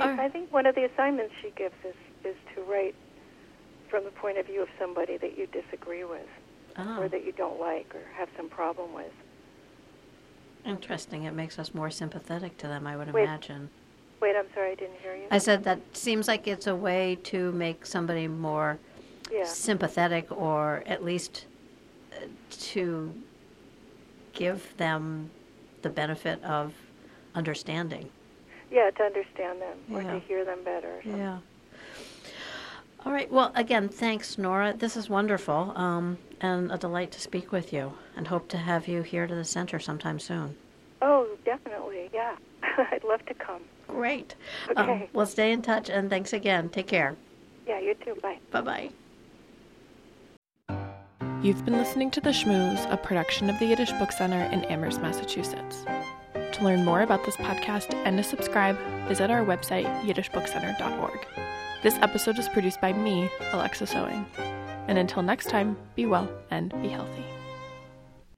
I 0.00 0.28
think 0.28 0.52
one 0.52 0.66
of 0.66 0.74
the 0.74 0.84
assignments 0.84 1.34
she 1.42 1.50
gives 1.56 1.74
is 1.84 1.94
is 2.24 2.36
to 2.54 2.62
write 2.62 2.94
from 3.88 4.04
the 4.04 4.10
point 4.10 4.38
of 4.38 4.46
view 4.46 4.62
of 4.62 4.68
somebody 4.78 5.16
that 5.16 5.36
you 5.38 5.46
disagree 5.46 6.04
with. 6.04 6.26
Oh. 6.76 7.02
or 7.02 7.08
that 7.08 7.24
you 7.24 7.32
don't 7.32 7.60
like 7.60 7.92
or 7.94 8.00
have 8.16 8.28
some 8.36 8.48
problem 8.48 8.92
with. 8.94 9.12
Interesting. 10.64 11.24
It 11.24 11.34
makes 11.34 11.58
us 11.58 11.74
more 11.74 11.90
sympathetic 11.90 12.56
to 12.58 12.68
them, 12.68 12.86
I 12.86 12.96
would 12.96 13.12
Wait. 13.12 13.24
imagine. 13.24 13.70
Wait, 14.20 14.36
I'm 14.36 14.46
sorry, 14.54 14.72
I 14.72 14.74
didn't 14.74 14.98
hear 15.00 15.16
you. 15.16 15.24
I 15.30 15.38
said 15.38 15.64
that 15.64 15.80
seems 15.96 16.28
like 16.28 16.46
it's 16.46 16.66
a 16.66 16.76
way 16.76 17.18
to 17.24 17.52
make 17.52 17.86
somebody 17.86 18.28
more 18.28 18.78
yeah. 19.32 19.44
sympathetic 19.46 20.30
or 20.30 20.82
at 20.86 21.04
least 21.04 21.46
uh, 22.12 22.26
to 22.50 23.12
give 24.32 24.76
them 24.76 25.30
the 25.82 25.90
benefit 25.90 26.42
of 26.44 26.74
understanding. 27.34 28.08
Yeah, 28.70 28.90
to 28.90 29.02
understand 29.02 29.60
them 29.60 29.78
or 29.92 30.02
Yeah. 30.02 30.12
to 30.14 30.18
hear 30.20 30.44
them 30.44 30.62
better. 30.64 31.00
Yeah. 31.04 31.38
All 33.04 33.12
right. 33.12 33.30
Well, 33.32 33.50
again, 33.54 33.88
thanks, 33.88 34.36
Nora. 34.36 34.74
This 34.74 34.96
is 34.96 35.08
wonderful 35.08 35.72
um, 35.74 36.18
and 36.40 36.70
a 36.70 36.76
delight 36.76 37.10
to 37.12 37.20
speak 37.20 37.50
with 37.50 37.72
you 37.72 37.94
and 38.16 38.28
hope 38.28 38.48
to 38.48 38.58
have 38.58 38.86
you 38.88 39.02
here 39.02 39.26
to 39.26 39.34
the 39.34 39.44
center 39.44 39.78
sometime 39.78 40.18
soon. 40.18 40.54
Oh, 41.00 41.26
definitely. 41.44 42.10
Yeah. 42.12 42.36
I'd 42.62 43.04
love 43.04 43.24
to 43.26 43.34
come. 43.34 43.62
Great. 43.88 44.34
Um, 44.76 44.88
Okay. 44.90 45.08
we'll 45.14 45.26
stay 45.26 45.50
in 45.50 45.62
touch 45.62 45.88
and 45.88 46.10
thanks 46.10 46.32
again. 46.32 46.68
Take 46.68 46.86
care. 46.88 47.16
Yeah, 47.66 47.80
you 47.80 47.94
too. 48.04 48.16
Bye. 48.22 48.38
Bye 48.50 48.60
bye. 48.60 48.90
You've 51.42 51.64
been 51.64 51.78
listening 51.78 52.10
to 52.10 52.20
The 52.20 52.30
Schmooze, 52.30 52.92
a 52.92 52.98
production 52.98 53.48
of 53.48 53.58
the 53.58 53.64
Yiddish 53.64 53.92
Book 53.92 54.12
Center 54.12 54.42
in 54.52 54.62
Amherst, 54.64 55.00
Massachusetts. 55.00 55.86
To 56.34 56.62
learn 56.62 56.84
more 56.84 57.00
about 57.00 57.24
this 57.24 57.36
podcast 57.36 57.94
and 58.04 58.18
to 58.18 58.22
subscribe, 58.22 58.78
visit 59.08 59.30
our 59.30 59.42
website, 59.42 59.86
yiddishbookcenter.org. 60.02 61.26
This 61.82 61.96
episode 62.02 62.38
is 62.38 62.46
produced 62.50 62.82
by 62.82 62.92
me, 62.92 63.30
Alexa 63.52 63.86
Sewing. 63.86 64.26
And 64.86 64.98
until 64.98 65.22
next 65.22 65.48
time, 65.48 65.78
be 65.96 66.04
well 66.04 66.28
and 66.50 66.70
be 66.82 66.88
healthy. 66.88 67.24